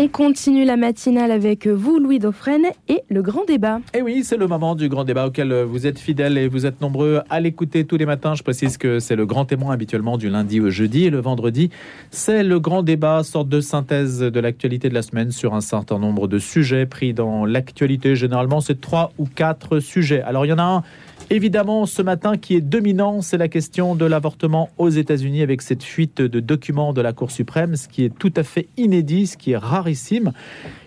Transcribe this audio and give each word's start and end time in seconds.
On 0.00 0.06
continue 0.06 0.64
la 0.64 0.76
matinale 0.76 1.32
avec 1.32 1.66
vous, 1.66 1.98
Louis 1.98 2.20
Dauphren, 2.20 2.62
et 2.88 3.02
le 3.10 3.20
grand 3.20 3.44
débat. 3.44 3.80
Et 3.92 3.98
eh 3.98 4.02
oui, 4.02 4.22
c'est 4.22 4.36
le 4.36 4.46
moment 4.46 4.76
du 4.76 4.88
grand 4.88 5.02
débat 5.02 5.26
auquel 5.26 5.52
vous 5.64 5.88
êtes 5.88 5.98
fidèles 5.98 6.38
et 6.38 6.46
vous 6.46 6.66
êtes 6.66 6.80
nombreux 6.80 7.20
à 7.28 7.40
l'écouter 7.40 7.84
tous 7.84 7.96
les 7.96 8.06
matins. 8.06 8.36
Je 8.36 8.44
précise 8.44 8.78
que 8.78 9.00
c'est 9.00 9.16
le 9.16 9.26
grand 9.26 9.44
témoin 9.44 9.72
habituellement 9.72 10.16
du 10.16 10.30
lundi 10.30 10.60
au 10.60 10.70
jeudi 10.70 11.06
et 11.06 11.10
le 11.10 11.18
vendredi. 11.18 11.70
C'est 12.12 12.44
le 12.44 12.60
grand 12.60 12.84
débat, 12.84 13.24
sorte 13.24 13.48
de 13.48 13.60
synthèse 13.60 14.20
de 14.20 14.38
l'actualité 14.38 14.88
de 14.88 14.94
la 14.94 15.02
semaine 15.02 15.32
sur 15.32 15.52
un 15.52 15.60
certain 15.60 15.98
nombre 15.98 16.28
de 16.28 16.38
sujets 16.38 16.86
pris 16.86 17.12
dans 17.12 17.44
l'actualité. 17.44 18.14
Généralement, 18.14 18.60
c'est 18.60 18.80
trois 18.80 19.10
ou 19.18 19.26
quatre 19.26 19.80
sujets. 19.80 20.22
Alors, 20.22 20.46
il 20.46 20.50
y 20.50 20.52
en 20.52 20.60
a 20.60 20.62
un 20.62 20.84
Évidemment, 21.30 21.84
ce 21.84 22.00
matin 22.00 22.38
qui 22.38 22.54
est 22.54 22.62
dominant, 22.62 23.20
c'est 23.20 23.36
la 23.36 23.48
question 23.48 23.94
de 23.94 24.06
l'avortement 24.06 24.70
aux 24.78 24.88
États-Unis 24.88 25.42
avec 25.42 25.60
cette 25.60 25.82
fuite 25.82 26.22
de 26.22 26.40
documents 26.40 26.94
de 26.94 27.02
la 27.02 27.12
Cour 27.12 27.30
suprême, 27.30 27.76
ce 27.76 27.86
qui 27.86 28.02
est 28.02 28.18
tout 28.18 28.32
à 28.34 28.42
fait 28.42 28.66
inédit, 28.78 29.26
ce 29.26 29.36
qui 29.36 29.52
est 29.52 29.58
rarissime. 29.58 30.32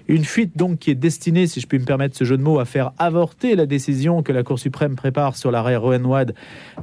Une 0.07 0.25
fuite 0.25 0.57
donc 0.57 0.79
qui 0.79 0.91
est 0.91 0.95
destinée, 0.95 1.47
si 1.47 1.59
je 1.59 1.67
puis 1.67 1.79
me 1.79 1.85
permettre 1.85 2.17
ce 2.17 2.23
jeu 2.23 2.37
de 2.37 2.43
mots, 2.43 2.59
à 2.59 2.65
faire 2.65 2.91
avorter 2.97 3.55
la 3.55 3.65
décision 3.65 4.23
que 4.23 4.31
la 4.31 4.43
Cour 4.43 4.59
suprême 4.59 4.95
prépare 4.95 5.35
sur 5.37 5.51
l'arrêt 5.51 5.75
Rowan-Wade 5.75 6.33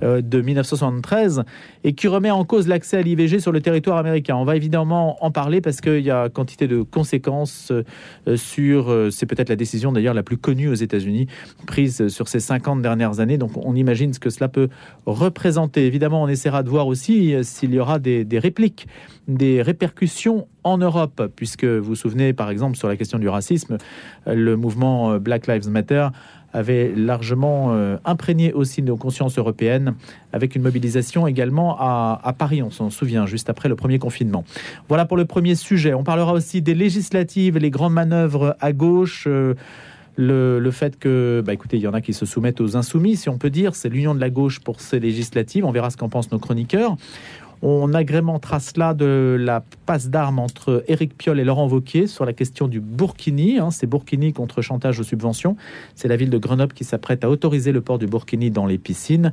euh, 0.03 0.21
de 0.21 0.41
1973 0.41 1.45
et 1.85 1.93
qui 1.93 2.09
remet 2.09 2.31
en 2.31 2.45
cause 2.45 2.69
l'accès 2.69 2.99
à 2.99 3.03
l'IVG 3.03 3.41
sur 3.41 3.53
le 3.53 3.61
territoire 3.61 3.99
américain. 3.99 4.37
On 4.37 4.45
va 4.45 4.57
évidemment 4.57 5.23
en 5.25 5.31
parler 5.31 5.61
parce 5.61 5.81
qu'il 5.81 6.01
y 6.01 6.11
a 6.11 6.29
quantité 6.29 6.69
de 6.69 6.83
conséquences 6.83 7.73
euh, 7.73 8.37
sur, 8.37 8.91
euh, 8.91 9.11
c'est 9.11 9.27
peut-être 9.27 9.49
la 9.49 9.57
décision 9.57 9.93
d'ailleurs 9.93 10.15
la 10.15 10.23
plus 10.23 10.39
connue 10.39 10.69
aux 10.69 10.75
États-Unis 10.75 11.27
prise 11.67 12.09
sur 12.09 12.29
ces 12.29 12.41
50 12.41 12.83
dernières 12.83 13.21
années. 13.21 13.39
Donc 13.39 13.51
on 13.57 13.75
imagine 13.75 14.13
ce 14.13 14.21
que 14.21 14.31
cela 14.31 14.49
peut 14.49 14.69
représenter. 15.07 15.87
Évidemment, 15.87 16.23
on 16.23 16.29
essaiera 16.29 16.63
de 16.63 16.69
voir 16.69 16.87
aussi 16.87 17.35
s'il 17.43 17.75
y 17.75 17.79
aura 17.79 17.99
des 17.99 18.39
répliques, 18.39 18.87
des 19.29 19.63
répercussions 19.63 20.49
en 20.65 20.79
Europe, 20.79 21.31
puisque 21.37 21.65
vous 21.65 21.85
vous 21.85 21.95
souvenez 21.95 22.33
par 22.33 22.51
exemple 22.51 22.77
sur 22.77 22.89
la 22.89 22.97
question 22.97 23.19
du 23.19 23.29
racisme, 23.29 23.79
le 24.27 24.57
mouvement 24.57 25.13
euh, 25.13 25.19
Black 25.19 25.47
Lives 25.47 25.69
Matter 25.69 26.09
avait 26.53 26.93
largement 26.97 27.73
euh, 27.73 27.99
imprégné 28.05 28.53
aussi 28.53 28.83
nos 28.83 28.97
consciences 28.97 29.39
européennes, 29.39 29.95
avec 30.33 30.57
une 30.57 30.63
mobilisation 30.63 31.27
également 31.27 31.77
à, 31.79 32.35
Paris, 32.39 32.63
on 32.63 32.71
s'en 32.71 32.91
souvient, 32.91 33.27
juste 33.27 33.51
après 33.51 33.69
le 33.69 33.77
premier 33.77 33.99
confinement. 33.99 34.45
Voilà 34.89 35.05
pour 35.05 35.17
le 35.17 35.27
premier 35.27 35.55
sujet. 35.55 35.93
On 35.93 36.05
parlera 36.05 36.33
aussi 36.33 36.63
des 36.63 36.75
législatives, 36.75 37.59
les 37.59 37.71
grandes 37.71 37.93
manœuvres 37.93 38.57
à 38.61 38.73
gauche. 38.73 39.25
Euh, 39.27 39.55
le, 40.17 40.59
le, 40.59 40.71
fait 40.73 40.99
que, 40.99 41.45
bah 41.47 41.53
écoutez, 41.53 41.77
il 41.77 41.83
y 41.83 41.87
en 41.87 41.95
a 41.95 42.01
qui 42.01 42.13
se 42.13 42.27
soumettent 42.27 42.61
aux 42.61 42.77
insoumis, 42.77 43.15
si 43.15 43.29
on 43.29 43.39
peut 43.39 43.51
dire, 43.51 43.77
c'est 43.77 43.89
l'union 43.89 44.17
de 44.17 44.21
la 44.21 44.31
gauche 44.31 44.59
pour 44.59 44.81
ces 44.81 44.99
législatives. 44.99 45.65
On 45.65 45.71
verra 45.71 45.91
ce 45.91 45.97
qu'en 45.97 46.09
pensent 46.09 46.33
nos 46.33 46.41
chroniqueurs. 46.41 46.97
On 47.63 47.93
agrémentera 47.93 48.61
cela 48.61 48.95
de 48.95 49.37
la 49.39 49.65
passe 49.87 50.11
d'armes 50.11 50.39
entre 50.39 50.85
Éric 50.87 51.17
Piolle 51.17 51.41
et 51.41 51.45
Laurent 51.45 51.67
Vauquier 51.67 52.07
sur 52.07 52.25
la 52.25 52.33
question 52.33 52.69
du 52.69 52.81
Burkini. 52.81 53.59
Hein, 53.59 53.71
c'est 53.71 53.87
Burkini 53.87 54.33
contre 54.33 54.63
chantage 54.63 55.01
aux 55.01 55.05
subventions. 55.05 55.57
C'est 55.95 56.09
la 56.09 56.17
ville 56.17 56.31
de 56.31 56.39
Grenoble 56.39 56.73
qui 56.73 56.85
s'apprête 56.85 57.25
à 57.25 57.31
autoriser 57.31 57.73
le 57.73 57.81
port 57.81 57.99
du 57.99 58.07
Burkini 58.07 58.51
dans 58.51 58.67
les 58.67 58.79
piscines. 58.79 59.33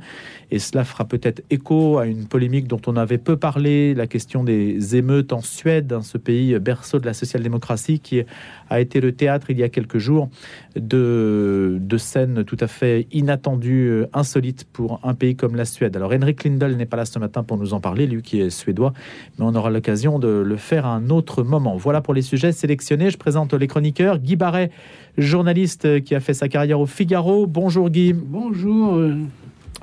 Et 0.50 0.58
cela 0.58 0.84
fera 0.84 1.04
peut-être 1.04 1.42
écho 1.50 1.98
à 1.98 2.06
une 2.06 2.26
polémique 2.26 2.66
dont 2.66 2.80
on 2.86 2.96
avait 2.96 3.18
peu 3.18 3.36
parlé, 3.36 3.94
la 3.94 4.06
question 4.06 4.44
des 4.44 4.96
émeutes 4.96 5.32
en 5.32 5.40
Suède, 5.40 5.92
hein, 5.92 6.02
ce 6.02 6.18
pays 6.18 6.58
berceau 6.58 6.98
de 6.98 7.06
la 7.06 7.14
social-démocratie 7.14 8.00
qui 8.00 8.22
a 8.70 8.80
été 8.80 9.00
le 9.00 9.12
théâtre 9.12 9.50
il 9.50 9.58
y 9.58 9.62
a 9.62 9.68
quelques 9.68 9.98
jours 9.98 10.28
de, 10.74 11.78
scènes 11.98 12.44
tout 12.44 12.58
à 12.60 12.66
fait 12.66 13.06
inattendues, 13.10 13.88
euh, 13.88 14.06
insolites 14.12 14.66
pour 14.70 15.00
un 15.02 15.14
pays 15.14 15.34
comme 15.34 15.56
la 15.56 15.64
Suède. 15.64 15.96
Alors 15.96 16.12
Henrik 16.12 16.44
Lindell 16.44 16.76
n'est 16.76 16.86
pas 16.86 16.96
là 16.96 17.06
ce 17.06 17.18
matin 17.18 17.42
pour 17.42 17.56
nous 17.56 17.72
en 17.72 17.80
parler, 17.80 18.06
qui 18.22 18.40
est 18.40 18.50
suédois, 18.50 18.92
mais 19.38 19.44
on 19.46 19.54
aura 19.54 19.70
l'occasion 19.70 20.18
de 20.18 20.28
le 20.28 20.56
faire 20.56 20.86
à 20.86 20.94
un 20.94 21.10
autre 21.10 21.42
moment. 21.42 21.76
Voilà 21.76 22.00
pour 22.00 22.14
les 22.14 22.22
sujets 22.22 22.52
sélectionnés. 22.52 23.10
Je 23.10 23.18
présente 23.18 23.54
les 23.54 23.66
chroniqueurs. 23.66 24.18
Guy 24.18 24.36
Barret, 24.36 24.70
journaliste 25.18 26.02
qui 26.04 26.14
a 26.14 26.20
fait 26.20 26.34
sa 26.34 26.48
carrière 26.48 26.80
au 26.80 26.86
Figaro. 26.86 27.46
Bonjour 27.46 27.90
Guy. 27.90 28.12
Bonjour. 28.12 29.00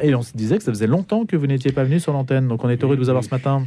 Et 0.01 0.15
on 0.15 0.21
se 0.21 0.35
disait 0.35 0.57
que 0.57 0.63
ça 0.63 0.71
faisait 0.71 0.87
longtemps 0.87 1.25
que 1.25 1.35
vous 1.35 1.47
n'étiez 1.47 1.71
pas 1.71 1.83
venu 1.83 1.99
sur 1.99 2.13
l'antenne, 2.13 2.47
donc 2.47 2.63
on 2.63 2.69
est 2.69 2.83
heureux 2.83 2.95
de 2.95 3.01
vous 3.01 3.09
avoir 3.09 3.23
ce 3.23 3.29
matin. 3.29 3.63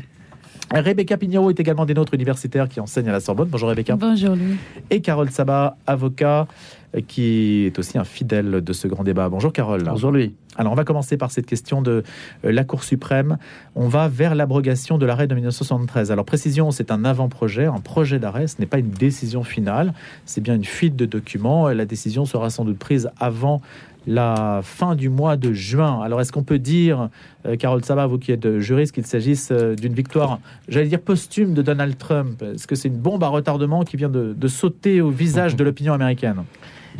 Rebecca 0.72 1.16
Pignero 1.16 1.50
est 1.50 1.60
également 1.60 1.86
des 1.86 1.94
nôtres 1.94 2.14
universitaires 2.14 2.68
qui 2.68 2.80
enseigne 2.80 3.08
à 3.08 3.12
la 3.12 3.20
Sorbonne. 3.20 3.48
Bonjour 3.48 3.68
Rebecca. 3.68 3.94
Bonjour 3.96 4.34
Louis. 4.34 4.56
Et 4.90 5.00
Carole 5.00 5.30
Sabat, 5.30 5.76
avocat, 5.86 6.48
qui 7.06 7.66
est 7.66 7.78
aussi 7.78 7.98
un 7.98 8.04
fidèle 8.04 8.62
de 8.62 8.72
ce 8.72 8.88
grand 8.88 9.04
débat. 9.04 9.28
Bonjour 9.28 9.52
Carole. 9.52 9.84
Bonjour 9.84 10.10
Louis. 10.10 10.34
Alors 10.56 10.72
on 10.72 10.74
va 10.76 10.84
commencer 10.84 11.16
par 11.16 11.30
cette 11.30 11.46
question 11.46 11.82
de 11.82 12.02
euh, 12.44 12.52
la 12.52 12.64
Cour 12.64 12.82
suprême. 12.82 13.38
On 13.74 13.88
va 13.88 14.08
vers 14.08 14.34
l'abrogation 14.34 14.98
de 14.98 15.06
l'arrêt 15.06 15.26
de 15.26 15.34
1973. 15.34 16.10
Alors 16.10 16.24
précision, 16.24 16.70
c'est 16.70 16.90
un 16.90 17.04
avant-projet, 17.04 17.66
un 17.66 17.80
projet 17.80 18.18
d'arrêt, 18.18 18.46
ce 18.46 18.56
n'est 18.58 18.66
pas 18.66 18.78
une 18.78 18.90
décision 18.90 19.44
finale, 19.44 19.92
c'est 20.24 20.40
bien 20.40 20.54
une 20.54 20.64
fuite 20.64 20.96
de 20.96 21.06
documents. 21.06 21.68
La 21.68 21.84
décision 21.84 22.24
sera 22.24 22.50
sans 22.50 22.64
doute 22.64 22.78
prise 22.78 23.10
avant 23.20 23.60
la 24.06 24.60
fin 24.62 24.94
du 24.94 25.08
mois 25.08 25.36
de 25.36 25.52
juin. 25.52 26.00
Alors, 26.02 26.20
est-ce 26.20 26.32
qu'on 26.32 26.44
peut 26.44 26.58
dire, 26.58 27.08
euh, 27.46 27.56
Carole 27.56 27.84
Sabat, 27.84 28.06
vous 28.06 28.18
qui 28.18 28.32
êtes 28.32 28.58
juriste, 28.58 28.94
qu'il 28.94 29.06
s'agisse 29.06 29.50
euh, 29.50 29.74
d'une 29.74 29.94
victoire, 29.94 30.38
j'allais 30.68 30.88
dire 30.88 31.00
posthume 31.00 31.54
de 31.54 31.62
Donald 31.62 31.98
Trump? 31.98 32.42
Est-ce 32.42 32.66
que 32.66 32.74
c'est 32.74 32.88
une 32.88 32.98
bombe 32.98 33.24
à 33.24 33.28
retardement 33.28 33.82
qui 33.82 33.96
vient 33.96 34.08
de, 34.08 34.48
sauter 34.48 35.00
au 35.00 35.10
visage 35.10 35.56
de 35.56 35.64
l'opinion 35.64 35.92
américaine? 35.92 36.44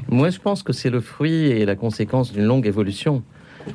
Moi, 0.09 0.31
je 0.31 0.41
pense 0.41 0.63
que 0.63 0.73
c'est 0.73 0.91
le 0.91 1.01
fruit 1.01 1.47
et 1.47 1.65
la 1.65 1.77
conséquence 1.77 2.33
d'une 2.33 2.45
longue 2.45 2.67
évolution. 2.67 3.23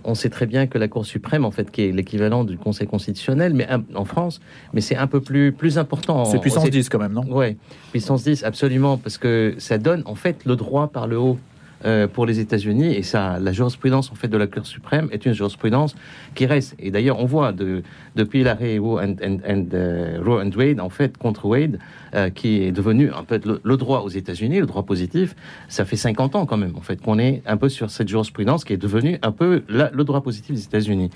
On 0.03 0.13
sait 0.13 0.29
très 0.29 0.45
bien 0.45 0.67
que 0.67 0.77
la 0.77 0.87
Cour 0.87 1.05
suprême, 1.05 1.45
en 1.45 1.51
fait, 1.51 1.71
qui 1.71 1.83
est 1.83 1.91
l'équivalent 1.91 2.43
du 2.43 2.57
Conseil 2.57 2.87
constitutionnel, 2.87 3.53
mais 3.53 3.67
en 3.95 4.05
France, 4.05 4.39
mais 4.73 4.81
c'est 4.81 4.95
un 4.95 5.07
peu 5.07 5.19
plus 5.19 5.51
plus 5.51 5.77
important. 5.77 6.25
C'est 6.25 6.39
puissance 6.39 6.69
10 6.69 6.89
quand 6.89 6.99
même, 6.99 7.13
non? 7.13 7.23
Oui, 7.29 7.57
puissance 7.91 8.23
10, 8.23 8.43
absolument, 8.43 8.97
parce 8.97 9.17
que 9.17 9.55
ça 9.57 9.77
donne 9.77 10.03
en 10.05 10.15
fait 10.15 10.45
le 10.45 10.55
droit 10.55 10.87
par 10.87 11.07
le 11.07 11.17
haut. 11.17 11.37
Euh, 11.83 12.07
pour 12.07 12.27
les 12.27 12.39
États-Unis. 12.39 12.93
Et 12.93 13.01
ça, 13.01 13.39
la 13.39 13.51
jurisprudence 13.51 14.11
en 14.11 14.15
fait 14.15 14.27
de 14.27 14.37
la 14.37 14.45
Cour 14.45 14.67
suprême 14.67 15.09
est 15.11 15.25
une 15.25 15.33
jurisprudence 15.33 15.95
qui 16.35 16.45
reste. 16.45 16.75
Et 16.77 16.91
d'ailleurs, 16.91 17.19
on 17.19 17.25
voit 17.25 17.53
de, 17.53 17.81
depuis 18.15 18.43
l'arrêt 18.43 18.77
Roe 18.77 18.99
and, 18.99 19.15
and, 19.23 19.63
uh, 19.73 20.29
and, 20.29 20.51
Wade, 20.55 20.79
en 20.79 20.89
fait, 20.89 21.17
contre 21.17 21.45
Wade, 21.45 21.79
euh, 22.13 22.29
qui 22.29 22.61
est 22.61 22.71
devenu 22.71 23.11
un 23.11 23.23
peu 23.23 23.39
le, 23.63 23.77
droit 23.77 24.01
aux 24.01 24.09
États-Unis, 24.09 24.59
le 24.59 24.67
droit 24.67 24.83
positif, 24.83 25.35
ça 25.69 25.83
fait 25.83 25.95
50 25.95 26.35
ans 26.35 26.45
quand 26.45 26.57
même, 26.57 26.75
en 26.75 26.81
fait, 26.81 27.01
qu'on 27.01 27.17
est 27.17 27.41
un 27.47 27.57
peu 27.57 27.67
sur 27.67 27.89
cette 27.89 28.09
jurisprudence 28.09 28.63
qui 28.63 28.73
est 28.73 28.77
devenue 28.77 29.17
un 29.23 29.31
peu 29.31 29.63
le 29.67 30.03
droit 30.03 30.21
positif 30.21 30.53
des 30.55 30.63
États-Unis. 30.63 31.09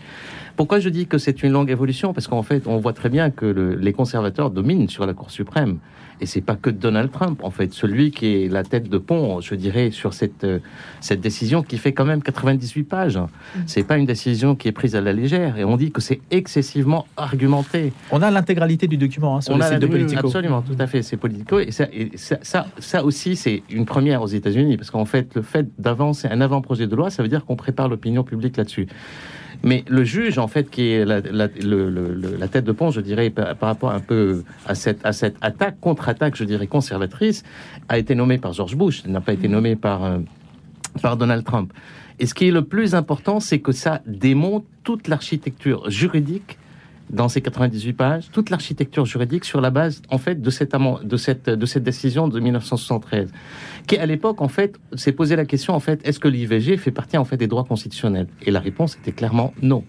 Pourquoi 0.55 0.79
je 0.79 0.89
dis 0.89 1.05
que 1.05 1.19
c'est 1.19 1.43
une 1.43 1.51
longue 1.51 1.69
évolution? 1.69 2.11
Parce 2.11 2.27
qu'en 2.27 2.43
fait, 2.43 2.65
on 2.65 2.77
voit 2.77 2.93
très 2.93 3.09
bien 3.09 3.29
que 3.29 3.45
les 3.45 3.93
conservateurs 3.93 4.49
dominent 4.49 4.89
sur 4.89 5.05
la 5.05 5.13
Cour 5.13 5.29
suprême. 5.29 5.77
Et 6.21 6.25
c'est 6.25 6.41
pas 6.41 6.55
que 6.55 6.69
Donald 6.69 7.11
Trump, 7.11 7.41
en 7.43 7.51
fait, 7.51 7.73
celui 7.73 8.11
qui 8.11 8.43
est 8.43 8.47
la 8.47 8.63
tête 8.63 8.89
de 8.89 8.97
pont, 8.97 9.41
je 9.41 9.55
dirais, 9.55 9.91
sur 9.91 10.13
cette, 10.13 10.43
euh, 10.43 10.59
cette 11.01 11.19
décision 11.19 11.61
qui 11.61 11.77
fait 11.77 11.91
quand 11.93 12.05
même 12.05 12.21
98 12.21 12.83
pages. 12.83 13.17
Mm. 13.17 13.59
C'est 13.65 13.83
pas 13.83 13.97
une 13.97 14.05
décision 14.05 14.55
qui 14.55 14.67
est 14.67 14.71
prise 14.71 14.95
à 14.95 15.01
la 15.01 15.13
légère. 15.13 15.57
Et 15.57 15.65
on 15.65 15.75
dit 15.77 15.91
que 15.91 16.01
c'est 16.01 16.21
excessivement 16.31 17.05
argumenté. 17.17 17.91
On 18.11 18.21
a 18.21 18.31
l'intégralité 18.31 18.87
du 18.87 18.97
document 18.97 19.37
hein, 19.37 19.41
sur 19.41 19.57
le 19.57 19.63
site 19.63 19.79
de 19.79 19.87
Politico. 19.87 20.27
Absolument, 20.27 20.61
tout 20.61 20.75
à 20.79 20.87
fait. 20.87 21.01
C'est 21.01 21.17
Politico. 21.17 21.59
Et 21.59 21.71
ça, 21.71 21.87
ça, 22.15 22.67
ça, 22.79 23.03
aussi, 23.03 23.35
c'est 23.35 23.63
une 23.69 23.85
première 23.85 24.21
aux 24.21 24.27
États-Unis. 24.27 24.77
Parce 24.77 24.91
qu'en 24.91 25.05
fait, 25.05 25.35
le 25.35 25.41
fait 25.41 25.67
d'avancer 25.77 26.27
un 26.29 26.41
avant-projet 26.41 26.87
de 26.87 26.95
loi, 26.95 27.09
ça 27.09 27.23
veut 27.23 27.29
dire 27.29 27.45
qu'on 27.45 27.55
prépare 27.55 27.89
l'opinion 27.89 28.23
publique 28.23 28.57
là-dessus. 28.57 28.87
Mais 29.65 29.83
le 29.87 30.03
juge, 30.03 30.37
en 30.37 30.47
fait, 30.47 30.69
qui 30.69 30.91
est 30.91 31.05
la, 31.05 31.21
tête 32.47 32.65
de 32.65 32.71
pont, 32.71 32.91
je 32.91 33.01
dirais, 33.01 33.31
par, 33.31 33.57
rapport 33.59 33.91
un 33.91 33.99
peu 33.99 34.43
à 34.67 34.75
cette, 34.75 35.03
à 35.03 35.11
cette 35.11 35.37
attaque, 35.41 35.79
contre-attaque, 35.81 36.35
je 36.35 36.43
dirais, 36.43 36.67
conservatrice, 36.67 37.43
a 37.89 37.97
été 37.97 38.13
nommé 38.13 38.37
par 38.37 38.53
George 38.53 38.75
Bush, 38.75 39.03
n'a 39.05 39.21
pas 39.21 39.33
été 39.33 39.47
nommé 39.47 39.75
par, 39.75 40.03
euh, 40.05 40.19
par 41.01 41.17
Donald 41.17 41.43
Trump. 41.43 41.73
Et 42.19 42.27
ce 42.27 42.35
qui 42.35 42.47
est 42.47 42.51
le 42.51 42.63
plus 42.63 42.93
important, 42.93 43.39
c'est 43.39 43.59
que 43.59 43.71
ça 43.71 44.03
démontre 44.05 44.67
toute 44.83 45.07
l'architecture 45.07 45.89
juridique 45.89 46.59
dans 47.09 47.29
ces 47.29 47.41
98 47.41 47.93
pages 47.93 48.25
toute 48.31 48.49
l'architecture 48.49 49.05
juridique 49.05 49.45
sur 49.45 49.61
la 49.61 49.69
base 49.69 50.01
en 50.09 50.17
fait 50.17 50.41
de 50.41 50.49
cette 50.49 50.75
de 50.75 51.17
cette 51.17 51.49
de 51.49 51.65
cette 51.65 51.83
décision 51.83 52.27
de 52.27 52.39
1973 52.39 53.31
qui 53.87 53.97
à 53.97 54.05
l'époque 54.05 54.41
en 54.41 54.47
fait 54.47 54.75
s'est 54.95 55.11
posé 55.11 55.35
la 55.35 55.45
question 55.45 55.73
en 55.73 55.79
fait 55.79 56.05
est-ce 56.07 56.19
que 56.19 56.27
l'IVG 56.27 56.77
fait 56.77 56.91
partie 56.91 57.17
en 57.17 57.25
fait 57.25 57.37
des 57.37 57.47
droits 57.47 57.63
constitutionnels? 57.63 58.27
Et 58.41 58.51
la 58.51 58.59
réponse 58.59 58.97
était 58.97 59.11
clairement 59.11 59.53
non. 59.61 59.83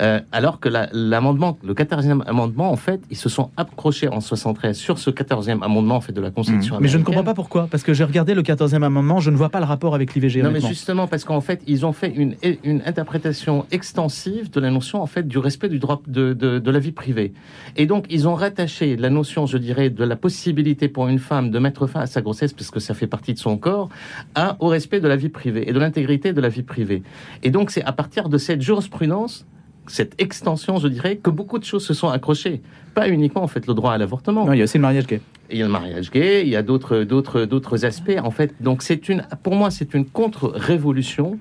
Euh, 0.00 0.20
alors 0.32 0.60
que 0.60 0.68
l'amendement 0.92 1.58
le 1.62 1.74
14e 1.74 2.22
amendement 2.26 2.70
en 2.70 2.76
fait 2.76 3.00
ils 3.10 3.16
se 3.16 3.28
sont 3.28 3.50
accrochés 3.56 4.08
en 4.08 4.20
73 4.20 4.76
sur 4.76 4.98
ce 4.98 5.10
14e 5.10 5.62
amendement 5.62 5.96
en 5.96 6.00
fait 6.00 6.12
de 6.12 6.20
la 6.20 6.30
Constitution 6.30 6.76
mmh. 6.76 6.82
mais 6.82 6.88
je 6.88 6.98
ne 6.98 7.04
comprends 7.04 7.24
pas 7.24 7.34
pourquoi 7.34 7.66
parce 7.70 7.82
que 7.82 7.94
j'ai 7.94 8.04
regardé 8.04 8.34
le 8.34 8.42
14e 8.42 8.82
amendement 8.82 9.20
je 9.20 9.30
ne 9.30 9.36
vois 9.36 9.48
pas 9.48 9.60
le 9.60 9.66
rapport 9.66 9.94
avec 9.94 10.14
l'IVG 10.14 10.42
non 10.42 10.50
mais 10.50 10.60
justement 10.60 11.06
parce 11.06 11.24
qu'en 11.24 11.40
fait 11.40 11.62
ils 11.66 11.86
ont 11.86 11.92
fait 11.92 12.12
une 12.14 12.36
une 12.64 12.82
interprétation 12.84 13.66
extensive 13.70 14.50
de 14.50 14.60
la 14.60 14.70
notion 14.70 15.02
en 15.02 15.06
fait 15.06 15.26
du 15.26 15.38
respect 15.38 15.68
du 15.68 15.78
droit 15.78 16.00
de 16.06 16.26
de, 16.32 16.32
la 16.48 16.78
vie 16.78 16.92
privée. 16.92 17.32
Et 17.76 17.86
donc, 17.86 18.06
ils 18.10 18.28
ont 18.28 18.34
rattaché 18.34 18.96
la 18.96 19.10
notion, 19.10 19.46
je 19.46 19.58
dirais, 19.58 19.90
de 19.90 20.04
la 20.04 20.16
possibilité 20.16 20.88
pour 20.88 21.08
une 21.08 21.18
femme 21.18 21.50
de 21.50 21.58
mettre 21.58 21.86
fin 21.86 22.00
à 22.00 22.06
sa 22.06 22.22
grossesse, 22.22 22.52
parce 22.52 22.70
que 22.70 22.80
ça 22.80 22.94
fait 22.94 23.06
partie 23.06 23.34
de 23.34 23.38
son 23.38 23.56
corps, 23.56 23.88
à, 24.34 24.56
au 24.60 24.68
respect 24.68 25.00
de 25.00 25.08
la 25.08 25.16
vie 25.16 25.28
privée 25.28 25.68
et 25.68 25.72
de 25.72 25.78
l'intégrité 25.78 26.32
de 26.32 26.40
la 26.40 26.48
vie 26.48 26.62
privée. 26.62 27.02
Et 27.42 27.50
donc, 27.50 27.70
c'est 27.70 27.84
à 27.84 27.92
partir 27.92 28.28
de 28.28 28.38
cette 28.38 28.62
jurisprudence 28.62 29.46
cette 29.88 30.20
extension, 30.20 30.78
je 30.78 30.88
dirais, 30.88 31.16
que 31.16 31.30
beaucoup 31.30 31.58
de 31.58 31.64
choses 31.64 31.84
se 31.84 31.94
sont 31.94 32.08
accrochées. 32.08 32.60
Pas 32.94 33.08
uniquement, 33.08 33.42
en 33.42 33.48
fait, 33.48 33.66
le 33.66 33.74
droit 33.74 33.92
à 33.92 33.98
l'avortement. 33.98 34.46
Non, 34.46 34.52
il 34.52 34.58
y 34.58 34.60
a 34.60 34.64
aussi 34.64 34.78
le 34.78 34.82
mariage 34.82 35.06
gay. 35.06 35.20
Il 35.50 35.58
y 35.58 35.62
a 35.62 35.66
le 35.66 35.72
mariage 35.72 36.10
gay, 36.10 36.42
il 36.42 36.48
y 36.48 36.56
a 36.56 36.62
d'autres, 36.62 37.04
d'autres, 37.04 37.44
d'autres 37.44 37.84
aspects, 37.84 38.18
en 38.22 38.30
fait. 38.30 38.54
Donc, 38.60 38.82
c'est 38.82 39.08
une, 39.08 39.24
pour 39.42 39.54
moi, 39.54 39.70
c'est 39.70 39.94
une 39.94 40.04
contre-révolution 40.04 41.38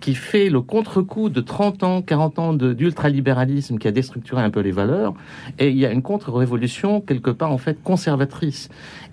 qui 0.00 0.14
fait 0.14 0.48
le 0.48 0.60
contre-coup 0.60 1.28
de 1.28 1.40
30 1.40 1.82
ans, 1.82 2.02
40 2.02 2.38
ans 2.38 2.52
d'ultralibéralisme 2.54 3.78
qui 3.78 3.86
a 3.86 3.92
déstructuré 3.92 4.42
un 4.42 4.50
peu 4.50 4.60
les 4.60 4.70
valeurs. 4.70 5.14
Et 5.58 5.68
il 5.68 5.76
y 5.76 5.86
a 5.86 5.92
une 5.92 6.02
contre-révolution, 6.02 7.00
quelque 7.00 7.30
part, 7.30 7.52
en 7.52 7.58
fait, 7.58 7.82
conservatrice. 7.82 8.68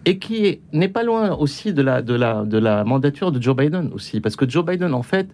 Et 0.06 0.18
qui 0.18 0.60
n'est 0.72 0.88
pas 0.88 1.04
loin 1.04 1.36
aussi 1.36 1.74
de 1.74 1.82
la, 1.82 2.02
de, 2.02 2.14
la, 2.14 2.46
de 2.46 2.58
la 2.58 2.84
mandature 2.86 3.32
de 3.32 3.42
Joe 3.42 3.56
Biden 3.56 3.92
aussi. 3.94 4.22
Parce 4.22 4.36
que 4.36 4.50
Joe 4.50 4.66
Biden, 4.66 4.94
en 4.94 5.04
fait, 5.04 5.28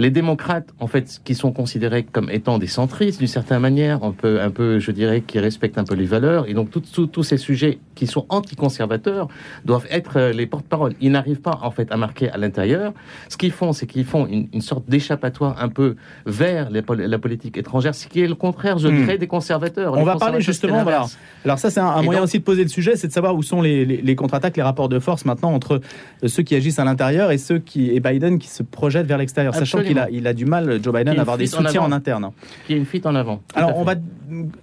les 0.00 0.10
démocrates, 0.10 0.70
en 0.80 0.86
fait, 0.86 1.20
qui 1.24 1.34
sont 1.34 1.52
considérés 1.52 2.04
comme 2.04 2.30
étant 2.30 2.58
des 2.58 2.66
centristes 2.66 3.18
d'une 3.18 3.28
certaine 3.28 3.58
manière, 3.58 4.02
un 4.02 4.12
peu, 4.12 4.40
un 4.40 4.50
peu, 4.50 4.78
je 4.78 4.90
dirais, 4.92 5.20
qui 5.20 5.38
respectent 5.38 5.76
un 5.76 5.84
peu 5.84 5.94
les 5.94 6.06
valeurs, 6.06 6.48
et 6.48 6.54
donc 6.54 6.70
tous 6.70 7.22
ces 7.22 7.36
sujets 7.36 7.78
qui 7.94 8.06
sont 8.06 8.24
anticonservateurs 8.30 9.28
doivent 9.66 9.86
être 9.90 10.16
euh, 10.16 10.32
les 10.32 10.46
porte-parole. 10.46 10.94
Ils 11.02 11.12
n'arrivent 11.12 11.42
pas, 11.42 11.58
en 11.62 11.70
fait, 11.70 11.92
à 11.92 11.98
marquer 11.98 12.30
à 12.30 12.38
l'intérieur. 12.38 12.94
Ce 13.28 13.36
qu'ils 13.36 13.52
font, 13.52 13.74
c'est 13.74 13.86
qu'ils 13.86 14.06
font 14.06 14.26
une, 14.26 14.62
sorte 14.62 14.88
d'échappatoire 14.88 15.62
un 15.62 15.68
peu 15.68 15.96
vers 16.24 16.70
la 16.70 17.18
politique 17.18 17.58
étrangère, 17.58 17.94
ce 17.94 18.06
qui 18.06 18.20
est 18.22 18.26
le 18.26 18.34
contraire, 18.34 18.78
je 18.78 18.88
hmm. 18.88 18.96
dirais, 18.96 19.18
des 19.18 19.26
conservateurs. 19.26 19.92
On 19.98 20.04
va 20.04 20.16
parler 20.16 20.40
justement, 20.40 20.82
voilà. 20.82 21.06
Alors 21.44 21.58
ça, 21.58 21.68
c'est 21.68 21.80
un, 21.80 22.02
moyen 22.02 22.22
aussi 22.22 22.38
de 22.38 22.44
poser 22.44 22.62
le 22.62 22.68
sujet, 22.68 22.96
c'est 22.96 23.08
de 23.08 23.12
savoir 23.12 23.36
où 23.36 23.42
sont 23.42 23.60
les, 23.60 23.84
les, 23.84 24.16
contre-attaques, 24.16 24.56
les 24.56 24.62
rapports 24.62 24.88
de 24.88 24.98
force 24.98 25.26
maintenant 25.26 25.52
entre 25.52 25.80
ceux 26.24 26.42
qui 26.42 26.54
agissent 26.54 26.78
à 26.78 26.84
l'intérieur 26.84 27.30
et 27.32 27.38
ceux 27.38 27.58
qui 27.58 27.90
et 27.90 28.00
Biden 28.00 28.38
qui 28.38 28.48
se 28.48 28.62
projettent 28.62 29.06
vers 29.06 29.18
l'extérieur, 29.18 29.54
sachant 29.54 29.82
il 29.90 29.98
a, 29.98 30.10
il 30.10 30.26
a 30.26 30.32
du 30.32 30.44
mal, 30.44 30.80
Joe 30.82 30.94
Biden, 30.94 31.18
à 31.18 31.20
avoir 31.20 31.38
des 31.38 31.46
soutiens 31.46 31.82
en, 31.82 31.92
interne. 31.92 32.30
Qui 32.66 32.74
a 32.74 32.76
une 32.76 32.86
fuite 32.86 33.06
en 33.06 33.14
avant. 33.14 33.42
Alors, 33.54 33.76
on 33.76 33.84
va 33.84 33.94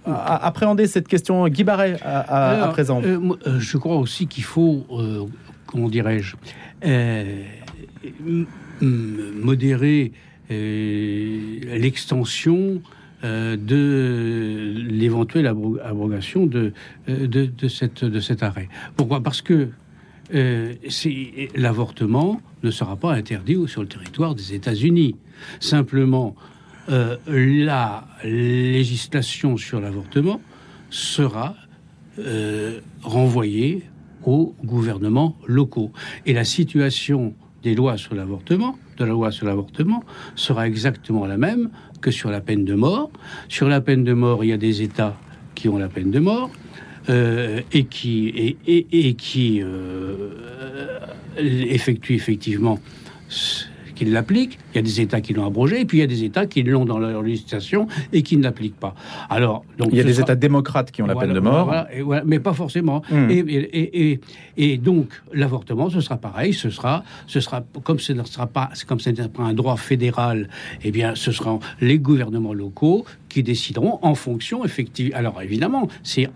appréhender 0.06 0.86
cette 0.86 1.08
question. 1.08 1.48
Guy 1.48 1.64
Barret, 1.64 1.96
à, 2.02 2.68
présent. 2.72 3.02
Euh, 3.04 3.18
euh, 3.46 3.58
je 3.58 3.76
crois 3.76 3.96
aussi 3.96 4.26
qu'il 4.26 4.44
faut, 4.44 4.84
euh, 4.90 5.24
comment 5.66 5.88
dirais-je, 5.88 6.36
modérer 8.80 10.12
l'extension 11.70 12.80
de 13.22 14.74
l'éventuelle 14.88 15.46
abrogation 15.46 16.46
de, 16.46 16.72
de, 17.08 17.68
cette, 17.68 18.04
de 18.04 18.20
cet 18.20 18.42
arrêt. 18.42 18.68
Pourquoi? 18.96 19.22
Parce 19.22 19.42
que 19.42 19.68
l'avortement 20.30 22.40
ne 22.62 22.70
sera 22.70 22.96
pas 22.96 23.12
interdit 23.12 23.56
sur 23.66 23.82
le 23.82 23.88
territoire 23.88 24.34
des 24.34 24.54
États-Unis. 24.54 25.16
Simplement, 25.60 26.34
euh, 26.90 27.16
la 27.26 28.06
législation 28.24 29.56
sur 29.56 29.80
l'avortement 29.80 30.40
sera 30.90 31.54
euh, 32.18 32.80
renvoyée 33.02 33.82
aux 34.24 34.54
gouvernements 34.64 35.36
locaux. 35.46 35.92
Et 36.26 36.32
la 36.32 36.44
situation 36.44 37.34
des 37.62 37.74
lois 37.74 37.96
de 37.96 39.04
la 39.04 39.10
loi 39.10 39.30
sur 39.30 39.46
l'avortement, 39.46 40.02
sera 40.34 40.66
exactement 40.66 41.26
la 41.26 41.36
même 41.36 41.70
que 42.00 42.10
sur 42.10 42.30
la 42.30 42.40
peine 42.40 42.64
de 42.64 42.74
mort. 42.74 43.10
Sur 43.48 43.68
la 43.68 43.80
peine 43.80 44.04
de 44.04 44.12
mort, 44.12 44.44
il 44.44 44.48
y 44.48 44.52
a 44.52 44.56
des 44.56 44.82
États 44.82 45.16
qui 45.54 45.68
ont 45.68 45.78
la 45.78 45.88
peine 45.88 46.10
de 46.10 46.20
mort 46.20 46.50
euh, 47.08 47.60
et 47.72 47.84
qui, 47.84 48.56
et, 48.66 48.86
et, 48.92 49.14
qui 49.14 49.62
effectuent 51.38 52.14
effectivement 52.14 52.78
qui 53.98 54.04
l'appliquent, 54.04 54.58
il 54.72 54.76
y 54.76 54.78
a 54.78 54.82
des 54.82 55.00
États 55.00 55.20
qui 55.20 55.34
l'ont 55.34 55.46
abrogé, 55.46 55.80
et 55.80 55.84
puis 55.84 55.98
il 55.98 56.00
y 56.00 56.04
a 56.04 56.06
des 56.06 56.22
États 56.22 56.46
qui 56.46 56.62
l'ont 56.62 56.84
dans 56.84 56.98
leur 56.98 57.20
législation 57.20 57.88
et 58.12 58.22
qui 58.22 58.36
ne 58.36 58.44
l'appliquent 58.44 58.78
pas. 58.78 58.94
Alors, 59.28 59.64
donc, 59.76 59.88
il 59.90 59.98
y 59.98 60.00
a 60.00 60.04
des 60.04 60.20
États 60.20 60.36
démocrates 60.36 60.92
qui 60.92 61.02
ont 61.02 61.06
la 61.06 61.16
peine 61.16 61.32
de 61.32 61.40
mort. 61.40 61.74
mais 62.24 62.38
pas 62.38 62.52
forcément. 62.52 63.02
Hmm. 63.10 63.28
Et, 63.28 63.38
et, 63.38 64.20
et, 64.56 64.78
donc, 64.78 65.08
l'avortement, 65.32 65.90
ce 65.90 66.00
sera 66.00 66.16
pareil, 66.16 66.54
ce 66.54 66.70
sera, 66.70 67.02
ce 67.26 67.40
sera 67.40 67.64
comme 67.82 67.98
ce 67.98 68.12
ne 68.12 68.22
sera 68.22 68.46
pas, 68.46 68.70
comme 68.86 69.00
ce 69.00 69.10
n'est 69.10 69.28
pas 69.28 69.42
un 69.42 69.54
droit 69.54 69.76
fédéral, 69.76 70.48
eh 70.84 70.92
bien, 70.92 71.14
ce 71.16 71.32
seront 71.32 71.58
les 71.80 71.98
gouvernements 71.98 72.54
locaux 72.54 73.04
qui 73.28 73.42
décideront 73.42 73.98
en 74.02 74.14
fonction, 74.14 74.64
effectivement. 74.64 75.16
Alors, 75.18 75.42
évidemment, 75.42 75.88
c'est 76.04 76.28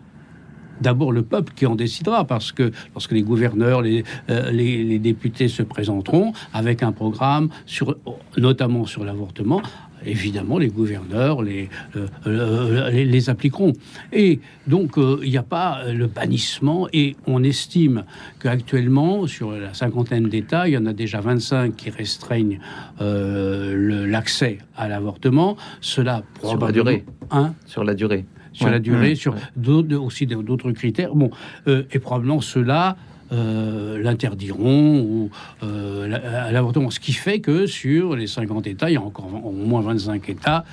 d'abord 0.83 1.13
le 1.13 1.23
peuple 1.23 1.53
qui 1.55 1.65
en 1.67 1.75
décidera, 1.75 2.25
parce 2.25 2.53
que 2.53 2.71
lorsque 2.95 3.13
les 3.13 3.23
gouverneurs, 3.23 3.81
les, 3.81 4.05
euh, 4.29 4.51
les, 4.51 4.99
députés 4.99 5.49
se 5.49 5.63
présenteront 5.63 6.33
avec 6.53 6.83
un 6.83 6.93
programme, 6.93 7.49
sur, 7.67 7.97
notamment 8.37 8.85
sur 8.85 9.05
l'avortement, 9.05 9.63
évidemment, 10.05 10.59
les 10.59 10.69
gouverneurs 10.69 11.43
les, 11.43 11.69
euh, 11.97 12.07
euh, 12.27 12.91
les, 12.91 13.31
appliqueront. 13.31 13.73
Et 14.13 14.41
donc, 14.67 14.95
il 14.97 15.31
n'y 15.31 15.37
a 15.37 15.45
pas 15.45 15.85
le 15.93 16.07
bannissement, 16.09 16.89
et 16.93 17.17
on 17.27 17.43
estime 17.43 18.05
qu'actuellement, 18.41 19.27
sur 19.27 19.53
la 19.53 19.75
cinquantaine 19.75 20.29
d'États, 20.29 20.69
il 20.69 20.75
y 20.75 20.77
en 20.77 20.87
a 20.87 20.93
déjà 20.93 21.21
25 21.21 21.77
qui 21.77 21.91
restreignent 21.91 22.59
l'accès 23.01 24.59
à 24.77 24.89
l'avortement. 24.89 25.57
Cela, 25.81 26.23
sur 26.43 26.59
la 26.59 26.73
durée. 26.73 27.05
Hein? 27.31 27.55
Sur 27.67 27.85
la 27.85 27.95
durée 27.95 28.25
sur 28.53 28.71
la 28.71 28.79
durée, 28.79 29.15
sur 29.15 29.35
d'autres, 29.57 29.97
aussi 29.97 30.27
d'autres 30.27 30.73
critères. 30.73 31.15
Bon, 31.15 31.31
euh, 31.67 31.85
et 31.93 31.99
probablement 31.99 32.41
ceux-là 32.41 32.97
euh, 33.33 34.03
l'interdiront 34.03 35.01
ou 35.01 35.31
euh, 35.63 36.07
l'avortement. 36.51 36.91
Ce 36.91 37.01
qui 37.01 37.13
fait 37.13 37.41
que 37.41 37.67
sur 37.67 38.15
les 38.15 38.27
50 38.27 38.67
États, 38.67 38.91
il 38.91 38.95
y 38.95 38.97
a 38.97 39.03
encore 39.03 39.31
au 39.43 39.53
moins 39.53 39.81
25 39.81 40.29
États 40.29 40.65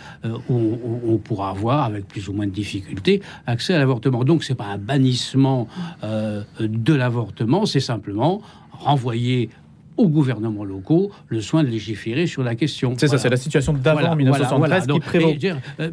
où 0.50 0.78
on, 1.08 1.18
pourra 1.18 1.52
avoir, 1.52 1.86
avec 1.86 2.08
plus 2.08 2.28
ou 2.28 2.34
moins 2.34 2.48
de 2.48 2.52
difficultés, 2.52 3.22
accès 3.48 3.74
à 3.74 3.80
l'avortement. 3.80 4.26
Donc, 4.26 4.44
c'est 4.44 4.56
pas 4.56 4.66
un 4.66 4.78
bannissement 4.78 5.68
de 6.04 6.94
l'avortement, 6.94 7.66
c'est 7.66 7.80
simplement 7.80 8.42
renvoyer 8.72 9.50
aux 10.00 10.08
gouvernements 10.08 10.64
locaux 10.64 11.12
le 11.28 11.42
soin 11.42 11.64
de 11.64 11.68
légiférer 11.68 12.26
sur 12.26 12.42
la 12.42 12.56
question. 12.56 12.96
C'est 12.98 13.08
ça, 13.08 13.18
c'est 13.18 13.30
la 13.30 13.38
situation 13.38 13.74
d'avant 13.74 14.16
1973 14.16 14.88
qui, 14.88 15.00
prévaut. 15.00 15.34
Euh, 15.80 15.90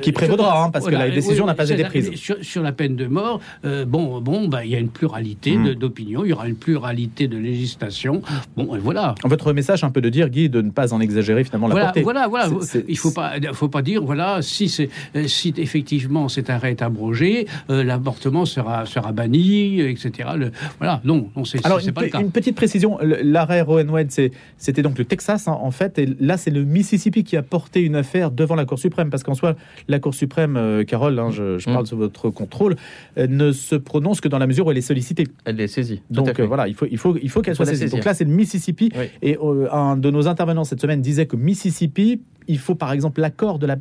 qui 0.00 0.12
prévaudra, 0.12 0.64
hein, 0.64 0.70
parce 0.70 0.86
que 0.86 0.94
la 0.94 1.10
décision 1.10 1.46
n'a 1.46 1.54
pas 1.54 1.68
été 1.68 1.84
prise. 1.84 2.12
Sur, 2.14 2.62
la 2.62 2.72
peine 2.72 2.96
de 2.96 3.06
mort, 3.06 3.40
euh, 3.64 3.84
bon, 3.84 4.20
bon, 4.20 4.48
bah, 4.48 4.64
il 4.64 4.70
y 4.70 4.76
a 4.76 4.78
une 4.78 4.88
pluralité 4.88 5.56
hmm. 5.56 5.74
d'opinions, 5.74 6.24
il 6.24 6.30
y 6.30 6.32
aura 6.32 6.48
une 6.48 6.56
pluralité 6.56 7.28
de 7.28 7.36
législation. 7.36 8.22
Bon, 8.56 8.74
et 8.74 8.78
voilà. 8.78 9.14
Votre 9.24 9.52
message, 9.52 9.84
un 9.84 9.90
peu 9.90 10.00
de 10.00 10.08
dire, 10.08 10.28
Guy, 10.28 10.48
de 10.48 10.62
ne 10.62 10.70
pas 10.70 10.94
en 10.94 11.00
exagérer 11.00 11.44
finalement 11.44 11.66
la 11.66 11.74
voilà, 11.74 11.86
portée. 11.86 12.02
Voilà, 12.02 12.28
voilà. 12.28 12.48
Il 12.88 12.98
faut 12.98 13.10
pas, 13.10 13.34
faut 13.52 13.68
pas 13.68 13.82
dire, 13.82 14.02
voilà, 14.04 14.42
si 14.42 14.68
c'est, 14.68 14.88
si 15.26 15.52
effectivement 15.56 16.28
cet 16.28 16.50
arrêt 16.50 16.70
est 16.70 16.82
abrogé, 16.82 17.46
euh, 17.70 17.82
l'avortement 17.82 18.44
sera, 18.44 18.86
sera 18.86 19.12
banni, 19.12 19.80
etc. 19.80 20.30
Le, 20.36 20.52
voilà, 20.78 21.00
non, 21.04 21.30
non 21.36 21.44
c'est 21.44 21.60
pas 21.60 22.02
le 22.02 22.08
cas. 22.08 22.20
Une 22.20 22.30
petite 22.30 22.56
précision 22.56 22.75
l'arrêt 23.00 23.60
Rowan 23.60 23.88
Wade, 23.90 24.10
c'était 24.56 24.82
donc 24.82 24.98
le 24.98 25.04
Texas, 25.04 25.48
hein, 25.48 25.56
en 25.60 25.70
fait, 25.70 25.98
et 25.98 26.08
là, 26.20 26.36
c'est 26.36 26.50
le 26.50 26.64
Mississippi 26.64 27.24
qui 27.24 27.36
a 27.36 27.42
porté 27.42 27.82
une 27.82 27.96
affaire 27.96 28.30
devant 28.30 28.54
la 28.54 28.64
Cour 28.64 28.78
suprême, 28.78 29.10
parce 29.10 29.22
qu'en 29.22 29.34
soi, 29.34 29.56
la 29.88 29.98
Cour 29.98 30.14
suprême, 30.14 30.56
euh, 30.56 30.84
Carole, 30.84 31.18
hein, 31.18 31.30
je, 31.30 31.56
mm. 31.56 31.72
parle 31.72 31.86
sous 31.86 31.96
votre 31.96 32.30
contrôle, 32.30 32.76
euh, 33.18 33.26
ne 33.26 33.52
se 33.52 33.74
prononce 33.74 34.20
que 34.20 34.28
dans 34.28 34.38
la 34.38 34.46
mesure 34.46 34.66
où 34.66 34.70
elle 34.70 34.78
est 34.78 34.82
sollicitée. 34.82 35.26
Elle 35.44 35.60
est 35.60 35.68
saisie. 35.68 36.02
Donc 36.10 36.38
euh, 36.38 36.46
voilà, 36.46 36.68
il 36.68 36.74
faut, 36.74 36.86
il 36.90 36.98
faut, 36.98 37.16
il 37.22 37.30
faut 37.30 37.42
qu'elle 37.42 37.56
soit 37.56 37.66
saisie. 37.66 37.88
Donc 37.88 38.04
là, 38.04 38.14
c'est 38.14 38.24
le 38.24 38.30
Mississippi, 38.30 38.90
et 39.22 39.38
un 39.72 39.96
de 39.96 40.10
nos 40.10 40.28
intervenants 40.28 40.64
cette 40.64 40.80
semaine 40.80 41.00
disait 41.00 41.26
que 41.26 41.36
Mississippi 41.36 42.20
il 42.48 42.58
faut 42.58 42.74
par 42.74 42.92
exemple 42.92 43.20
l'accord 43.20 43.58
de 43.58 43.66
la, 43.66 43.76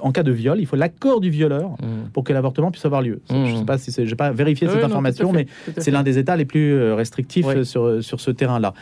en 0.00 0.12
cas 0.12 0.22
de 0.22 0.32
viol, 0.32 0.60
il 0.60 0.66
faut 0.66 0.76
l'accord 0.76 1.20
du 1.20 1.30
violeur 1.30 1.70
mmh. 1.70 2.10
pour 2.12 2.24
que 2.24 2.32
l'avortement 2.32 2.70
puisse 2.70 2.84
avoir 2.84 3.02
lieu. 3.02 3.20
Je 3.28 3.34
ne 3.34 3.46
sais 3.46 3.62
mmh. 3.62 3.66
pas 3.66 3.78
si 3.78 3.92
c'est, 3.92 4.06
j'ai 4.06 4.16
pas 4.16 4.32
vérifié 4.32 4.68
cette 4.68 4.84
information, 4.84 5.32
mais 5.32 5.46
c'est 5.78 5.90
l'un 5.90 6.02
des 6.02 6.18
États 6.18 6.36
les 6.36 6.44
plus 6.44 6.74
euh, 6.74 6.94
restrictifs 6.94 7.46
euh, 7.46 7.64
sur, 7.64 8.02
sur 8.02 8.20
ce 8.20 8.30
terrain-là. 8.30 8.74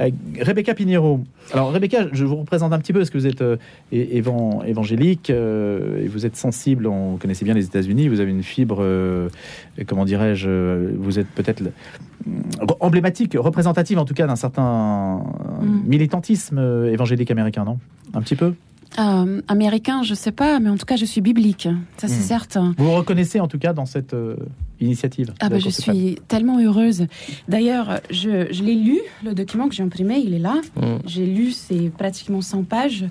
Euh, 0.00 0.10
Rebecca 0.40 0.74
Pinheiro. 0.74 1.20
Alors 1.52 1.72
Rebecca, 1.72 2.06
je 2.12 2.24
vous 2.24 2.36
représente 2.36 2.72
un 2.72 2.78
petit 2.78 2.92
peu 2.92 3.00
parce 3.00 3.10
que 3.10 3.18
vous 3.18 3.26
êtes 3.26 3.44
évangélique 3.92 5.30
et 5.30 6.08
vous 6.08 6.26
êtes 6.26 6.36
sensible. 6.36 6.86
On 6.86 7.16
connaissait 7.16 7.44
bien 7.44 7.54
les 7.54 7.66
États-Unis. 7.66 8.08
Vous 8.08 8.20
avez 8.20 8.30
une 8.30 8.42
fibre, 8.42 8.84
comment 9.86 10.04
dirais-je, 10.04 10.94
vous 10.96 11.18
êtes 11.18 11.28
peut-être 11.28 11.62
emblématique, 12.80 13.36
représentative 13.38 13.98
en 13.98 14.04
tout 14.04 14.14
cas 14.14 14.26
d'un 14.26 14.36
certain 14.36 15.22
mmh. 15.60 15.88
militantisme 15.88 16.86
évangélique 16.86 17.30
américain, 17.30 17.64
non? 17.64 17.78
Un 18.14 18.22
petit 18.22 18.36
peu? 18.36 18.54
Euh, 18.98 19.40
américain, 19.48 20.02
je 20.02 20.14
sais 20.14 20.32
pas, 20.32 20.60
mais 20.60 20.68
en 20.68 20.76
tout 20.76 20.84
cas, 20.84 20.96
je 20.96 21.04
suis 21.04 21.20
biblique, 21.20 21.68
ça 21.96 22.08
c'est 22.08 22.18
hmm. 22.18 22.22
certain. 22.22 22.74
Vous 22.76 22.84
vous 22.84 22.94
reconnaissez 22.94 23.40
en 23.40 23.48
tout 23.48 23.58
cas 23.58 23.72
dans 23.72 23.86
cette 23.86 24.12
euh, 24.12 24.36
initiative 24.80 25.32
Ah 25.40 25.48
bah, 25.48 25.58
je 25.58 25.70
suis 25.70 26.18
tellement 26.28 26.58
heureuse. 26.60 27.06
D'ailleurs, 27.48 28.00
je, 28.10 28.52
je 28.52 28.62
l'ai 28.62 28.74
lu, 28.74 29.00
le 29.24 29.34
document 29.34 29.68
que 29.68 29.74
j'ai 29.74 29.82
imprimé, 29.82 30.18
il 30.18 30.34
est 30.34 30.38
là. 30.38 30.60
Hmm. 30.76 30.98
J'ai 31.06 31.24
lu, 31.24 31.52
c'est 31.52 31.90
pratiquement 31.96 32.42
100 32.42 32.64
pages. 32.64 33.06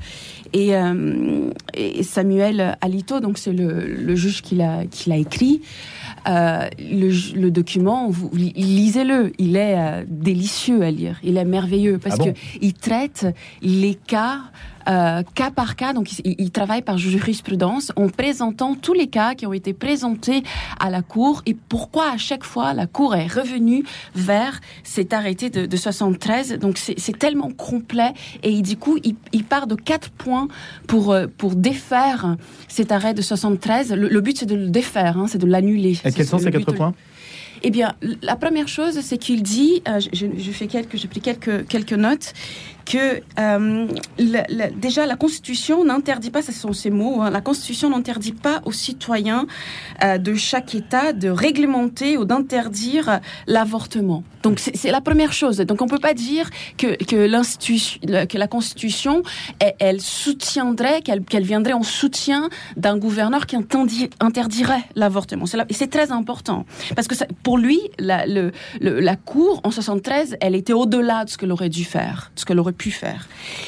Et, 0.54 0.76
euh, 0.76 1.50
et 1.74 2.04
Samuel 2.04 2.78
Alito, 2.82 3.20
donc 3.20 3.40
c'est 3.40 3.54
le, 3.54 3.86
le, 3.86 4.16
juge 4.16 4.44
qui 4.44 4.56
l'a 4.56 5.18
écrit, 5.18 5.62
le, 6.28 7.50
document, 7.50 8.10
vous, 8.10 8.30
lisez-le, 8.34 9.32
il 9.40 9.56
est 9.56 10.06
délicieux 10.08 10.84
à 10.84 10.92
lire, 10.92 11.20
il 11.24 11.38
est 11.38 11.46
merveilleux 11.46 11.98
parce 11.98 12.18
ah 12.20 12.26
que 12.26 12.30
il 12.62 12.74
traite 12.74 13.26
les 13.62 13.96
cas 13.96 14.42
euh, 14.88 15.24
cas 15.36 15.52
par 15.52 15.76
cas. 15.76 15.94
Donc, 15.94 16.10
il, 16.24 16.52
travaille 16.52 16.82
par 16.82 16.98
jurisprudence 16.98 17.92
en 17.96 18.10
présentant 18.10 18.76
tous 18.76 18.94
les 18.94 19.08
cas 19.08 19.36
qui 19.36 19.46
ont 19.46 19.54
été 19.54 19.74
présentés 19.74 20.44
à 20.80 20.90
la 20.90 21.02
Cour 21.02 21.42
et 21.46 21.54
pourquoi 21.54 22.12
à 22.12 22.18
chaque 22.18 22.44
fois 22.44 22.74
la 22.74 22.88
Cour 22.88 23.16
est 23.16 23.28
revenue 23.28 23.84
vers 24.16 24.60
cet 24.84 25.14
arrêté 25.14 25.50
de, 25.50 25.66
de 25.66 25.78
73. 25.78 26.60
Donc, 26.60 26.78
c'est 26.78 27.18
tellement 27.18 27.52
complet 27.52 28.14
et 28.44 28.62
du 28.62 28.78
coup, 28.78 28.98
il, 29.04 29.44
part 29.44 29.68
de 29.68 29.76
quatre 29.76 30.10
points 30.10 30.48
pour, 30.88 31.12
euh, 31.12 31.28
pour 31.38 31.56
défaire 31.56 32.38
cet 32.68 32.92
arrêt 32.92 33.14
de 33.14 33.22
73. 33.22 33.94
Le, 33.94 34.22
but, 34.22 34.38
c'est 34.38 34.46
de 34.46 34.56
le 34.56 34.70
défaire, 34.70 35.18
hein, 35.18 35.26
c'est 35.28 35.38
de 35.38 35.48
l'annuler. 35.48 35.98
Et 36.06 36.12
quels 36.12 36.26
sont 36.26 36.40
ces 36.40 36.52
quatre 36.52 36.74
points? 36.74 36.94
Eh 37.64 37.70
bien, 37.70 37.94
la 38.24 38.36
première 38.36 38.68
chose, 38.68 39.02
c'est 39.02 39.18
qu'il 39.18 39.44
dit, 39.44 39.84
euh, 39.88 40.00
je, 40.00 40.26
je, 40.36 40.52
fais 40.52 40.66
quelques, 40.66 40.98
j'ai 40.98 41.08
pris 41.08 41.22
quelques 41.22 41.68
quelques 41.68 41.94
notes, 41.94 42.34
que 42.86 43.22
euh, 43.40 43.88
déjà 44.76 45.06
la 45.06 45.16
Constitution 45.16 45.84
n'interdit 45.84 46.32
pas, 46.32 46.42
ce 46.42 46.52
sont 46.52 46.74
ces 46.74 46.90
mots, 46.90 47.22
hein, 47.22 47.30
la 47.30 47.42
Constitution 47.42 47.90
n'interdit 47.90 48.34
pas 48.34 48.62
aux 48.66 48.72
citoyens 48.72 49.48
euh, 50.04 50.18
de 50.18 50.36
chaque 50.36 50.76
État 50.76 51.14
de 51.14 51.30
réglementer 51.30 52.18
ou 52.18 52.26
d'interdire 52.26 53.20
l'avortement. 53.48 54.24
Donc 54.44 54.60
c'est 54.60 54.92
la 54.92 55.02
première 55.02 55.34
chose. 55.34 55.58
Donc 55.58 55.82
on 55.82 55.88
peut 55.88 56.00
pas 56.00 56.14
dire 56.14 56.50
que 56.78 56.96
que, 57.06 57.28
que 58.26 58.38
la 58.38 58.48
Constitution 58.48 59.24
elle, 59.80 60.02
soutiendrait, 60.02 61.02
qu'elle 61.02 61.44
viendrait 61.44 61.74
en 61.74 61.84
soutien 61.84 62.50
d'un 62.78 62.98
gouverneur 62.98 63.46
qui 63.46 63.56
interdirait 64.20 64.84
l'avortement. 64.96 65.46
Et 65.70 65.74
c'est 65.74 65.90
très 65.90 66.12
important 66.12 66.66
parce 66.96 67.08
que 67.08 67.16
pour 67.44 67.58
lui 67.58 67.80
la, 68.00 69.16
Cour 69.26 69.62
en 69.64 69.72
73 69.72 70.38
elle 70.42 70.56
était 70.56 70.74
au-delà 70.74 71.26
de 71.26 71.30
ce 71.30 71.38
qu'elle 71.38 71.52
aurait 71.52 71.70
dû 71.70 71.84
faire, 71.84 72.32
de 72.36 72.40
ce 72.40 72.46
qu'elle 72.46 72.60
aurait 72.60 72.72
faire. 72.90 73.28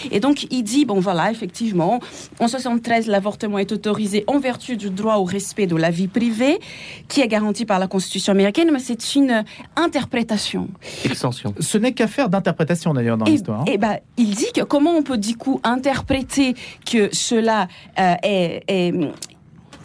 Et 0.10 0.20
donc, 0.20 0.48
il 0.50 0.64
dit, 0.64 0.86
bon 0.86 1.00
voilà, 1.00 1.30
effectivement, 1.30 2.00
en 2.40 2.48
73, 2.48 3.06
l'avortement 3.08 3.60
est 3.60 3.72
autorisé 3.72 4.24
en 4.26 4.40
vertu 4.40 4.78
du 4.78 4.90
droit 4.90 5.18
au 5.18 5.26
respect 5.26 5.68
de 5.68 5.76
la 5.76 5.92
vie 5.92 6.08
privée, 6.08 6.60
qui 7.08 7.22
est 7.22 7.28
garanti 7.28 7.66
par 7.66 7.78
la 7.78 7.88
Constitution 7.88 8.32
américaine, 8.32 8.72
mais 8.74 8.80
c'est 8.80 9.14
une 9.14 9.44
interprétation. 9.76 10.70
Extension. 11.06 11.54
Ce 11.60 11.78
n'est 11.78 11.92
qu'affaire 11.92 12.30
d'interprétation, 12.30 12.94
d'ailleurs, 12.96 13.18
dans 13.18 13.26
l'histoire. 13.26 13.62
Hein. 13.62 13.66
Et 13.68 13.78
ben, 13.78 13.98
il 14.18 14.32
dit 14.32 14.52
que 14.56 14.62
comment 14.62 14.96
on 14.96 15.04
peut, 15.04 15.18
du 15.18 15.38
coup, 15.38 15.60
interpréter 15.64 16.56
que 16.90 17.10
cela 17.14 17.68
euh, 18.00 18.16
est, 18.24 18.94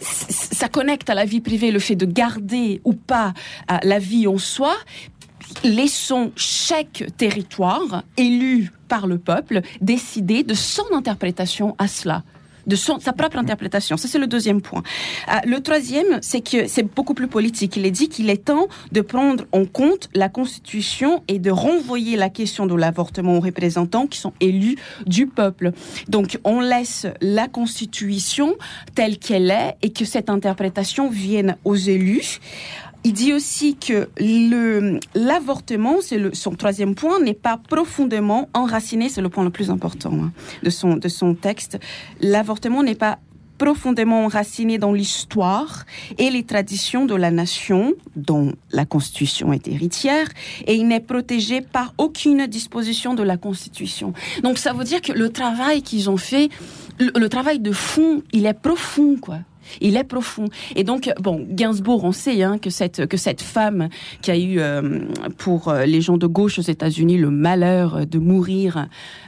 ça 0.01 0.67
connecte 0.69 1.09
à 1.09 1.13
la 1.13 1.25
vie 1.25 1.41
privée 1.41 1.71
le 1.71 1.79
fait 1.79 1.95
de 1.95 2.05
garder 2.05 2.81
ou 2.83 2.93
pas 2.93 3.33
euh, 3.71 3.77
la 3.83 3.99
vie 3.99 4.27
en 4.27 4.37
soi, 4.37 4.75
laissons 5.63 6.31
chaque 6.35 7.05
territoire 7.17 8.03
élu 8.17 8.71
par 8.87 9.07
le 9.07 9.17
peuple 9.17 9.61
décider 9.81 10.43
de 10.43 10.53
son 10.53 10.85
interprétation 10.93 11.75
à 11.77 11.87
cela 11.87 12.23
de 12.69 12.75
son, 12.75 12.99
sa 12.99 13.11
propre 13.13 13.37
interprétation. 13.37 13.97
Ça, 13.97 14.07
c'est 14.07 14.19
le 14.19 14.27
deuxième 14.27 14.61
point. 14.61 14.83
Euh, 15.27 15.33
le 15.45 15.59
troisième, 15.61 16.19
c'est 16.21 16.41
que 16.41 16.67
c'est 16.67 16.83
beaucoup 16.83 17.13
plus 17.13 17.27
politique. 17.27 17.75
Il 17.75 17.85
est 17.85 17.91
dit 17.91 18.07
qu'il 18.07 18.29
est 18.29 18.45
temps 18.45 18.67
de 18.91 19.01
prendre 19.01 19.45
en 19.51 19.65
compte 19.65 20.09
la 20.13 20.29
Constitution 20.29 21.23
et 21.27 21.39
de 21.39 21.51
renvoyer 21.51 22.15
la 22.15 22.29
question 22.29 22.67
de 22.67 22.75
l'avortement 22.75 23.37
aux 23.37 23.41
représentants 23.41 24.07
qui 24.07 24.19
sont 24.19 24.33
élus 24.39 24.77
du 25.05 25.27
peuple. 25.27 25.71
Donc, 26.07 26.39
on 26.43 26.61
laisse 26.61 27.07
la 27.21 27.47
Constitution 27.47 28.55
telle 28.95 29.17
qu'elle 29.17 29.49
est 29.49 29.75
et 29.81 29.91
que 29.91 30.05
cette 30.05 30.29
interprétation 30.29 31.09
vienne 31.09 31.57
aux 31.65 31.75
élus. 31.75 32.39
Il 33.05 33.13
dit 33.13 33.33
aussi 33.33 33.75
que 33.75 34.09
l'avortement, 35.15 35.97
c'est 36.01 36.35
son 36.35 36.51
troisième 36.51 36.95
point, 36.95 37.19
n'est 37.19 37.33
pas 37.33 37.57
profondément 37.57 38.49
enraciné, 38.53 39.07
c'est 39.07 39.21
le 39.21 39.29
point 39.29 39.43
le 39.43 39.49
plus 39.49 39.69
important 39.69 40.11
hein, 40.13 40.31
de, 40.63 40.69
son, 40.69 40.95
de 40.97 41.07
son 41.07 41.33
texte. 41.33 41.79
L'avortement 42.19 42.83
n'est 42.83 42.95
pas 42.95 43.19
profondément 43.57 44.25
enraciné 44.25 44.77
dans 44.77 44.93
l'histoire 44.93 45.85
et 46.17 46.29
les 46.29 46.43
traditions 46.43 47.05
de 47.05 47.13
la 47.15 47.29
nation, 47.29 47.93
dont 48.15 48.53
la 48.71 48.85
Constitution 48.85 49.53
est 49.53 49.67
héritière, 49.67 50.27
et 50.65 50.75
il 50.75 50.87
n'est 50.87 51.01
protégé 51.01 51.61
par 51.61 51.93
aucune 51.97 52.47
disposition 52.47 53.13
de 53.13 53.23
la 53.23 53.37
Constitution. 53.37 54.13
Donc 54.43 54.57
ça 54.57 54.73
veut 54.73 54.85
dire 54.85 55.01
que 55.01 55.11
le 55.11 55.29
travail 55.29 55.83
qu'ils 55.83 56.09
ont 56.09 56.17
fait, 56.17 56.49
le, 56.99 57.11
le 57.17 57.29
travail 57.29 57.59
de 57.59 57.71
fond, 57.71 58.23
il 58.31 58.45
est 58.45 58.53
profond, 58.53 59.17
quoi 59.21 59.39
il 59.81 59.97
est 59.97 60.03
profond. 60.03 60.45
Et 60.75 60.83
donc, 60.83 61.11
bon, 61.19 61.45
Gainsbourg, 61.49 62.03
on 62.03 62.11
sait 62.11 62.43
hein, 62.43 62.57
que 62.57 62.69
cette 62.69 63.07
que 63.07 63.17
cette 63.17 63.41
femme 63.41 63.89
qui 64.21 64.31
a 64.31 64.37
eu 64.37 64.59
euh, 64.59 64.99
pour 65.37 65.67
euh, 65.67 65.85
les 65.85 66.01
gens 66.01 66.17
de 66.17 66.27
gauche 66.27 66.59
aux 66.59 66.63
États-Unis 66.63 67.17
le 67.17 67.29
malheur 67.29 68.05
de 68.05 68.19
mourir 68.19 68.87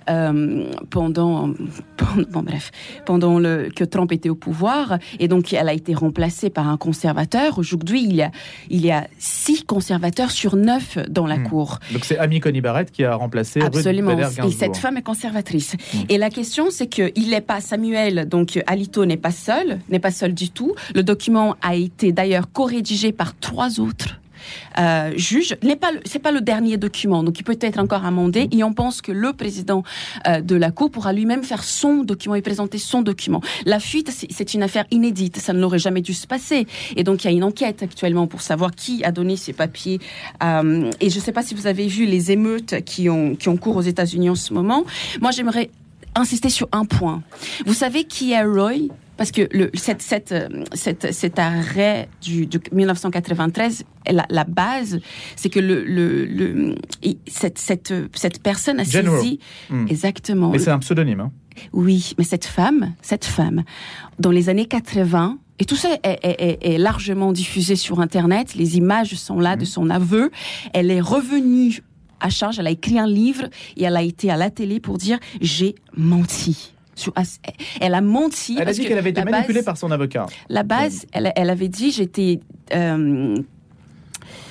euh, 0.10 0.66
pendant, 0.90 1.50
bon 2.32 2.42
bref, 2.42 2.72
pendant 3.06 3.40
le 3.40 3.70
que 3.76 3.84
Trump 3.84 4.12
était 4.12 4.30
au 4.30 4.36
pouvoir, 4.36 4.98
et 5.20 5.28
donc 5.28 5.54
elle 5.54 5.70
a 5.70 5.74
été 5.74 5.94
remplacée 5.94 6.50
par 6.50 6.68
un 6.68 6.78
conservateur. 6.78 7.58
Aujourd'hui, 7.58 8.04
il 8.04 8.16
y 8.16 8.22
a 8.22 8.32
il 8.70 8.86
y 8.86 8.92
a 8.92 9.08
six 9.20 9.64
conservateurs 9.64 10.32
sur 10.32 10.56
neuf 10.56 10.98
dans 11.10 11.28
la 11.28 11.38
hmm. 11.38 11.48
cour. 11.48 11.80
Donc 11.92 12.06
c'est 12.06 12.18
Amy 12.18 12.40
Coney 12.40 12.62
Barrett 12.62 12.92
qui 12.92 13.04
a 13.04 13.16
remplacé 13.16 13.62
absolument. 13.62 14.18
et 14.18 14.52
cette 14.52 14.78
femme 14.78 14.98
est 14.98 15.02
conservatrice. 15.02 15.76
Hmm. 15.94 15.98
Et 16.10 16.18
la 16.18 16.30
question, 16.30 16.70
c'est 16.72 16.88
que 16.88 17.12
il 17.16 17.30
n'est 17.30 17.42
pas 17.42 17.62
Samuel, 17.62 18.28
donc 18.28 18.62
Alito 18.68 19.06
n'est 19.06 19.18
pas 19.18 19.32
seul, 19.32 19.80
n'est 19.90 20.00
pas 20.00 20.12
seul 20.12 20.31
du 20.32 20.50
tout. 20.50 20.74
Le 20.96 21.04
document 21.04 21.56
a 21.62 21.76
été 21.76 22.12
d'ailleurs 22.12 22.52
co-rédigé 22.52 23.12
par 23.12 23.38
trois 23.38 23.80
autres 23.80 24.22
euh, 24.78 25.12
juge 25.16 25.56
n'est 25.64 25.76
pas 25.76 25.92
le 26.32 26.42
dernier 26.42 26.78
document 26.78 27.24
donc 27.24 27.40
il 27.40 27.44
peut 27.44 27.58
être 27.60 27.80
encore 27.80 28.06
amendé. 28.06 28.48
Et 28.52 28.64
on 28.64 28.74
pense 28.74 29.02
que 29.02 29.12
le 29.12 29.34
président 29.34 29.84
euh, 30.28 30.42
de 30.42 30.56
la 30.56 30.72
cour 30.72 30.92
pourra 30.92 31.14
lui-même 31.14 31.44
faire 31.44 31.64
son 31.64 32.04
document 32.04 32.36
et 32.36 32.42
présenter 32.42 32.78
son 32.78 33.02
document. 33.02 33.42
La 33.66 33.80
fuite 33.80 34.12
c'est 34.30 34.54
une 34.54 34.64
affaire 34.64 34.86
inédite. 34.92 35.38
Ça 35.38 35.54
n'aurait 35.54 35.80
jamais 35.80 36.02
dû 36.02 36.14
se 36.14 36.28
passer. 36.28 36.68
Et 36.96 37.04
donc 37.04 37.24
il 37.24 37.28
y 37.28 37.30
a 37.30 37.34
une 37.34 37.44
enquête 37.44 37.84
actuellement 37.84 38.28
pour 38.28 38.42
savoir 38.42 38.72
qui 38.72 39.04
a 39.04 39.12
donné 39.12 39.36
ces 39.36 39.54
papiers. 39.54 40.00
Euh, 40.44 40.92
et 41.00 41.10
je 41.10 41.18
ne 41.18 41.22
sais 41.22 41.32
pas 41.32 41.44
si 41.44 41.56
vous 41.56 41.68
avez 41.68 41.88
vu 41.88 42.06
les 42.06 42.32
émeutes 42.32 42.84
qui 42.86 43.10
ont 43.10 43.36
qui 43.36 43.50
ont 43.50 43.58
cours 43.58 43.76
aux 43.76 43.82
États-Unis 43.82 44.30
en 44.30 44.36
ce 44.36 44.54
moment. 44.54 44.84
Moi 45.22 45.32
j'aimerais 45.32 45.70
insister 46.16 46.50
sur 46.50 46.68
un 46.72 46.86
point. 46.86 47.24
Vous 47.66 47.74
savez 47.74 48.04
qui 48.04 48.34
est 48.34 48.44
Roy? 48.44 48.90
Parce 49.22 49.32
que 49.32 49.48
le, 49.56 49.70
cette, 49.76 50.02
cette, 50.02 50.32
euh, 50.32 50.48
cette, 50.74 51.14
cet 51.14 51.38
arrêt 51.38 52.10
du, 52.24 52.48
du 52.48 52.60
1993, 52.72 53.84
la, 54.10 54.26
la 54.32 54.46
base, 54.46 55.00
c'est 55.36 55.50
que 55.50 55.60
le, 55.60 55.84
le, 55.84 56.26
le, 56.26 56.74
cette, 57.28 57.60
cette, 57.60 57.94
cette 58.16 58.42
personne 58.42 58.80
a 58.80 58.84
saisi 58.84 59.38
hmm. 59.70 59.86
exactement. 59.90 60.50
Mais 60.50 60.58
c'est 60.58 60.72
un 60.72 60.80
pseudonyme. 60.80 61.20
Hein. 61.20 61.32
Oui, 61.72 62.16
mais 62.18 62.24
cette 62.24 62.46
femme, 62.46 62.96
cette 63.04 63.26
femme, 63.26 63.62
dans 64.18 64.32
les 64.32 64.50
années 64.50 64.66
80, 64.66 65.38
et 65.60 65.66
tout 65.66 65.76
ça 65.76 65.90
est, 66.02 66.20
est, 66.24 66.58
est, 66.60 66.78
largement 66.80 67.32
diffusé 67.32 67.76
sur 67.76 68.00
Internet. 68.00 68.56
Les 68.56 68.78
images 68.78 69.14
sont 69.14 69.40
là 69.40 69.56
de 69.56 69.62
hmm. 69.62 69.66
son 69.66 69.90
aveu. 69.92 70.32
Elle 70.74 70.90
est 70.90 71.00
revenue 71.00 71.84
à 72.22 72.32
charge. 72.32 72.58
Elle 72.58 72.66
a 72.66 72.72
écrit 72.72 72.98
un 72.98 73.06
livre 73.06 73.44
et 73.78 73.84
elle 73.84 73.98
a 73.98 74.02
été 74.02 74.32
à 74.32 74.36
la 74.38 74.50
télé 74.50 74.80
pour 74.80 74.98
dire 74.98 75.20
j'ai 75.42 75.76
menti. 75.96 76.74
Elle 77.80 77.94
a 77.94 78.02
menti. 78.02 78.58
Elle 78.60 78.68
a 78.68 78.74
dit 78.74 78.86
qu'elle 78.86 78.98
avait 78.98 79.12
été 79.12 79.24
manipulée 79.24 79.64
par 79.64 79.78
son 79.78 79.92
avocat. 79.92 80.26
La 80.50 80.64
base, 80.64 81.06
elle, 81.12 81.32
elle 81.36 81.50
avait 81.50 81.68
dit 81.68 81.92
j'étais 81.92 82.40
euh, 82.74 83.36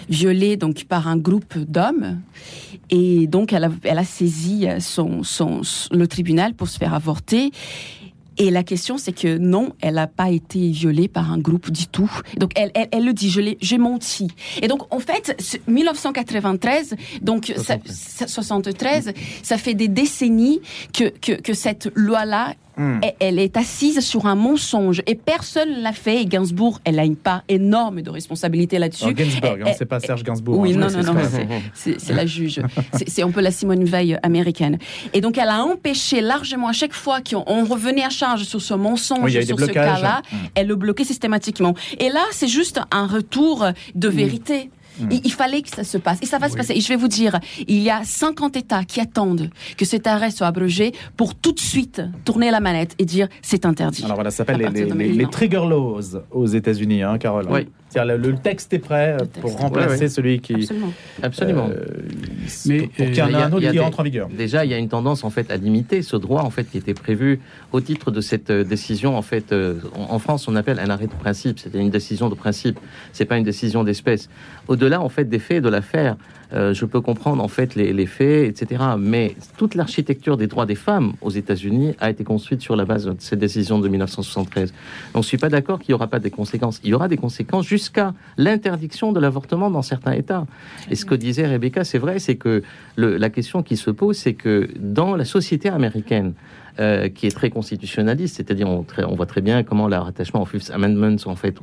violée 0.08 0.56
donc 0.56 0.84
par 0.84 1.08
un 1.08 1.16
groupe 1.16 1.56
d'hommes 1.58 2.20
et 2.90 3.26
donc 3.26 3.52
elle 3.52 3.64
a, 3.64 3.70
elle 3.84 3.98
a 3.98 4.04
saisi 4.04 4.66
son, 4.80 5.22
son, 5.22 5.60
le 5.92 6.06
tribunal 6.06 6.54
pour 6.54 6.68
se 6.68 6.78
faire 6.78 6.94
avorter 6.94 7.52
et 8.40 8.50
la 8.50 8.62
question, 8.62 8.96
c'est 8.96 9.12
que 9.12 9.36
non, 9.36 9.74
elle 9.82 9.96
n'a 9.96 10.06
pas 10.06 10.30
été 10.30 10.70
violée 10.70 11.08
par 11.08 11.30
un 11.30 11.36
groupe 11.36 11.70
du 11.70 11.86
tout. 11.86 12.10
Donc, 12.38 12.52
elle, 12.56 12.70
elle, 12.74 12.88
elle 12.90 13.04
le 13.04 13.12
dit, 13.12 13.28
je 13.28 13.42
j'ai 13.60 13.76
menti. 13.76 14.28
Et 14.62 14.66
donc, 14.66 14.90
en 14.94 14.98
fait, 14.98 15.36
1993, 15.68 16.96
donc 17.20 17.52
73, 18.26 19.12
ça 19.42 19.58
fait 19.58 19.74
des 19.74 19.88
décennies 19.88 20.62
que, 20.94 21.10
que, 21.10 21.32
que 21.32 21.52
cette 21.52 21.92
loi-là 21.94 22.54
Hmm. 22.80 23.00
Elle 23.18 23.38
est 23.38 23.58
assise 23.58 24.00
sur 24.00 24.24
un 24.24 24.34
mensonge 24.34 25.02
et 25.06 25.14
personne 25.14 25.68
ne 25.70 25.82
l'a 25.82 25.92
fait. 25.92 26.22
Et 26.22 26.24
Gainsbourg, 26.24 26.80
elle 26.84 26.98
a 26.98 27.04
une 27.04 27.14
part 27.14 27.42
énorme 27.46 28.00
de 28.00 28.08
responsabilité 28.08 28.78
là-dessus. 28.78 29.12
Gainsbourg, 29.12 29.56
hein, 29.66 29.72
c'est 29.76 29.84
pas 29.84 30.00
Serge 30.00 30.22
Gainsbourg. 30.22 30.58
Oui, 30.58 30.72
hein, 30.72 30.78
non, 30.78 31.02
non, 31.02 31.12
non, 31.12 31.20
c'est 31.74 32.12
la 32.14 32.24
juge. 32.24 32.62
C'est 33.06 33.22
un 33.22 33.30
peu 33.30 33.42
la 33.42 33.50
Simone 33.50 33.84
Veil 33.84 34.18
américaine. 34.22 34.78
Et 35.12 35.20
donc, 35.20 35.36
elle 35.36 35.48
a 35.48 35.62
empêché 35.62 36.22
largement 36.22 36.68
à 36.68 36.72
chaque 36.72 36.94
fois 36.94 37.20
qu'on 37.20 37.64
revenait 37.64 38.04
à 38.04 38.08
charge 38.08 38.44
sur 38.44 38.62
ce 38.62 38.72
mensonge, 38.72 39.38
sur 39.42 39.60
ce 39.60 39.66
cas-là, 39.66 40.22
hmm. 40.32 40.36
elle 40.54 40.66
le 40.66 40.76
bloquait 40.76 41.04
systématiquement. 41.04 41.74
Et 41.98 42.08
là, 42.08 42.22
c'est 42.30 42.48
juste 42.48 42.80
un 42.90 43.06
retour 43.06 43.66
de 43.94 44.08
hmm. 44.08 44.12
vérité. 44.12 44.70
Il, 45.10 45.32
fallait 45.32 45.62
que 45.62 45.68
ça 45.68 45.84
se 45.84 45.98
passe. 45.98 46.18
Et 46.22 46.26
ça 46.26 46.38
va 46.38 46.48
se 46.48 46.56
passer. 46.56 46.74
Et 46.74 46.80
je 46.80 46.88
vais 46.88 46.96
vous 46.96 47.08
dire, 47.08 47.38
il 47.66 47.78
y 47.78 47.90
a 47.90 48.02
50 48.04 48.56
États 48.56 48.84
qui 48.84 49.00
attendent 49.00 49.50
que 49.76 49.84
cet 49.84 50.06
arrêt 50.06 50.30
soit 50.30 50.46
abrogé 50.46 50.92
pour 51.16 51.34
tout 51.34 51.52
de 51.52 51.60
suite 51.60 52.02
tourner 52.24 52.50
la 52.50 52.60
manette 52.60 52.94
et 52.98 53.04
dire 53.04 53.28
c'est 53.42 53.66
interdit. 53.66 54.04
Alors 54.04 54.16
voilà, 54.16 54.30
ça 54.30 54.38
s'appelle 54.38 54.70
les, 54.72 55.26
trigger 55.26 55.62
laws 55.68 56.00
aux 56.30 56.46
États-Unis, 56.46 57.02
hein, 57.02 57.18
Carole. 57.18 57.46
Oui. 57.50 57.68
Le, 57.94 58.16
le, 58.16 58.34
texte 58.34 58.72
est 58.72 58.78
prêt 58.78 59.16
pour 59.40 59.58
remplacer 59.58 60.08
celui 60.08 60.40
qui. 60.40 60.54
Absolument. 60.54 60.92
Absolument. 61.22 61.68
Euh, 61.70 61.84
Mais 62.66 62.82
pour 62.82 63.06
qu'il 63.06 63.16
y 63.16 63.22
en 63.22 63.28
ait 63.28 63.34
un 63.34 63.52
autre 63.52 63.70
qui 63.70 63.80
entre 63.80 64.00
en 64.00 64.02
vigueur. 64.02 64.28
Déjà, 64.28 64.64
il 64.64 64.70
y 64.70 64.74
a 64.74 64.78
une 64.78 64.88
tendance 64.88 65.24
en 65.24 65.30
fait 65.30 65.50
à 65.50 65.56
limiter 65.56 66.02
ce 66.02 66.16
droit 66.16 66.42
en 66.42 66.50
fait 66.50 66.64
qui 66.64 66.78
était 66.78 66.94
prévu 66.94 67.40
au 67.72 67.80
titre 67.80 68.10
de 68.10 68.20
cette 68.20 68.50
euh, 68.50 68.64
décision. 68.64 69.16
En 69.16 69.22
fait, 69.22 69.52
euh, 69.52 69.80
en 69.94 70.18
France, 70.18 70.46
on 70.48 70.56
appelle 70.56 70.78
un 70.78 70.90
arrêt 70.90 71.06
de 71.06 71.12
principe. 71.12 71.58
C'était 71.58 71.78
une 71.78 71.90
décision 71.90 72.28
de 72.28 72.34
principe. 72.34 72.78
C'est 73.12 73.24
pas 73.24 73.36
une 73.36 73.44
décision 73.44 73.84
d'espèce. 73.84 74.28
Au-delà 74.68 75.00
en 75.00 75.08
fait 75.08 75.24
des 75.24 75.38
faits 75.38 75.62
de 75.62 75.68
l'affaire. 75.68 76.16
Euh, 76.52 76.74
je 76.74 76.84
peux 76.84 77.00
comprendre 77.00 77.42
en 77.44 77.48
fait 77.48 77.76
les, 77.76 78.06
faits, 78.06 78.60
etc. 78.60 78.82
Mais 78.98 79.36
toute 79.56 79.74
l'architecture 79.74 80.36
des 80.36 80.48
droits 80.48 80.66
des 80.66 80.74
femmes 80.74 81.12
aux 81.20 81.30
États-Unis 81.30 81.94
a 82.00 82.10
été 82.10 82.24
construite 82.24 82.60
sur 82.60 82.74
la 82.74 82.84
base 82.84 83.06
de 83.06 83.14
cette 83.18 83.38
décision 83.38 83.78
de 83.78 83.88
1973. 83.88 84.72
Donc 85.14 85.22
je 85.22 85.28
suis 85.28 85.38
pas 85.38 85.48
d'accord 85.48 85.78
qu'il 85.78 85.92
n'y 85.92 85.94
aura 85.94 86.08
pas 86.08 86.18
des 86.18 86.30
conséquences. 86.30 86.80
Il 86.82 86.90
y 86.90 86.94
aura 86.94 87.08
des 87.08 87.16
conséquences 87.16 87.66
jusqu'à 87.80 88.12
l'interdiction 88.36 89.12
de 89.12 89.20
l'avortement 89.20 89.70
dans 89.70 89.82
certains 89.82 90.12
États. 90.12 90.46
Et 90.90 90.94
ce 90.94 91.04
que 91.04 91.14
disait 91.14 91.46
Rebecca, 91.46 91.82
c'est 91.82 91.98
vrai, 91.98 92.18
c'est 92.18 92.36
que 92.36 92.62
la 92.96 93.30
question 93.30 93.62
qui 93.62 93.76
se 93.76 93.90
pose, 93.90 94.16
c'est 94.16 94.34
que 94.34 94.68
dans 94.78 95.16
la 95.16 95.24
société 95.24 95.68
américaine, 95.70 96.34
euh, 96.80 97.10
qui 97.10 97.26
est 97.26 97.30
très 97.30 97.50
constitutionnaliste, 97.50 98.36
c'est-à-dire 98.36 98.66
on, 98.66 99.14
voit 99.14 99.26
très 99.26 99.42
bien 99.42 99.62
comment 99.62 99.86
le 99.86 99.96
rattachement 99.96 100.40
au 100.40 100.46
Fifth 100.46 100.70
Amendment 100.70 101.16
en 101.26 101.36
fait. 101.36 101.54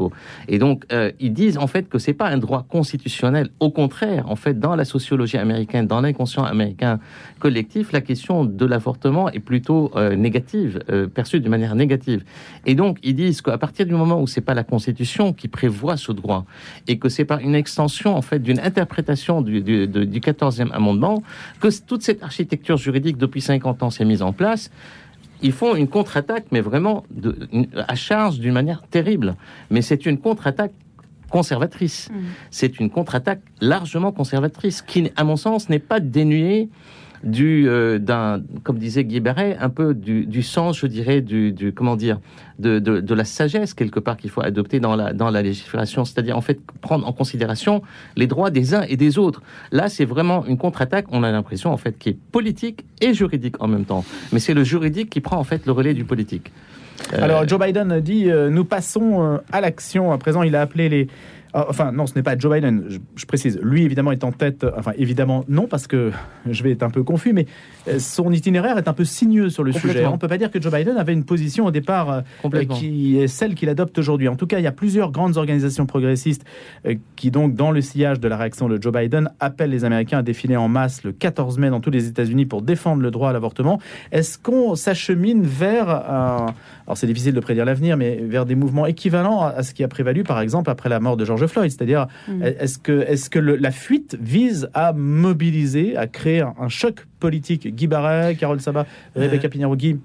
Et 0.48 0.60
donc 0.60 0.84
euh, 0.92 1.12
ils 1.20 1.34
disent 1.34 1.58
en 1.58 1.66
fait 1.66 1.90
que 1.90 1.98
c'est 1.98 2.14
pas 2.14 2.28
un 2.28 2.38
droit 2.38 2.68
constitutionnel. 2.70 3.50
Au 3.60 3.72
contraire, 3.72 4.30
en 4.30 4.36
fait, 4.36 4.60
dans 4.60 4.76
la 4.76 4.86
sociologie 4.86 5.38
américaine, 5.38 5.88
dans 5.88 6.02
l'inconscient 6.02 6.44
américain 6.44 7.00
collectif, 7.40 7.94
la 7.94 8.02
question 8.02 8.46
de 8.46 8.66
l'avortement 8.68 9.28
est 9.32 9.40
plutôt 9.40 9.92
euh, 9.96 10.16
négative, 10.16 10.84
perçue 11.16 11.40
d'une 11.40 11.50
manière 11.50 11.74
négative. 11.74 12.24
Et 12.68 12.76
donc 12.76 13.00
ils 13.02 13.16
disent 13.16 13.42
qu'à 13.42 13.58
partir 13.58 13.88
du 13.88 13.94
moment 13.94 14.22
où 14.22 14.28
c'est 14.28 14.42
pas 14.42 14.54
la 14.54 14.64
Constitution 14.64 15.34
qui 15.34 15.48
prévoit 15.48 15.98
ce 15.98 16.12
droit 16.12 16.46
et 16.88 17.00
que 17.00 17.10
c'est 17.10 17.26
par 17.26 17.40
une 17.40 17.56
extension 17.56 18.16
en 18.16 18.22
fait 18.22 18.38
d'une 18.38 18.60
interprétation 18.60 19.42
du 19.42 19.64
14e 19.64 20.72
amendement 20.74 21.24
que 21.60 21.70
toute 21.88 22.04
cette 22.04 22.22
architecture 22.22 22.78
juridique 22.78 23.18
depuis 23.18 23.42
50 23.42 23.82
ans 23.82 23.90
s'est 23.90 24.06
mise 24.06 24.22
en 24.22 24.32
place 24.32 24.70
ils 25.42 25.52
font 25.52 25.76
une 25.76 25.88
contre-attaque, 25.88 26.46
mais 26.52 26.62
vraiment 26.62 27.04
de, 27.12 27.36
à 27.88 27.96
charge 27.96 28.40
d'une 28.40 28.54
manière 28.54 28.82
terrible. 28.90 29.36
Mais 29.70 29.82
c'est 29.82 30.06
une 30.06 30.18
contre-attaque 30.18 30.72
conservatrice. 31.30 32.10
Mmh. 32.10 32.16
C'est 32.52 32.80
une 32.80 32.90
contre-attaque 32.90 33.42
largement 33.62 34.12
conservatrice, 34.12 34.82
qui, 34.82 35.12
à 35.16 35.24
mon 35.24 35.36
sens, 35.36 35.70
n'est 35.70 35.80
pas 35.80 36.00
dénuée 36.00 36.70
du 37.24 37.68
euh, 37.68 38.00
comme 38.64 38.78
disait 38.78 39.04
Guy 39.04 39.20
Barret 39.20 39.58
un 39.60 39.70
peu 39.70 39.94
du, 39.94 40.26
du 40.26 40.44
sens 40.44 40.80
je 40.80 40.88
dirais 40.88 41.22
du, 41.22 41.52
du 41.52 41.74
comment 41.74 41.96
dire 41.96 42.20
de, 42.60 42.80
de, 42.80 43.14
la 43.14 43.26
sagesse 43.26 43.74
quelque 43.74 44.00
part 44.00 44.18
qu'il 44.18 44.30
faut 44.30 44.42
adopter 44.42 44.80
dans 44.80 44.96
la 44.96 45.14
dans 45.14 45.30
la 45.30 45.42
législation 45.42 46.06
c'est-à-dire 46.06 46.38
en 46.38 46.42
fait 46.42 46.60
prendre 46.82 47.08
en 47.08 47.14
considération 47.14 47.82
les 48.16 48.28
droits 48.28 48.50
des 48.50 48.74
uns 48.74 48.84
et 48.84 48.98
des 48.98 49.18
autres. 49.18 49.42
Là 49.72 49.90
c'est 49.90 50.06
vraiment 50.06 50.46
une 50.46 50.58
contre-attaque 50.58 51.06
on 51.12 51.24
a 51.24 51.32
l'impression 51.32 51.72
en 51.72 51.78
fait 51.78 51.98
qui 51.98 52.10
est 52.10 52.18
politique 52.32 52.86
et 53.02 53.14
juridique 53.14 53.62
en 53.62 53.68
même 53.68 53.86
temps. 53.86 54.04
Mais 54.32 54.40
c'est 54.40 54.54
le 54.54 54.64
juridique 54.64 55.10
qui 55.10 55.22
prend 55.22 55.38
en 55.38 55.44
fait 55.44 55.66
le 55.66 55.72
relais 55.72 55.94
du 55.94 56.04
politique. 56.04 56.52
Euh, 57.14 57.22
alors 57.22 57.48
Joe 57.48 57.60
Biden 57.60 58.00
dit 58.00 58.30
euh, 58.30 58.50
nous 58.50 58.66
passons 58.66 59.40
à 59.52 59.62
l'action 59.62 60.12
à 60.12 60.18
présent 60.18 60.42
il 60.42 60.56
a 60.56 60.62
appelé 60.62 60.90
les 60.90 61.08
enfin, 61.70 61.92
non, 61.92 62.08
ce 62.08 62.16
n'est 62.16 62.24
pas 62.24 62.38
Joe 62.38 62.54
Biden, 62.54 63.00
je, 63.16 63.26
précise. 63.26 63.60
Lui, 63.62 63.84
évidemment, 63.84 64.12
est 64.12 64.24
en 64.24 64.32
tête. 64.32 64.66
Enfin, 64.78 64.92
évidemment, 64.98 65.44
non, 65.48 65.68
parce 65.68 65.88
que 65.88 66.12
je 66.50 66.64
vais 66.64 66.72
être 66.72 66.84
un 66.84 66.90
peu 66.90 67.04
confus, 67.04 67.34
mais 67.34 67.46
euh, 67.88 68.00
son 68.00 68.32
itinéraire 68.32 68.78
est 68.78 68.88
un 68.88 68.94
peu 68.94 69.06
sinueux 69.06 69.50
sur 69.50 69.64
le 69.64 69.72
sujet. 69.72 70.06
On 70.06 70.14
ne 70.14 70.18
peut 70.18 70.28
pas 70.28 70.38
dire 70.38 70.52
que 70.52 70.62
Joe 70.62 70.74
Biden 70.74 70.98
avait 70.98 71.14
une 71.14 71.24
position 71.24 71.66
au 71.66 71.72
départ 71.72 72.24
euh, 72.44 72.66
qui 72.66 73.18
est 73.18 73.28
celle 73.28 73.56
qu'il 73.56 73.70
adopte 73.70 73.98
aujourd'hui. 73.98 74.28
En 74.28 74.36
tout 74.36 74.48
cas, 74.48 74.60
il 74.60 74.64
y 74.64 74.68
a 74.68 74.72
plusieurs 74.72 75.12
grandes 75.12 75.38
organisations 75.38 75.86
progressistes 75.86 76.46
euh, 76.86 76.96
qui, 77.16 77.32
donc, 77.32 77.56
dans 77.56 77.72
le 77.72 77.82
sillage 77.82 78.20
de 78.20 78.28
la 78.28 78.38
réaction 78.38 78.70
de 78.70 78.82
Joe 78.82 78.94
Biden, 78.94 79.30
appellent 79.40 79.72
les 79.72 79.86
Américains 79.86 80.20
à 80.20 80.24
défiler 80.24 80.58
en 80.58 80.68
masse 80.68 81.04
le 81.04 81.12
14 81.12 81.58
mai 81.58 81.70
dans 81.70 81.80
tous 81.80 81.92
les 81.92 82.08
États-Unis 82.08 82.46
pour 82.46 82.62
défendre 82.62 83.02
le 83.02 83.12
droit 83.12 83.30
à 83.30 83.34
l'avortement. 83.34 83.80
Est-ce 84.12 84.38
qu'on 84.38 84.76
s'achemine 84.76 85.44
vers 85.44 85.90
un. 85.90 86.54
Alors, 86.86 86.98
c'est 86.98 87.08
difficile 87.08 87.34
de 87.34 87.40
prédire 87.40 87.66
l'avenir, 87.66 87.98
mais 87.98 88.16
vers 88.16 88.46
des 88.46 88.56
mouvements 88.56 88.86
équivalents 88.86 89.44
à 89.44 89.62
ce 89.64 89.74
qui 89.74 89.84
a 89.84 89.90
prévalu, 89.90 90.24
par 90.24 90.40
exemple, 90.40 90.70
après 90.70 90.88
la 90.88 91.02
mort 91.02 91.18
de 91.18 91.26
George 91.26 91.47
Floyd. 91.48 91.72
C'est-à-dire, 91.72 92.08
mm. 92.28 92.44
est-ce 92.44 92.80
que, 92.80 93.02
est 93.08 93.30
que 93.30 93.40
la 93.40 93.72
fuite 93.72 94.18
vise 94.20 94.70
à 94.74 94.94
mobiliser, 94.94 95.96
à 95.96 96.08
créer 96.08 96.42
un, 96.42 96.70
choc 96.70 97.06
politique? 97.20 97.68
Guy 97.76 97.88
Barret, 97.88 98.36
Carole 98.36 98.62
Sabat, 98.62 98.86
Rebecca 99.16 99.48
euh, 99.48 99.76
Guy? 99.76 99.98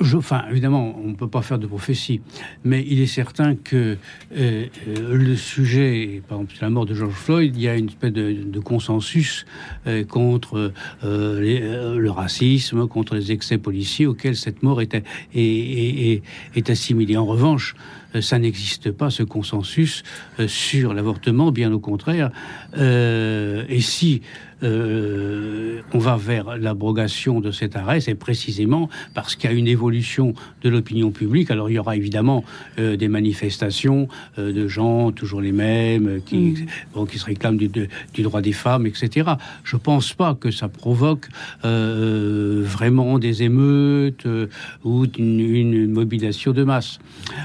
je, 0.00 0.16
enfin, 0.16 0.44
évidemment, 0.50 0.94
on 1.02 1.08
ne 1.08 1.14
peut 1.14 1.28
pas 1.28 1.40
faire 1.40 1.58
de 1.58 1.66
prophétie, 1.66 2.20
mais 2.64 2.84
il 2.86 3.00
est 3.00 3.06
certain 3.06 3.54
que 3.54 3.96
euh, 4.36 4.66
euh, 4.88 5.14
le 5.14 5.36
sujet, 5.36 6.22
par 6.28 6.38
exemple, 6.38 6.54
la 6.60 6.70
mort 6.70 6.86
de 6.86 6.94
George 6.94 7.14
Floyd, 7.14 7.56
il 7.56 7.62
y 7.62 7.68
a 7.68 7.76
une 7.76 7.88
espèce 7.88 8.12
de, 8.12 8.60
consensus 8.60 9.46
contre 10.08 10.72
le 11.02 12.08
racisme, 12.08 12.86
contre 12.88 13.14
les 13.14 13.32
excès 13.32 13.58
policiers 13.58 14.06
auxquels 14.06 14.36
cette 14.36 14.62
mort 14.62 14.80
est, 14.80 14.94
est, 14.94 15.02
est, 15.34 16.22
est 16.54 16.70
assimilée. 16.70 17.16
En 17.16 17.26
revanche, 17.26 17.74
euh, 17.74 18.03
ça 18.20 18.38
n'existe 18.38 18.90
pas, 18.90 19.10
ce 19.10 19.22
consensus 19.22 20.02
euh, 20.38 20.48
sur 20.48 20.94
l'avortement, 20.94 21.50
bien 21.50 21.72
au 21.72 21.78
contraire. 21.78 22.30
Euh, 22.76 23.64
et 23.68 23.80
si 23.80 24.22
euh, 24.64 25.80
on 25.92 25.98
va 25.98 26.16
vers 26.16 26.56
l'abrogation 26.56 27.40
de 27.40 27.50
cet 27.50 27.76
arrêt, 27.76 28.00
c'est 28.00 28.14
précisément 28.14 28.88
parce 29.12 29.36
qu'il 29.36 29.50
y 29.50 29.52
a 29.52 29.56
une 29.56 29.68
évolution 29.68 30.34
de 30.62 30.68
l'opinion 30.68 31.10
publique. 31.10 31.50
Alors 31.50 31.70
il 31.70 31.74
y 31.74 31.78
aura 31.78 31.96
évidemment 31.96 32.44
euh, 32.78 32.96
des 32.96 33.08
manifestations 33.08 34.08
euh, 34.38 34.52
de 34.52 34.66
gens, 34.66 35.12
toujours 35.12 35.40
les 35.40 35.52
mêmes, 35.52 36.20
qui, 36.24 36.54
mm. 36.94 37.06
qui 37.06 37.18
se 37.18 37.26
réclament 37.26 37.58
du, 37.58 38.22
droit 38.22 38.40
des 38.40 38.52
femmes, 38.52 38.86
etc. 38.86 39.32
Je 39.62 39.76
pense 39.76 40.14
pas 40.14 40.34
que 40.34 40.50
ça 40.50 40.68
provoque 40.68 41.28
vraiment 41.62 43.18
des 43.18 43.42
émeutes 43.42 44.26
ou 44.84 45.06
une, 45.18 45.90
mobilisation 45.90 46.52
de 46.52 46.64
masse. 46.64 46.98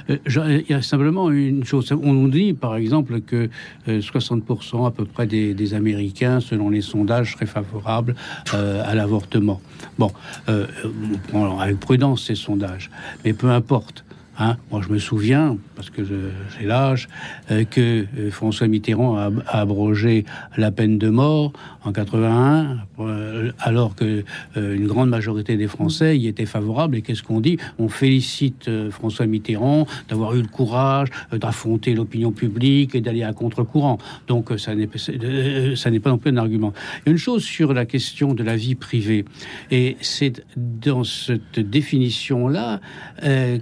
il 0.08 0.64
y 0.70 0.74
a 0.74 0.82
simplement 0.82 1.30
une 1.32 1.64
chose. 1.66 1.92
On 1.92 2.14
nous 2.14 2.30
dit, 2.30 2.54
par 2.54 2.76
exemple, 2.76 3.22
que 3.22 3.50
60% 3.88 4.88
à 4.88 4.92
peu 4.92 5.06
près 5.06 5.28
des, 5.28 5.54
des 5.54 5.74
Américains, 5.74 6.40
selon 6.40 6.70
les 6.70 6.82
sondages, 6.82 7.09
très 7.10 7.46
favorable 7.46 8.16
euh, 8.54 8.84
à 8.86 8.96
l'avortement. 8.96 9.62
Bon, 9.98 10.12
euh, 10.48 10.68
on 10.86 11.18
prend 11.18 11.60
avec 11.60 11.80
prudence 11.80 12.26
ces 12.26 12.36
sondages, 12.36 12.90
mais 13.26 13.34
peu 13.34 13.50
importe. 13.50 14.06
Hein. 14.38 14.58
Moi, 14.72 14.82
je 14.86 14.90
me 14.94 15.00
souviens, 15.00 15.58
parce 15.80 15.92
que 15.92 16.04
j'ai 16.04 16.66
l'âge, 16.66 17.08
euh, 17.52 17.64
que 17.64 18.06
euh, 18.18 18.32
François 18.32 18.68
Mitterrand 18.68 19.16
a, 19.16 19.32
abrogé 19.48 20.26
la 20.58 20.72
peine 20.72 20.98
de 20.98 21.08
mort 21.08 21.54
en 21.86 21.94
81, 21.94 22.80
euh, 23.00 23.54
alors 23.60 23.96
que 23.96 24.26
une 24.58 24.88
grande 24.88 25.08
majorité 25.10 25.56
des 25.56 25.68
Français 25.68 26.18
y 26.18 26.28
étaient 26.28 26.46
favorables. 26.46 26.98
Et 26.98 27.02
qu'est-ce 27.02 27.24
qu'on 27.24 27.40
dit? 27.40 27.58
On 27.78 27.88
félicite 27.88 28.70
François 28.90 29.26
Mitterrand 29.26 29.88
d'avoir 30.10 30.36
eu 30.36 30.42
le 30.42 30.50
courage 30.50 31.08
d'affronter 31.32 31.94
l'opinion 31.94 32.34
publique 32.34 32.94
et 32.94 33.00
d'aller 33.00 33.24
à 33.24 33.32
contre-courant. 33.32 34.00
Donc, 34.28 34.52
ça 34.58 34.76
n'est 34.76 34.88
pas 34.88 36.10
non 36.10 36.18
plus 36.18 36.32
un 36.32 36.38
argument. 36.38 36.74
Une 37.06 37.18
chose 37.18 37.46
sur 37.46 37.74
la 37.74 37.86
question 37.86 38.34
de 38.34 38.44
la 38.44 38.58
vie 38.58 38.76
privée, 38.76 39.24
et 39.72 39.96
c'est 40.02 40.46
dans 40.58 41.06
cette 41.06 41.60
définition-là 41.60 42.82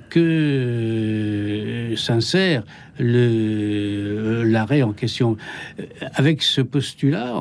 que 0.10 1.77
sincère 1.98 2.64
l'arrêt 3.00 4.84
en 4.84 4.94
question. 4.94 5.38
Avec 6.14 6.42
ce 6.42 6.62
postulat, 6.62 7.34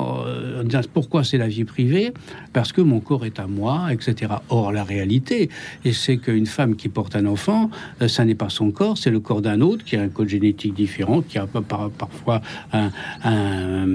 disant 0.63 0.81
pourquoi 0.93 1.23
c'est 1.23 1.37
la 1.37 1.47
vie 1.47 1.63
privée? 1.63 2.13
Parce 2.53 2.71
que 2.71 2.81
mon 2.81 2.99
corps 2.99 3.25
est 3.25 3.39
à 3.39 3.47
moi, 3.47 3.87
etc. 3.91 4.33
Or, 4.49 4.71
la 4.71 4.83
réalité, 4.83 5.49
c'est 5.91 6.17
qu'une 6.17 6.45
femme 6.45 6.75
qui 6.75 6.89
porte 6.89 7.15
un 7.15 7.25
enfant, 7.25 7.69
euh, 8.01 8.07
ça 8.07 8.25
n'est 8.25 8.35
pas 8.35 8.49
son 8.49 8.71
corps, 8.71 8.97
c'est 8.97 9.11
le 9.11 9.19
corps 9.19 9.41
d'un 9.41 9.61
autre 9.61 9.83
qui 9.83 9.95
a 9.95 10.01
un 10.01 10.09
code 10.09 10.29
génétique 10.29 10.73
différent, 10.73 11.21
qui 11.21 11.37
a 11.37 11.47
parfois 11.47 12.41
un, 12.73 12.91
un, 13.23 13.85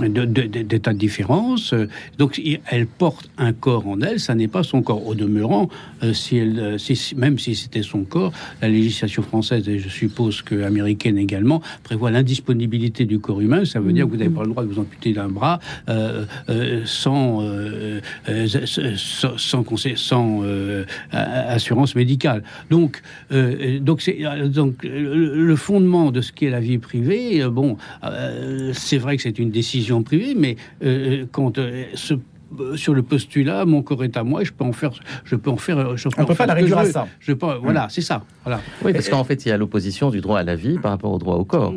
des 0.00 0.80
tas 0.80 0.92
de 0.92 0.98
différences. 0.98 1.74
Donc, 2.18 2.40
elle 2.70 2.86
porte 2.86 3.30
un 3.38 3.52
corps 3.52 3.86
en 3.88 4.00
elle, 4.00 4.20
ça 4.20 4.34
n'est 4.34 4.48
pas 4.48 4.62
son 4.62 4.82
corps. 4.82 5.06
Au 5.06 5.14
demeurant, 5.14 5.68
euh, 6.02 6.12
si 6.12 6.36
elle, 6.36 6.78
si, 6.78 7.14
même 7.16 7.38
si 7.38 7.54
c'était 7.54 7.82
son 7.82 8.04
corps, 8.04 8.32
la 8.62 8.68
législation 8.68 9.22
française, 9.22 9.68
et 9.68 9.78
je 9.78 9.88
suis 9.88 10.08
suppose 10.14 10.42
que 10.42 10.62
américaine 10.62 11.18
également, 11.18 11.60
prévoit 11.82 12.10
l'indisponibilité 12.10 13.04
du 13.04 13.18
corps 13.18 13.40
humain. 13.40 13.64
Ça 13.64 13.80
veut 13.80 13.92
dire 13.92 14.06
que 14.06 14.10
vous 14.10 14.16
n'avez 14.16 14.30
pas 14.30 14.42
le 14.42 14.50
droit 14.50 14.62
de 14.62 14.68
vous 14.68 14.80
amputer 14.80 15.12
d'un 15.12 15.28
bras 15.28 15.58
sans, 16.84 17.42
sans, 18.96 19.36
sans, 19.36 19.64
sans 19.96 20.42
assurance 21.10 21.96
médicale. 21.96 22.44
Donc, 22.70 23.02
donc, 23.80 24.02
c'est, 24.02 24.18
donc 24.48 24.84
le 24.84 25.56
fondement 25.56 26.12
de 26.12 26.20
ce 26.20 26.32
qu'est 26.32 26.50
la 26.50 26.60
vie 26.60 26.78
privée, 26.78 27.44
bon, 27.48 27.76
c'est 28.72 28.98
vrai 28.98 29.16
que 29.16 29.22
c'est 29.22 29.38
une 29.38 29.50
décision 29.50 30.02
privée, 30.02 30.34
mais 30.36 30.56
quand 31.32 31.56
ce 31.94 32.14
euh, 32.14 32.18
sur 32.76 32.94
le 32.94 33.02
postulat, 33.02 33.64
mon 33.64 33.82
corps 33.82 34.04
est 34.04 34.16
à 34.16 34.24
moi, 34.24 34.44
je 34.44 34.52
peux 34.52 34.64
en 34.64 34.72
faire, 34.72 34.92
je 35.24 35.36
peux 35.36 35.50
en 35.50 35.56
faire. 35.56 35.96
Je 35.96 36.08
peux 36.08 36.22
On 36.22 36.24
peut 36.24 36.34
pas 36.34 36.46
la 36.46 36.54
réduire 36.54 36.78
à 36.78 36.84
ça. 36.84 37.06
Je 37.20 37.32
peux, 37.32 37.46
voilà, 37.62 37.88
c'est 37.90 38.00
ça. 38.00 38.22
Voilà. 38.44 38.60
Oui, 38.84 38.92
parce 38.92 39.08
qu'en 39.08 39.24
fait, 39.24 39.44
il 39.46 39.48
y 39.48 39.52
a 39.52 39.56
l'opposition 39.56 40.10
du 40.10 40.20
droit 40.20 40.38
à 40.38 40.42
la 40.42 40.56
vie 40.56 40.78
par 40.78 40.90
rapport 40.90 41.12
au 41.12 41.18
droit 41.18 41.36
au 41.36 41.44
corps. 41.44 41.74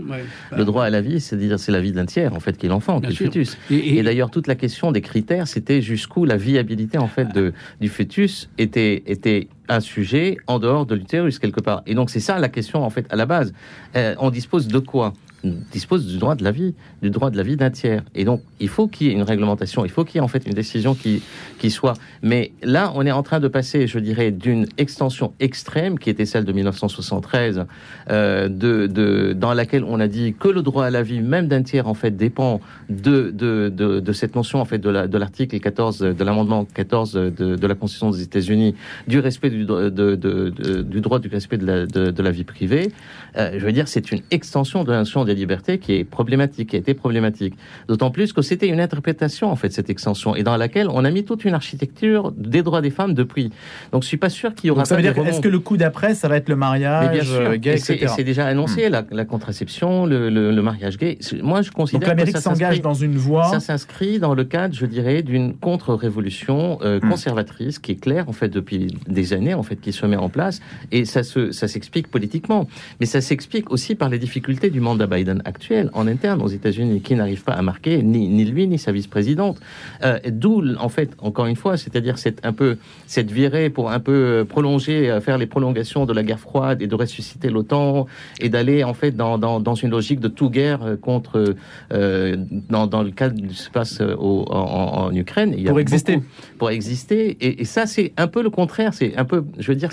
le 0.56 0.66
droit 0.66 0.86
à 0.86 0.90
la 0.90 1.02
vie, 1.02 1.20
c'est 1.20 1.38
dire 1.38 1.60
c'est 1.60 1.72
la 1.72 1.82
vie 1.82 1.92
d'un 1.92 2.06
tiers, 2.06 2.34
en 2.34 2.40
fait, 2.40 2.58
qui 2.58 2.66
est 2.66 2.70
l'enfant, 2.70 3.00
qui 3.00 3.08
est 3.08 3.10
le 3.10 3.16
fœtus. 3.16 3.58
Et, 3.70 4.02
d'ailleurs, 4.04 4.32
toute 4.32 4.48
la 4.48 4.56
question 4.56 4.92
des 4.92 5.02
critères, 5.02 5.48
c'était 5.48 5.82
jusqu'où 5.82 6.26
la 6.26 6.38
viabilité, 6.38 6.98
en 6.98 7.08
fait, 7.08 7.34
de, 7.34 7.54
du 7.82 7.90
fœtus 7.90 8.50
était 8.58 9.04
était 9.06 9.48
un 9.70 9.80
sujet 9.80 10.38
en 10.48 10.60
dehors 10.60 10.86
de 10.86 10.96
l'utérus 10.96 11.40
quelque 11.40 11.60
part. 11.60 11.82
Et 11.86 11.94
donc 11.94 12.10
c'est 12.10 12.20
ça 12.20 12.40
la 12.40 12.50
question 12.50 12.84
en 12.84 12.90
fait 12.90 13.06
à 13.10 13.16
la 13.16 13.26
base. 13.26 13.54
Euh, 13.96 14.16
on 14.20 14.30
dispose 14.30 14.68
de 14.68 14.80
quoi? 14.80 15.14
Dispose 15.44 16.06
du 16.08 16.18
droit 16.18 16.36
de 16.36 16.44
la 16.44 16.52
vie, 16.52 16.74
du 17.02 17.10
droit 17.10 17.30
de 17.30 17.38
la 17.38 17.44
vie 17.44 17.58
d'un 17.58 17.70
tiers. 17.70 18.04
Et 18.16 18.26
donc, 18.26 18.42
il 18.60 18.70
faut 18.70 18.88
qu'il 18.88 19.08
y 19.08 19.10
ait 19.10 19.14
une 19.14 19.24
réglementation, 19.24 19.86
il 19.86 19.92
faut 19.92 20.04
qu'il 20.04 20.16
y 20.16 20.18
ait 20.18 20.24
en 20.24 20.28
fait 20.28 20.46
une 20.46 20.54
décision 20.54 20.96
qui, 20.96 21.22
qui 21.60 21.72
soit. 21.72 21.94
Mais 22.22 22.52
là, 22.64 22.92
on 22.96 23.06
est 23.06 23.12
en 23.12 23.24
train 23.24 23.40
de 23.40 23.48
passer, 23.48 23.88
je 23.88 24.00
dirais, 24.00 24.32
d'une 24.32 24.68
extension 24.78 25.34
extrême, 25.40 26.00
qui 26.00 26.10
était 26.10 26.26
celle 26.26 26.46
de 26.46 26.52
1973, 26.52 27.66
euh, 28.10 28.48
de, 28.48 28.88
de, 28.88 29.34
dans 29.34 29.54
laquelle 29.54 29.84
on 29.84 30.00
a 30.00 30.08
dit 30.08 30.36
que 30.38 30.48
le 30.48 30.62
droit 30.62 30.86
à 30.86 30.90
la 30.90 31.04
vie, 31.04 31.22
même 31.22 31.48
d'un 31.48 31.64
tiers, 31.64 31.88
en 31.88 31.94
fait, 31.94 32.12
dépend 32.12 32.60
de, 32.90 33.32
de, 33.32 33.70
de, 33.70 34.12
cette 34.14 34.36
notion, 34.36 34.60
en 34.60 34.66
fait, 34.66 34.80
de 34.80 34.90
l'article 35.18 35.56
la, 35.56 35.60
de 35.60 35.64
14, 35.64 36.00
de 36.00 36.24
l'amendement 36.24 36.66
14 36.66 37.14
de, 37.14 37.68
la 37.68 37.76
Constitution 37.76 38.12
des 38.12 38.22
États-Unis, 38.22 38.76
du 39.08 39.20
respect 39.20 39.50
du, 39.50 39.66
droit 39.66 41.20
du 41.20 41.28
respect 41.28 41.58
de 41.58 41.66
la, 41.66 41.86
de, 41.86 42.24
la 42.24 42.32
vie 42.32 42.44
privée. 42.44 42.92
Euh, 43.38 43.52
je 43.58 43.66
veux 43.66 43.72
dire, 43.72 43.88
c'est 43.88 44.12
une 44.12 44.22
extension 44.32 44.84
de 44.84 44.92
la 44.92 45.00
notion 45.00 45.26
des 45.28 45.36
libertés 45.36 45.78
qui 45.78 45.94
est 45.94 46.04
problématique, 46.04 46.70
qui 46.70 46.76
a 46.76 46.80
été 46.80 46.94
problématique. 46.94 47.54
D'autant 47.88 48.10
plus 48.10 48.34
que 48.34 48.42
c'était 48.42 48.68
une 48.68 48.80
interprétation, 48.80 49.52
en 49.52 49.56
fait, 49.56 49.72
cette 49.72 49.90
extension, 49.90 50.36
et 50.36 50.44
dans 50.44 50.58
laquelle 50.58 50.88
on 50.90 51.06
a 51.06 51.12
mis 51.12 51.24
toute 51.24 51.46
une 51.46 51.54
architecture 51.54 52.32
des 52.32 52.64
droits 52.64 52.82
des 52.82 52.90
femmes 52.90 53.14
depuis. 53.14 53.52
Donc, 53.92 54.04
je 54.04 54.08
suis 54.08 54.18
pas 54.18 54.30
sûr 54.30 54.56
qu'il 54.56 54.68
y 54.68 54.72
aura. 54.72 54.82
Donc, 54.82 54.88
ça 54.88 54.96
veut 54.96 55.02
dire, 55.02 55.18
est-ce 55.26 55.42
que 55.42 55.48
le 55.48 55.60
coup 55.60 55.78
d'après, 55.78 56.16
ça 56.16 56.28
va 56.28 56.38
être 56.38 56.50
le 56.50 56.56
mariage 56.56 57.12
bien 57.12 57.24
sûr. 57.24 57.42
Euh, 57.42 57.56
gay, 57.58 57.76
et 57.76 57.78
c'est 57.78 58.24
déjà 58.24 58.46
annoncé, 58.46 58.90
hmm. 58.90 59.04
la, 59.12 59.26
contraception, 59.26 60.06
le, 60.06 60.62
mariage 60.62 60.98
gay. 60.98 61.18
Moi, 61.42 61.62
je 61.62 61.72
considère 61.72 62.00
Donc, 62.00 62.10
l'Amérique 62.10 62.38
s'engage 62.38 62.82
dans 62.82 62.94
une 62.94 63.18
voie. 63.18 63.46
Ça 63.46 63.60
s'inscrit 63.60 64.20
dans 64.20 64.34
le 64.34 64.44
cadre, 64.44 64.74
je 64.74 64.86
dirais, 64.86 65.22
d'une 65.22 65.54
contre-révolution 65.56 66.80
euh, 66.82 67.00
hmm. 67.00 67.10
conservatrice 67.10 67.80
qui 67.80 67.92
est 67.94 67.96
claire, 67.96 68.30
en 68.30 68.34
fait, 68.34 68.50
depuis 68.50 68.96
des 69.08 69.34
années, 69.34 69.54
en 69.54 69.64
fait, 69.64 69.78
qui 69.78 69.92
se 69.92 70.06
met 70.06 70.16
en 70.16 70.30
place, 70.30 70.62
et 70.92 71.06
ça 71.06 71.24
se, 71.24 71.52
ça 71.52 71.68
s'explique 71.68 72.08
politiquement, 72.10 72.68
mais 73.00 73.06
ça 73.06 73.22
s'explique 73.22 73.72
aussi 73.72 73.96
par 73.96 74.10
les 74.10 74.20
difficultés 74.20 74.70
du 74.70 74.80
mandat 74.80 75.08
Biden 75.18 75.42
actuel 75.46 75.90
en 75.94 76.08
interne 76.08 76.42
aux 76.42 76.48
États-Unis 76.48 77.02
qui 77.02 77.16
n'arrive 77.16 77.44
pas 77.44 77.54
à 77.54 77.62
marquer 77.62 78.04
ni, 78.04 78.28
ni 78.28 78.46
lui 78.46 78.68
ni 78.68 78.78
sa 78.78 78.92
vice-présidente. 78.92 79.58
Euh, 80.04 80.20
D'où, 80.30 80.64
en 80.80 80.90
fait, 80.90 81.10
encore 81.20 81.48
une 81.48 81.56
fois, 81.56 81.78
c'est-à-dire 81.78 82.18
cette, 82.18 82.46
un 82.46 82.54
peu, 82.54 82.78
cette 83.08 83.32
virée 83.32 83.70
pour 83.70 83.92
un 83.92 84.00
peu 84.00 84.46
prolonger, 84.48 85.10
euh, 85.10 85.22
faire 85.22 85.38
les 85.38 85.48
prolongations 85.48 86.06
de 86.06 86.14
la 86.14 86.24
guerre 86.24 86.40
froide 86.40 86.82
et 86.82 86.88
de 86.88 86.96
ressusciter 86.96 87.50
l'OTAN 87.50 88.08
et 88.40 88.50
d'aller 88.50 88.84
en 88.84 88.94
fait 88.94 89.12
dans, 89.12 89.38
dans, 89.38 89.60
dans, 89.60 89.76
une 89.76 89.92
logique 89.92 90.20
de 90.20 90.28
tout 90.28 90.50
guerre 90.50 90.84
euh, 90.84 90.96
contre, 90.96 91.56
euh, 91.94 92.36
dans, 92.70 92.88
dans, 92.88 93.04
le 93.04 93.12
se 93.52 93.70
passe 93.70 94.02
euh, 94.02 94.16
au, 94.16 94.46
en, 94.52 95.06
en, 95.06 95.16
Ukraine. 95.16 95.54
Il 95.58 95.64
y 95.64 95.68
a 95.68 95.72
pour 95.72 95.80
exister. 95.80 96.22
Pour 96.58 96.70
exister. 96.70 97.38
Et, 97.42 97.62
et 97.62 97.66
ça, 97.66 97.86
c'est 97.86 98.14
un 98.18 98.28
peu 98.28 98.42
le 98.44 98.50
contraire. 98.50 98.94
C'est 98.94 99.16
un 99.18 99.26
peu, 99.26 99.44
je 99.58 99.68
veux 99.68 99.76
dire, 99.76 99.92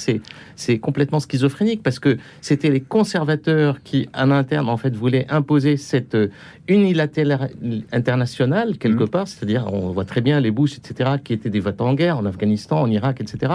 c'est 0.57 0.79
complètement 0.79 1.21
schizophrénique 1.21 1.83
parce 1.83 1.99
que 1.99 2.19
c'était 2.41 2.71
les 2.71 2.81
conservateurs 2.81 3.83
qui, 3.83 4.09
en 4.15 4.31
interne, 4.31 4.69
en 4.69 4.77
fait, 4.77 4.95
voulaient 4.95 5.14
imposer 5.29 5.77
cette 5.77 6.17
unilatéralité 6.69 7.85
internationale, 7.93 8.79
quelque 8.79 9.05
mmh. 9.05 9.09
part, 9.09 9.29
c'est-à-dire, 9.29 9.73
on 9.73 9.91
voit 9.91 10.05
très 10.05 10.21
bien 10.21 10.41
les 10.41 10.51
Bush, 10.51 10.79
etc., 10.79 11.13
qui 11.23 11.33
étaient 11.33 11.51
des 11.51 11.61
votants 11.61 11.89
en 11.89 11.95
guerre 11.95 12.19
en 12.19 12.27
Afghanistan, 12.27 12.81
en 12.81 12.91
Irak, 12.91 13.21
etc. 13.21 13.53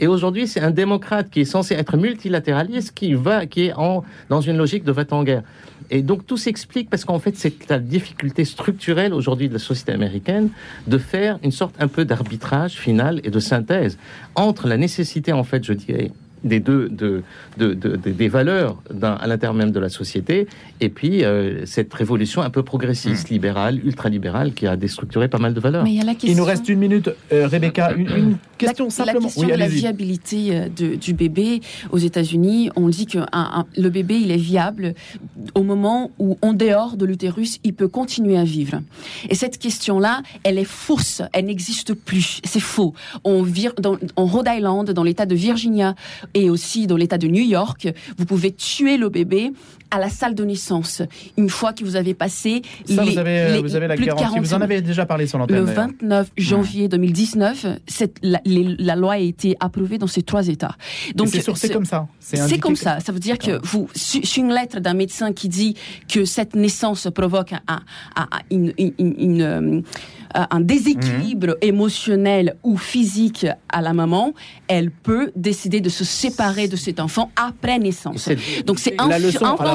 Et 0.00 0.06
aujourd'hui, 0.06 0.46
c'est 0.46 0.60
un 0.60 0.70
démocrate 0.70 1.30
qui 1.30 1.40
est 1.40 1.44
censé 1.44 1.74
être 1.74 1.96
multilatéraliste 1.96 2.92
qui 2.94 3.14
va, 3.14 3.46
qui 3.46 3.66
est 3.66 3.72
en, 3.74 4.04
dans 4.28 4.40
une 4.40 4.56
logique 4.56 4.84
de 4.84 4.92
vote 4.92 5.12
en 5.12 5.24
guerre. 5.24 5.42
Et 5.90 6.02
donc 6.02 6.26
tout 6.26 6.36
s'explique 6.36 6.88
parce 6.88 7.04
qu'en 7.04 7.18
fait, 7.18 7.36
c'est 7.36 7.68
la 7.68 7.78
difficulté 7.78 8.44
structurelle 8.44 9.12
aujourd'hui 9.12 9.48
de 9.48 9.54
la 9.54 9.58
société 9.58 9.92
américaine 9.92 10.50
de 10.86 10.98
faire 10.98 11.38
une 11.42 11.50
sorte 11.50 11.74
un 11.80 11.88
peu 11.88 12.04
d'arbitrage 12.04 12.74
final 12.74 13.20
et 13.24 13.30
de 13.30 13.40
synthèse 13.40 13.98
entre 14.34 14.68
la 14.68 14.76
nécessité, 14.76 15.32
en 15.32 15.44
fait, 15.44 15.64
je 15.64 15.72
dirais, 15.72 16.12
des 16.44 16.60
deux 16.60 16.88
de, 16.88 17.22
de, 17.58 17.74
des 17.74 18.28
valeurs 18.28 18.82
à 19.02 19.26
l'intérieur 19.26 19.54
même 19.54 19.70
de 19.70 19.80
la 19.80 19.88
société 19.88 20.46
et 20.80 20.88
puis 20.88 21.24
euh, 21.24 21.66
cette 21.66 21.92
révolution 21.92 22.42
un 22.42 22.50
peu 22.50 22.62
progressiste, 22.62 23.30
mmh. 23.30 23.34
libérale, 23.34 23.80
ultralibérale 23.84 24.54
qui 24.54 24.66
a 24.66 24.76
déstructuré 24.76 25.28
pas 25.28 25.38
mal 25.38 25.54
de 25.54 25.60
valeurs. 25.60 25.86
Il 25.86 26.36
nous 26.36 26.44
reste 26.44 26.68
une 26.68 26.78
minute, 26.78 27.10
euh, 27.32 27.46
Rebecca, 27.46 27.92
une, 27.92 28.36
question 28.58 28.90
simplement. 28.90 29.20
La 29.20 29.24
question 29.26 29.48
de 29.48 29.54
la 29.54 29.68
viabilité 29.68 30.48
euh, 30.52 30.96
du 30.96 31.14
bébé 31.14 31.60
aux 31.90 31.98
États-Unis, 31.98 32.70
on 32.76 32.88
dit 32.88 33.06
que 33.06 33.18
le 33.76 33.88
bébé 33.88 34.16
il 34.16 34.30
est 34.30 34.36
viable 34.36 34.94
au 35.54 35.62
moment 35.62 36.10
où 36.18 36.38
en 36.42 36.52
dehors 36.52 36.96
de 36.96 37.04
l'utérus 37.04 37.58
il 37.64 37.74
peut 37.74 37.88
continuer 37.88 38.38
à 38.38 38.44
vivre. 38.44 38.80
Et 39.28 39.34
cette 39.34 39.58
question-là, 39.58 40.22
elle 40.44 40.58
est 40.58 40.64
fausse, 40.64 41.22
elle 41.32 41.46
n'existe 41.46 41.94
plus, 41.94 42.40
c'est 42.44 42.60
faux. 42.60 42.94
On 43.24 43.42
vire 43.42 43.74
dans, 43.78 43.98
en 44.16 44.26
Rhode 44.26 44.48
Island, 44.48 44.90
dans 44.90 45.04
l'État 45.04 45.26
de 45.26 45.34
Virginia 45.34 45.94
et 46.34 46.50
aussi 46.50 46.86
dans 46.86 46.96
l'État 46.96 47.18
de 47.18 47.28
New 47.28 47.42
York, 47.42 47.88
vous 48.18 48.26
pouvez 48.26 48.52
tuer 48.52 48.96
le 48.96 49.08
bébé 49.08 49.52
à 49.90 49.98
la 49.98 50.08
salle 50.08 50.34
de 50.34 50.44
naissance 50.44 51.02
une 51.36 51.48
fois 51.48 51.72
que 51.72 51.84
vous 51.84 51.96
avez 51.96 52.14
passé 52.14 52.62
Ça, 52.86 53.04
vous 53.04 53.18
avez, 53.18 53.60
vous 53.60 53.76
avez 53.76 53.88
la 53.88 53.96
garantie. 53.96 54.38
Vous 54.38 54.54
en 54.54 54.60
avez 54.60 54.80
déjà 54.80 55.06
parlé 55.06 55.26
sur 55.26 55.38
l'antenne. 55.38 55.58
Le 55.58 55.64
29 55.64 56.30
janvier 56.36 56.88
2019, 56.88 57.66
cette, 57.86 58.18
la, 58.22 58.40
la, 58.44 58.96
loi 58.96 59.14
a 59.14 59.18
été 59.18 59.56
approuvée 59.60 59.98
dans 59.98 60.06
ces 60.06 60.22
trois 60.22 60.48
États. 60.48 60.76
Donc 61.14 61.28
c'est 61.28 61.72
comme 61.72 61.84
ça. 61.84 62.06
C'est 62.18 62.58
comme 62.58 62.76
ça. 62.76 63.00
Ça 63.00 63.12
veut 63.12 63.18
dire 63.18 63.38
que 63.38 63.60
vous, 63.64 63.88
sur 63.94 64.44
une 64.44 64.52
lettre 64.52 64.80
d'un 64.80 64.94
médecin 64.94 65.32
qui 65.32 65.48
dit 65.48 65.76
que 66.08 66.24
cette 66.24 66.54
naissance 66.54 67.08
provoque 67.14 67.52
un, 67.52 67.80
un, 68.16 68.26
une, 68.50 68.72
une, 68.78 68.92
une 68.98 69.42
euh, 69.42 69.80
euh, 70.36 70.44
un 70.50 70.60
déséquilibre 70.60 71.48
mhm. 71.48 71.56
émotionnel 71.62 72.56
ou 72.62 72.76
physique 72.76 73.46
à 73.68 73.82
la 73.82 73.92
maman, 73.92 74.32
elle 74.68 74.92
peut 74.92 75.32
décider 75.34 75.80
de 75.80 75.88
se 75.88 76.04
séparer 76.04 76.68
de 76.68 76.76
cet 76.76 77.00
enfant 77.00 77.32
après 77.34 77.78
naissance. 77.80 78.28
Donc 78.64 78.78
c'est 78.78 78.94
un 79.00 79.08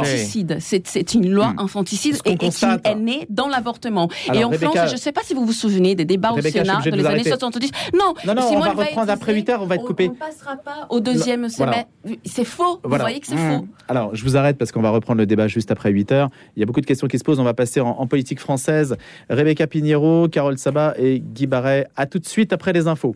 infanticide. 0.06 0.58
C'est 0.60 1.14
une 1.14 1.32
loi 1.32 1.50
hmm. 1.50 1.60
infanticide 1.60 2.18
et, 2.26 2.38
qui 2.38 2.46
est 2.46 2.96
née 2.96 3.26
dans 3.30 3.48
l'avortement. 3.48 4.10
Et 4.34 4.44
en 4.44 4.52
France, 4.52 4.78
je 4.88 4.94
ne 4.94 4.98
sais 4.98 5.12
pas 5.12 5.22
si 5.24 5.34
vous 5.34 5.46
vous 5.46 5.54
souvenez 5.54 5.96
des 5.96 6.06
débats 6.06 6.32
au 6.32 6.42
Sénat 6.42 6.82
dans 6.86 6.96
les 6.96 7.06
années 7.06 7.24
70. 7.24 7.72
Non, 7.94 8.14
non, 8.26 8.36
non 8.36 8.50
on 8.54 8.60
va 8.60 8.72
reprendre 8.72 9.12
après 9.12 9.34
8 9.34 9.50
heures, 9.50 9.62
on 9.62 9.66
va 9.66 9.76
être 9.76 9.86
coupé. 9.86 10.08
On 10.08 10.14
ne 10.14 10.18
passera 10.18 10.56
pas 10.58 10.88
au 10.90 11.00
deuxième 11.00 11.50
semestre. 11.50 11.90
C'est 12.26 12.46
faux. 12.46 12.80
Vous 12.84 12.98
voyez 12.98 13.20
que 13.20 13.28
c'est 13.28 13.36
hmm. 13.36 13.60
faux. 13.60 13.68
Alors, 13.88 14.16
je 14.16 14.24
vous 14.24 14.38
arrête 14.38 14.58
parce 14.58 14.72
qu'on 14.72 14.82
va 14.82 14.90
reprendre 14.90 15.20
le 15.20 15.26
débat 15.26 15.48
juste 15.48 15.72
après 15.72 15.92
8 15.92 16.12
heures. 16.12 16.30
Il 16.56 16.60
y 16.60 16.64
a 16.64 16.66
beaucoup 16.66 16.82
de 16.82 16.86
questions 16.86 17.08
qui 17.08 17.20
se 17.20 17.24
posent. 17.24 17.40
On 17.40 17.44
va 17.44 17.54
passer 17.54 17.80
en, 17.80 18.06
politique 18.08 18.40
française. 18.40 18.96
Rebecca 19.30 19.68
Pinheiro, 19.68 20.28
Carole 20.30 20.58
Sabat 20.58 20.94
et 20.98 21.20
Guy 21.20 21.48
Barret. 21.48 21.88
À 21.96 22.06
tout 22.06 22.20
de 22.20 22.26
suite 22.26 22.54
après 22.54 22.72
les 22.74 22.88
infos. 22.88 23.16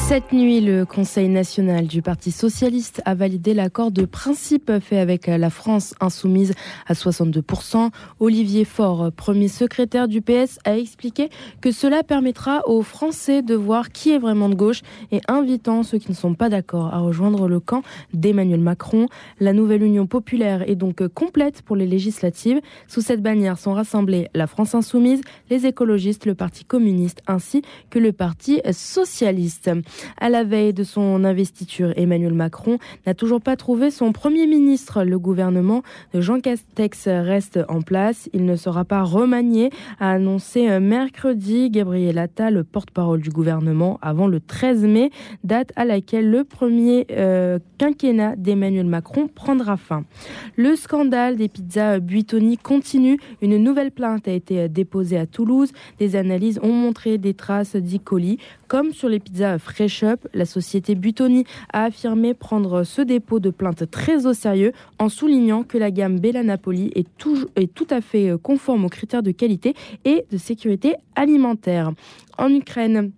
Cette 0.08 0.32
nuit, 0.32 0.62
le 0.62 0.86
Conseil 0.86 1.28
national 1.28 1.86
du 1.86 2.02
Parti 2.02 2.32
socialiste 2.32 3.02
a 3.04 3.14
validé 3.14 3.54
l'accord 3.54 3.92
de 3.92 4.06
principe 4.06 4.72
fait 4.80 5.00
avec 5.00 5.28
la 5.28 5.50
France 5.50 5.96
insoumise 6.00 6.54
à 6.88 6.94
62%. 6.94 7.90
Olivier 8.22 8.64
Faure, 8.64 9.12
premier 9.12 9.50
secrétaire 9.50 10.08
du 10.08 10.22
PS, 10.22 10.60
a 10.64 10.78
expliqué 10.78 11.30
que 11.60 11.72
cela 11.72 12.04
permettra 12.04 12.66
aux 12.70 12.84
Français 12.84 13.42
de 13.42 13.54
voir 13.54 13.90
qui 13.90 14.14
est 14.14 14.18
vraiment 14.18 14.48
de 14.48 14.56
gauche 14.56 14.82
et 15.12 15.20
invitant 15.28 15.84
ceux 15.84 15.98
qui 15.98 16.10
ne 16.10 16.16
sont 16.16 16.36
pas 16.36 16.48
d'accord 16.48 16.94
à 16.94 17.00
rejoindre 17.00 17.50
le 17.50 17.60
camp 17.60 17.84
d'Emmanuel 18.14 18.62
Macron. 18.62 19.08
La 19.42 19.52
nouvelle 19.52 19.84
Union 19.84 20.08
populaire 20.08 20.70
est 20.70 20.76
donc 20.76 21.06
complète 21.10 21.64
pour 21.64 21.76
les 21.76 21.86
législatives. 21.86 22.62
Sous 22.88 23.02
cette 23.02 23.22
bannière 23.22 23.60
sont 23.60 23.74
rassemblés 23.74 24.30
la 24.34 24.48
France 24.48 24.74
insoumise, 24.74 25.20
les 25.50 25.66
écologistes, 25.66 26.26
le 26.26 26.34
Parti 26.34 26.64
communiste 26.64 27.22
ainsi 27.28 27.62
que 27.90 28.00
le 28.00 28.14
Parti 28.14 28.62
socialiste. 28.72 29.70
À 30.20 30.30
la 30.30 30.44
veille 30.44 30.74
de 30.74 30.84
son 30.84 31.24
investiture, 31.24 31.94
Emmanuel 31.96 32.34
Macron 32.34 32.78
n'a 33.06 33.14
toujours 33.14 33.42
pas 33.42 33.56
trouvé 33.56 33.92
son 33.92 34.12
Premier 34.12 34.48
ministre. 34.48 35.04
Le 35.04 35.20
gouvernement 35.20 35.84
de 36.14 36.22
Jean 36.22 36.40
Castex 36.40 37.08
reste 37.08 37.60
en 37.70 37.82
place. 37.82 38.30
Il 38.34 38.46
ne 38.46 38.56
sera 38.56 38.86
pas 38.86 39.04
remanié, 39.04 39.70
a 40.00 40.12
annoncé 40.12 40.80
mercredi 40.80 41.70
Gabriel 41.70 42.18
Attal, 42.18 42.64
porte-parole 42.64 43.22
du 43.22 43.30
gouvernement, 43.30 44.00
avant 44.02 44.28
le 44.28 44.40
13 44.40 44.84
mai, 44.84 45.12
date 45.44 45.72
à 45.76 45.86
laquelle 45.86 46.30
le 46.30 46.44
premier 46.44 47.08
euh, 47.12 47.60
quinquennat 47.78 48.36
d'Emmanuel 48.36 48.86
Macron 48.86 49.28
prendra 49.28 49.78
fin. 49.78 50.04
Le 50.56 50.76
scandale 50.76 51.36
des 51.36 51.48
pizzas 51.48 52.00
Buitoni 52.00 52.58
continue. 52.58 53.20
Une 53.42 53.58
nouvelle 53.58 53.92
plainte 53.92 54.28
a 54.28 54.32
été 54.32 54.70
déposée 54.70 55.18
à 55.18 55.26
Toulouse. 55.26 55.72
Des 56.00 56.16
analyses 56.16 56.60
ont 56.64 56.74
montré 56.74 57.18
des 57.18 57.34
traces 57.34 57.76
d'E. 57.76 57.98
coli, 58.04 58.38
comme 58.68 58.94
sur 58.94 59.10
les 59.10 59.20
pizzas 59.20 59.60
Fresh 59.60 60.04
Up. 60.04 60.28
La 60.34 60.46
société 60.46 60.96
Buitoni 60.96 61.46
a 61.74 61.86
affirmé 61.86 62.34
prendre 62.34 62.84
ce 62.84 63.02
dépôt 63.02 63.40
de 63.40 63.50
plainte 63.50 63.90
très 63.90 64.26
au 64.26 64.34
sérieux 64.34 64.74
en 65.00 65.10
soulignant 65.10 65.64
que 65.64 65.78
la 65.78 65.92
gamme 65.92 66.20
Bella 66.20 66.44
Napoli 66.44 66.92
est 66.96 67.08
est 67.56 67.74
tout 67.74 67.88
à 67.90 68.02
fait 68.02 68.34
conforme 68.42 68.86
aux 68.86 68.90
critères 68.90 69.24
de 69.24 69.32
qualité 69.32 69.76
et 70.06 70.26
de 70.32 70.38
sécurité 70.38 70.96
alimentaire. 71.16 71.92
En 72.38 72.54
Ukraine, 72.54 73.12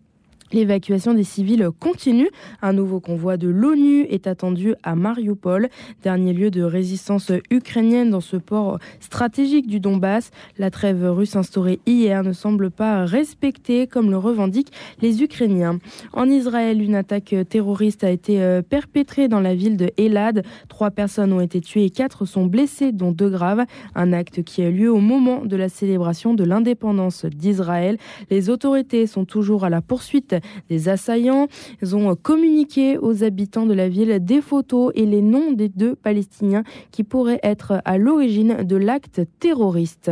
L'évacuation 0.51 1.13
des 1.13 1.23
civils 1.23 1.69
continue. 1.79 2.29
Un 2.61 2.73
nouveau 2.73 2.99
convoi 2.99 3.37
de 3.37 3.47
l'ONU 3.47 4.01
est 4.09 4.25
attendu 4.25 4.73
à 4.83 4.95
Mariupol, 4.95 5.69
dernier 6.03 6.33
lieu 6.33 6.49
de 6.49 6.63
résistance 6.63 7.31
ukrainienne 7.51 8.09
dans 8.09 8.21
ce 8.21 8.37
port 8.37 8.79
stratégique 8.99 9.67
du 9.67 9.79
Donbass. 9.79 10.31
La 10.57 10.71
trêve 10.71 11.05
russe 11.05 11.35
instaurée 11.35 11.79
hier 11.85 12.23
ne 12.23 12.33
semble 12.33 12.71
pas 12.71 13.05
respectée 13.05 13.85
comme 13.85 14.09
le 14.09 14.17
revendiquent 14.17 14.71
les 15.01 15.21
Ukrainiens. 15.21 15.79
En 16.13 16.25
Israël, 16.29 16.81
une 16.81 16.95
attaque 16.95 17.35
terroriste 17.47 18.03
a 18.03 18.09
été 18.09 18.41
euh, 18.41 18.61
perpétrée 18.61 19.27
dans 19.27 19.41
la 19.41 19.53
ville 19.53 19.77
de 19.77 19.91
Elad. 19.97 20.43
Trois 20.67 20.89
personnes 20.89 21.31
ont 21.31 21.41
été 21.41 21.61
tuées 21.61 21.85
et 21.85 21.89
quatre 21.89 22.25
sont 22.25 22.45
blessées, 22.45 22.91
dont 22.91 23.11
deux 23.11 23.29
graves. 23.29 23.65
Un 23.93 24.13
acte 24.13 24.43
qui 24.43 24.63
a 24.63 24.71
lieu 24.71 24.91
au 24.91 24.99
moment 24.99 25.45
de 25.45 25.55
la 25.55 25.69
célébration 25.69 26.33
de 26.33 26.43
l'indépendance 26.43 27.25
d'Israël. 27.25 27.97
Les 28.31 28.49
autorités 28.49 29.05
sont 29.05 29.25
toujours 29.25 29.63
à 29.63 29.69
la 29.69 29.81
poursuite 29.81 30.35
des 30.69 30.89
assaillants. 30.89 31.47
Ont 31.91 32.15
communiqué 32.15 32.97
aux 32.97 33.23
habitants 33.23 33.65
de 33.65 33.73
la 33.73 33.89
ville 33.89 34.23
des 34.23 34.41
photos 34.41 34.91
et 34.95 35.05
les 35.05 35.21
noms 35.21 35.51
des 35.51 35.69
deux 35.69 35.95
Palestiniens 35.95 36.63
qui 36.91 37.03
pourraient 37.03 37.39
être 37.43 37.81
à 37.83 37.97
l'origine 37.97 38.63
de 38.63 38.75
l'acte 38.75 39.21
terroriste. 39.39 40.11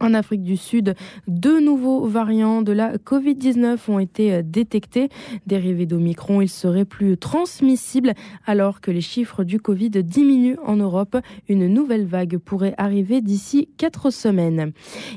En 0.00 0.12
Afrique 0.12 0.42
du 0.42 0.56
Sud, 0.56 0.94
deux 1.28 1.60
nouveaux 1.60 2.06
variants 2.06 2.62
de 2.62 2.72
la 2.72 2.96
Covid-19 2.96 3.78
ont 3.88 4.00
été 4.00 4.42
détectés. 4.42 5.08
Dérivés 5.46 5.86
d'Omicron, 5.86 6.40
ils 6.40 6.48
seraient 6.48 6.84
plus 6.84 7.16
transmissibles 7.16 8.12
alors 8.44 8.80
que 8.80 8.90
les 8.90 9.00
chiffres 9.00 9.44
du 9.44 9.60
Covid 9.60 9.90
diminuent 9.90 10.58
en 10.64 10.76
Europe. 10.76 11.16
Une 11.48 11.68
nouvelle 11.68 12.06
vague 12.06 12.38
pourrait 12.38 12.74
arriver 12.76 13.20
d'ici 13.20 13.68
quatre 13.76 14.10
semaines. 14.10 14.72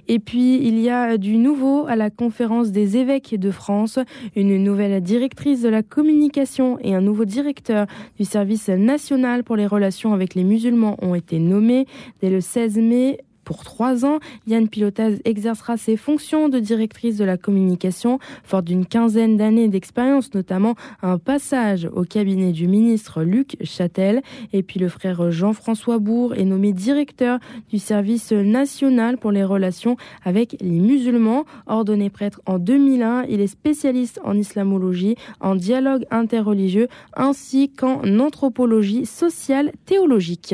Et 0.07 0.19
puis, 0.19 0.57
il 0.65 0.79
y 0.79 0.89
a 0.89 1.17
du 1.17 1.37
nouveau 1.37 1.87
à 1.87 1.95
la 1.95 2.09
conférence 2.09 2.71
des 2.71 2.97
évêques 2.97 3.35
de 3.37 3.51
France. 3.51 3.97
Une 4.35 4.63
nouvelle 4.63 5.01
directrice 5.01 5.61
de 5.61 5.69
la 5.69 5.81
communication 5.81 6.77
et 6.81 6.93
un 6.93 7.01
nouveau 7.01 7.25
directeur 7.25 7.87
du 8.17 8.25
service 8.25 8.69
national 8.69 9.43
pour 9.43 9.55
les 9.55 9.67
relations 9.67 10.13
avec 10.13 10.35
les 10.35 10.43
musulmans 10.43 10.97
ont 11.01 11.15
été 11.15 11.39
nommés. 11.39 11.87
Dès 12.21 12.29
le 12.29 12.41
16 12.41 12.77
mai, 12.77 13.19
pour 13.47 13.63
trois 13.63 14.03
ans. 14.03 14.19
Yann 14.45 14.67
Pilotaz 14.67 15.21
exercera 15.23 15.77
ses 15.77 15.95
fonctions 15.95 16.49
de 16.49 16.59
directrice 16.59 17.15
de 17.15 17.23
la 17.23 17.37
communication, 17.37 18.19
forte 18.43 18.65
d'une 18.65 18.85
quinzaine 18.85 19.37
d'années 19.37 19.69
d'expérience, 19.69 20.33
notamment 20.33 20.75
un 21.01 21.17
passage 21.17 21.87
au 21.93 22.03
cabinet 22.03 22.51
du 22.51 22.67
ministre 22.67 23.23
Luc 23.23 23.55
Châtel. 23.63 24.21
Et 24.51 24.63
puis 24.63 24.81
le 24.81 24.89
frère 24.89 25.31
Jean-François 25.31 25.97
Bourg 25.97 26.35
est 26.35 26.43
nommé 26.43 26.73
directeur 26.73 27.39
du 27.69 27.79
service 27.79 28.33
national 28.33 29.17
pour 29.17 29.31
les 29.31 29.45
relations 29.45 29.95
avec 30.25 30.57
les 30.59 30.81
musulmans. 30.81 31.45
Ordonné 31.67 32.09
prêtre 32.09 32.41
en 32.47 32.59
2001, 32.59 33.27
il 33.29 33.39
est 33.39 33.47
spécialiste 33.47 34.19
en 34.25 34.35
islamologie, 34.35 35.15
en 35.39 35.55
dialogue 35.55 36.05
interreligieux 36.11 36.89
ainsi 37.15 37.69
qu'en 37.69 38.01
anthropologie 38.19 39.05
sociale 39.05 39.71
théologique. 39.85 40.53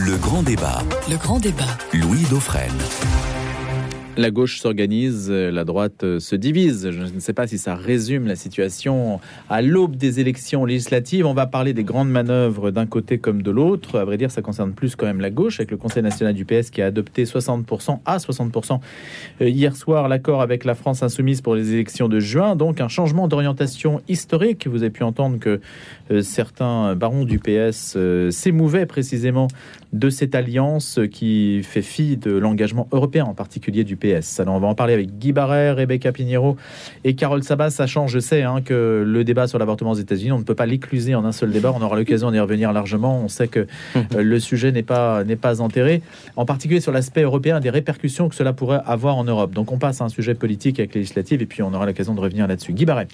Le 0.00 0.16
grand 0.16 0.44
débat. 0.44 0.78
Le 1.10 1.16
grand 1.16 1.40
débat. 1.40 1.76
Louis 1.92 2.22
Dauphren. 2.30 2.70
La 4.16 4.32
gauche 4.32 4.58
s'organise, 4.58 5.30
la 5.30 5.62
droite 5.62 6.18
se 6.18 6.34
divise. 6.34 6.90
Je 6.90 7.02
ne 7.02 7.20
sais 7.20 7.32
pas 7.32 7.46
si 7.46 7.56
ça 7.56 7.76
résume 7.76 8.26
la 8.26 8.34
situation 8.34 9.20
à 9.48 9.62
l'aube 9.62 9.94
des 9.94 10.18
élections 10.18 10.64
législatives. 10.64 11.24
On 11.24 11.34
va 11.34 11.46
parler 11.46 11.72
des 11.72 11.84
grandes 11.84 12.10
manœuvres 12.10 12.72
d'un 12.72 12.86
côté 12.86 13.18
comme 13.18 13.42
de 13.42 13.52
l'autre. 13.52 13.96
À 13.96 14.04
vrai 14.04 14.16
dire, 14.16 14.32
ça 14.32 14.42
concerne 14.42 14.72
plus 14.72 14.96
quand 14.96 15.06
même 15.06 15.20
la 15.20 15.30
gauche, 15.30 15.60
avec 15.60 15.70
le 15.70 15.76
Conseil 15.76 16.02
national 16.02 16.34
du 16.34 16.44
PS 16.44 16.70
qui 16.70 16.82
a 16.82 16.86
adopté 16.86 17.26
60% 17.26 18.00
à 18.04 18.16
60% 18.16 18.80
hier 19.40 19.76
soir 19.76 20.08
l'accord 20.08 20.42
avec 20.42 20.64
la 20.64 20.74
France 20.74 21.04
insoumise 21.04 21.40
pour 21.40 21.54
les 21.54 21.72
élections 21.72 22.08
de 22.08 22.18
juin. 22.18 22.56
Donc 22.56 22.80
un 22.80 22.88
changement 22.88 23.28
d'orientation 23.28 24.00
historique. 24.08 24.66
Vous 24.66 24.82
avez 24.82 24.90
pu 24.90 25.04
entendre 25.04 25.38
que 25.38 25.60
certains 26.22 26.96
barons 26.96 27.24
du 27.24 27.38
PS 27.38 27.96
s'émouvaient 28.30 28.86
précisément 28.86 29.46
de 29.92 30.10
cette 30.10 30.34
alliance 30.34 31.00
qui 31.10 31.62
fait 31.62 31.82
fi 31.82 32.16
de 32.16 32.32
l'engagement 32.32 32.88
européen, 32.92 33.24
en 33.24 33.34
particulier 33.34 33.84
du 33.84 33.96
PS. 33.96 34.40
Alors 34.40 34.54
on 34.54 34.60
va 34.60 34.68
en 34.68 34.74
parler 34.74 34.94
avec 34.94 35.18
Guy 35.18 35.32
Barret, 35.32 35.72
Rebecca 35.72 36.12
Pinheiro 36.12 36.56
et 37.04 37.14
Carole 37.14 37.42
Sabat, 37.42 37.70
sachant, 37.70 38.06
je 38.06 38.18
sais, 38.18 38.42
hein, 38.42 38.60
que 38.62 39.04
le 39.06 39.24
débat 39.24 39.46
sur 39.46 39.58
l'avortement 39.58 39.92
aux 39.92 39.94
États-Unis, 39.94 40.32
on 40.32 40.38
ne 40.38 40.44
peut 40.44 40.54
pas 40.54 40.66
l'écluser 40.66 41.14
en 41.14 41.24
un 41.24 41.32
seul 41.32 41.50
débat. 41.50 41.72
On 41.74 41.82
aura 41.82 41.96
l'occasion 41.96 42.30
d'y 42.30 42.38
revenir 42.38 42.72
largement. 42.72 43.20
On 43.22 43.28
sait 43.28 43.48
que 43.48 43.66
euh, 43.96 44.22
le 44.22 44.40
sujet 44.40 44.72
n'est 44.72 44.82
pas 44.82 45.24
n'est 45.24 45.36
pas 45.36 45.60
enterré, 45.60 46.02
en 46.36 46.44
particulier 46.44 46.80
sur 46.80 46.92
l'aspect 46.92 47.22
européen 47.22 47.60
des 47.60 47.70
répercussions 47.70 48.28
que 48.28 48.34
cela 48.34 48.52
pourrait 48.52 48.80
avoir 48.84 49.16
en 49.16 49.24
Europe. 49.24 49.52
Donc 49.52 49.72
on 49.72 49.78
passe 49.78 50.00
à 50.00 50.04
un 50.04 50.08
sujet 50.08 50.34
politique 50.34 50.78
avec 50.78 50.94
législative 50.94 51.42
et 51.42 51.46
puis 51.46 51.62
on 51.62 51.72
aura 51.72 51.86
l'occasion 51.86 52.14
de 52.14 52.20
revenir 52.20 52.46
là-dessus. 52.46 52.72
Guy 52.72 52.84
Barret. 52.84 53.08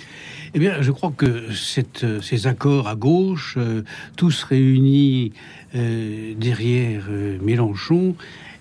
Eh 0.54 0.58
bien, 0.58 0.80
je 0.80 0.90
crois 0.90 1.12
que 1.16 1.52
cette, 1.52 2.04
ces 2.22 2.46
accords 2.46 2.88
à 2.88 2.94
gauche, 2.94 3.56
euh, 3.58 3.82
tous 4.16 4.44
réunis 4.44 5.32
euh, 5.34 5.63
derrière 5.74 7.06
euh, 7.10 7.38
Mélenchon, 7.42 8.16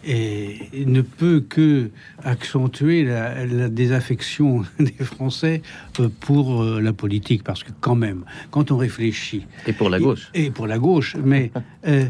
et 0.06 0.86
ne 0.86 1.02
peut 1.02 1.41
que 1.47 1.89
accentuer 2.23 3.04
la, 3.04 3.45
la 3.45 3.69
désaffection 3.69 4.63
des 4.80 4.91
Français 5.04 5.62
euh, 5.99 6.10
pour 6.19 6.62
euh, 6.62 6.82
la 6.82 6.93
politique, 6.93 7.43
parce 7.43 7.63
que 7.63 7.71
quand 7.80 7.95
même, 7.95 8.26
quand 8.52 8.71
on 8.71 8.78
réfléchit... 8.78 9.45
Et 9.67 9.73
pour 9.73 9.89
la 9.89 9.99
gauche. 9.99 10.30
Et, 10.34 10.45
et 10.45 10.52
pour 10.52 10.67
la 10.67 10.78
gauche, 10.78 11.15
mais 11.23 11.52
euh, 11.88 12.06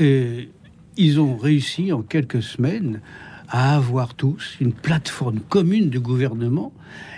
euh, 0.00 0.42
ils 0.96 1.20
ont 1.20 1.36
réussi 1.36 1.92
en 1.92 2.02
quelques 2.02 2.42
semaines 2.42 3.00
à 3.48 3.76
avoir 3.76 4.14
tous 4.14 4.56
une 4.60 4.72
plateforme 4.72 5.40
commune 5.40 5.90
de 5.90 5.98
gouvernement. 5.98 6.72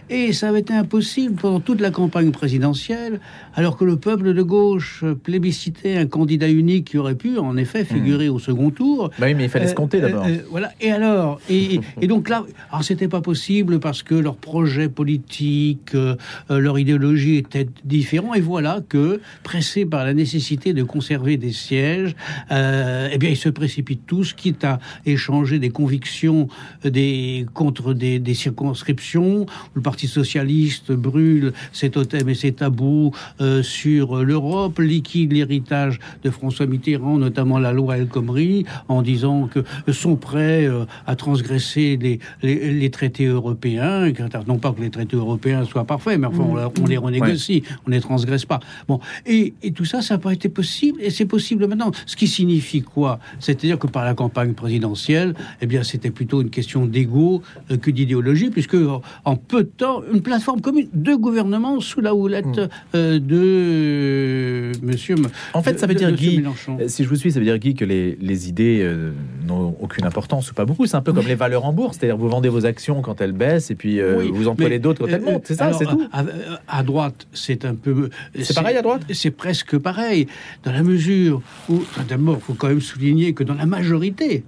Et 0.09 0.33
ça 0.33 0.49
avait 0.51 0.61
été 0.61 0.73
impossible 0.73 1.35
pendant 1.35 1.59
toute 1.61 1.81
la 1.81 1.91
campagne 1.91 2.31
présidentielle, 2.31 3.21
alors 3.55 3.77
que 3.77 3.85
le 3.85 3.97
peuple 3.97 4.35
de 4.35 4.43
gauche 4.43 5.05
plébiscitait 5.25 5.97
un 5.97 6.07
candidat 6.07 6.49
unique 6.49 6.89
qui 6.91 6.99
aurait 6.99 7.15
pu, 7.17 7.39
en 7.39 7.57
effet, 7.57 7.85
figurer 7.85 8.29
au 8.29 8.39
second 8.39 8.71
tour. 8.71 9.11
Bah 9.19 9.27
oui, 9.27 9.35
mais 9.35 9.45
il 9.45 9.51
fallait 9.51 9.67
se 9.67 9.75
compter 9.75 9.99
Euh, 9.99 10.09
d'abord. 10.09 10.27
euh, 10.27 10.37
voilà. 10.51 10.71
Et 10.81 10.93
alors, 10.93 11.41
et, 11.51 11.81
et 12.01 12.07
donc 12.07 12.29
là, 12.29 12.45
alors 12.71 12.85
c'était 12.85 13.09
pas 13.09 13.21
possible 13.21 13.81
parce 13.81 14.03
que 14.03 14.15
leur 14.15 14.37
projet 14.37 14.89
politique, 14.89 15.95
euh, 15.95 16.15
euh, 16.51 16.59
leur 16.61 16.79
idéologie 16.79 17.37
était 17.37 17.67
différent. 17.85 18.35
Et 18.35 18.41
voilà 18.41 18.81
que, 18.89 19.21
pressés 19.43 19.87
par 19.87 20.05
la 20.05 20.15
nécessité 20.15 20.73
de 20.73 20.83
conserver 20.85 21.37
des 21.37 21.53
sièges, 21.53 22.15
euh, 22.53 23.09
eh 23.11 23.19
bien, 23.19 23.31
ils 23.31 23.37
se 23.37 23.49
précipitent 23.49 24.07
tous, 24.07 24.35
quitte 24.35 24.63
à 24.65 24.79
échanger 25.05 25.59
des 25.59 25.71
convictions 25.71 26.49
euh, 26.85 26.91
des, 26.91 27.47
contre 27.55 27.93
des, 27.95 28.19
des 28.21 28.35
circonscriptions. 28.35 29.47
Le 29.75 29.81
Parti 29.83 29.96
socialiste 30.05 30.93
brûle 30.93 31.53
ses 31.73 31.89
totems 31.91 32.29
et 32.29 32.35
ses 32.35 32.53
tabous 32.53 33.13
euh, 33.41 33.63
sur 33.63 34.23
l'Europe, 34.23 34.79
liquide 34.79 35.33
l'héritage 35.33 35.99
de 36.23 36.31
François 36.31 36.67
Mitterrand, 36.67 37.17
notamment 37.17 37.59
la 37.59 37.73
loi 37.73 37.97
El 37.97 38.09
Khomri, 38.09 38.65
en 38.89 39.01
disant 39.01 39.49
que 39.53 39.61
sont 39.93 40.17
prêts 40.17 40.67
euh, 40.67 40.85
à 41.07 41.17
transgresser 41.17 41.99
les, 42.01 42.19
les, 42.43 42.73
les 42.75 42.91
traités 42.91 43.25
européens. 43.27 44.13
Non 44.47 44.59
pas 44.59 44.73
que 44.73 44.83
les 44.83 44.91
traités 44.91 45.17
européens 45.17 45.65
soient 45.65 45.85
parfaits, 45.85 46.19
mais 46.21 46.27
enfin, 46.27 46.45
on, 46.45 46.83
on 46.83 46.87
les 46.87 46.99
renégocie, 46.99 47.63
on 47.87 47.91
ne 47.91 47.95
les 47.95 48.01
transgresse 48.03 48.45
pas. 48.45 48.61
Bon, 48.89 49.01
et, 49.25 49.55
et 49.63 49.71
tout 49.73 49.85
ça, 49.85 50.03
ça 50.03 50.15
n'a 50.15 50.19
pas 50.19 50.33
été 50.33 50.49
possible, 50.49 51.01
et 51.01 51.11
c'est 51.11 51.27
possible 51.27 51.67
maintenant. 51.67 51.93
Ce 52.05 52.17
qui 52.17 52.27
signifie 52.27 52.83
quoi? 52.83 53.19
C'est-à-dire 53.39 53.79
que 53.79 53.87
par 53.87 54.05
la 54.05 54.15
campagne 54.15 54.53
présidentielle, 54.53 55.35
eh 55.61 55.67
bien, 55.67 55.83
c'était 55.83 56.11
plutôt 56.11 56.43
une 56.43 56.51
question 56.51 56.85
d'ego 56.87 57.43
euh, 57.71 57.77
que 57.77 57.91
d'idéologie, 57.91 58.51
puisque 58.51 58.75
en- 58.75 59.03
en 59.25 59.37
peu 59.37 59.63
de 59.63 59.71
temps, 59.77 59.86
une 60.13 60.21
plateforme 60.23 60.61
commune, 60.61 60.89
deux 60.93 61.17
gouvernements 61.17 61.81
sous 61.81 62.01
la 62.01 62.15
houlette 62.15 62.61
euh, 62.95 63.19
de 63.19 64.73
Monsieur. 64.83 65.17
M- 65.17 65.29
En 65.55 65.63
fait, 65.63 65.79
ça 65.79 65.87
veut 65.87 65.95
de- 65.95 65.99
dire, 65.99 66.09
de 66.09 66.13
Monsieur 66.13 66.31
Guy, 66.33 66.83
euh, 66.83 66.89
si 66.89 67.05
je 67.05 67.09
vous 67.09 67.17
suis, 67.17 67.33
ça 67.33 67.39
veut 67.39 67.45
dire, 67.45 67.59
Guy, 67.59 67.75
que 67.75 67.85
les, 67.85 68.17
les 68.21 68.49
idées 68.49 68.81
euh, 68.83 69.13
n'ont 69.47 69.77
aucune 69.81 70.05
importance 70.05 70.51
ou 70.51 70.55
pas 70.55 70.65
beaucoup. 70.65 70.87
C'est 70.87 70.97
un 70.97 71.03
peu 71.03 71.13
comme 71.13 71.27
les 71.27 71.35
valeurs 71.35 71.65
en 71.65 71.73
bourse, 71.73 71.97
c'est-à-dire 71.99 72.17
vous 72.17 72.29
vendez 72.29 72.49
vos 72.49 72.67
actions 72.67 73.03
quand 73.03 73.21
elles 73.21 73.33
baissent 73.33 73.71
et 73.71 73.75
puis 73.75 74.01
euh, 74.01 74.19
Oui, 74.19 74.31
vous 74.33 74.49
en 74.49 74.55
prenez 74.55 74.79
d'autres 74.79 75.01
quand 75.07 75.13
elles 75.13 75.23
euh, 75.23 75.33
montent. 75.33 75.45
C'est 75.47 75.55
ça, 75.57 75.73
c'est 75.73 75.87
tout. 75.87 76.03
À, 76.13 76.25
à- 76.69 76.83
droite, 76.83 77.27
c'est 77.33 77.65
un 77.65 77.75
peu. 77.75 78.11
C'est 78.41 78.55
pareil 78.55 78.77
à 78.77 78.83
droite? 78.83 79.03
C'est 79.13 79.31
presque 79.31 79.77
pareil, 79.79 80.27
dans 80.65 80.73
la 80.73 80.83
mesure 80.83 81.43
où, 81.69 81.83
d'abord, 82.09 82.37
il 82.39 82.43
faut 82.45 82.55
quand 82.55 82.69
même 82.69 82.81
souligner 82.81 83.33
que 83.35 83.43
dans 83.45 83.55
la 83.55 83.67
majorité, 83.67 84.45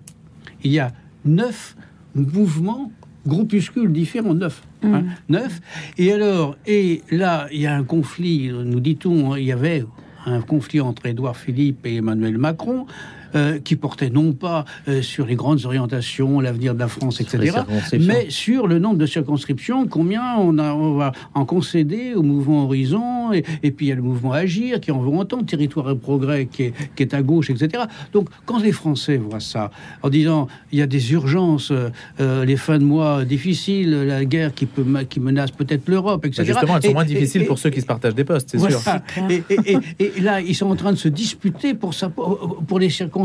il 0.64 0.72
y 0.72 0.79
a 0.79 0.92
neuf 1.24 1.77
mouvements, 2.14 2.90
groupuscules 3.29 3.93
différents, 3.93 4.35
neuf. 4.35 4.62
hein, 4.83 5.05
neuf. 5.29 5.61
Et 5.99 6.12
alors, 6.12 6.57
et 6.67 7.03
là, 7.11 7.47
il 7.53 7.61
y 7.61 7.67
a 7.67 7.75
un 7.77 7.85
conflit, 7.85 8.51
nous 8.51 8.81
dit-on, 8.81 9.37
il 9.37 9.45
y 9.45 9.53
avait 9.53 9.85
un 10.27 10.41
conflit 10.41 10.81
entre 10.81 11.07
Édouard 11.07 11.37
Philippe 11.37 11.87
et 11.87 11.97
Emmanuel 11.97 12.38
Macron. 12.38 12.87
Euh, 13.35 13.59
qui 13.59 13.77
portait 13.77 14.11
non 14.11 14.33
pas 14.33 14.64
euh, 14.88 15.03
sur 15.03 15.27
les 15.27 15.35
grandes 15.35 15.64
orientations, 15.64 16.41
l'avenir 16.41 16.75
de 16.75 16.79
la 16.79 16.88
France, 16.88 17.21
etc., 17.21 17.53
mais 18.01 18.31
sur 18.31 18.67
le 18.67 18.79
nombre 18.79 18.97
de 18.99 19.07
circonscriptions, 19.07 19.87
combien 19.87 20.37
on, 20.38 20.59
a, 20.59 20.73
on 20.73 20.95
va 20.95 21.12
en 21.35 21.45
concéder 21.45 22.14
au 22.14 22.23
mouvement 22.23 22.64
Horizon, 22.64 23.33
et, 23.33 23.45
et 23.62 23.71
puis 23.71 23.87
il 23.87 23.88
y 23.91 23.93
a 23.93 23.95
le 23.95 24.03
mouvement 24.03 24.33
Agir 24.33 24.81
qui 24.81 24.91
en 24.91 24.99
veut 25.01 25.11
entendre, 25.17 25.45
Territoire 25.47 25.91
et 25.91 25.97
Progrès 25.97 26.47
qui 26.47 26.64
est, 26.64 26.73
qui 26.97 27.03
est 27.03 27.14
à 27.14 27.23
gauche, 27.23 27.51
etc. 27.51 27.85
Donc 28.12 28.29
quand 28.47 28.59
les 28.59 28.73
Français 28.73 29.17
voient 29.17 29.41
ça, 29.41 29.71
en 30.03 30.09
disant 30.09 30.49
il 30.73 30.79
y 30.79 30.83
a 30.83 30.87
des 30.87 31.12
urgences, 31.12 31.73
euh, 32.21 32.45
les 32.45 32.57
fins 32.57 32.79
de 32.79 32.85
mois 32.85 33.25
difficiles, 33.25 33.91
la 34.05 34.25
guerre 34.25 34.55
qui, 34.55 34.67
peut, 34.67 34.83
ma- 34.85 35.05
qui 35.05 35.21
menace 35.21 35.51
peut-être 35.51 35.88
l'Europe, 35.88 36.25
etc. 36.27 36.43
Bah, 36.43 36.45
justement, 36.53 36.77
elles 36.77 36.83
sont 36.83 36.91
Et- 36.91 36.95
moins 36.95 37.05
et- 37.05 37.07
difficiles 37.07 37.43
et- 37.43 37.47
pour 37.47 37.59
ceux 37.59 37.71
qui 37.71 37.81
se 37.81 37.87
partagent 37.87 38.14
des 38.14 38.25
postes, 38.25 38.49
c'est 38.51 38.59
voilà. 38.59 38.79
sûr. 38.79 38.93
Et, 39.31 39.43
et- 39.51 39.79
et- 40.01 40.12
et 40.17 40.21
là, 40.21 40.41
ils 40.41 40.55
sont 40.55 40.67
en 40.71 40.77
train 40.77 40.93
de 40.93 40.97
se 40.99 41.09
disputer 41.09 41.75
pour, 41.75 41.95
ça, 41.95 42.09
pour 42.09 42.59
pour 42.67 42.79
les 42.79 42.88
circonscriptions. 42.91 43.17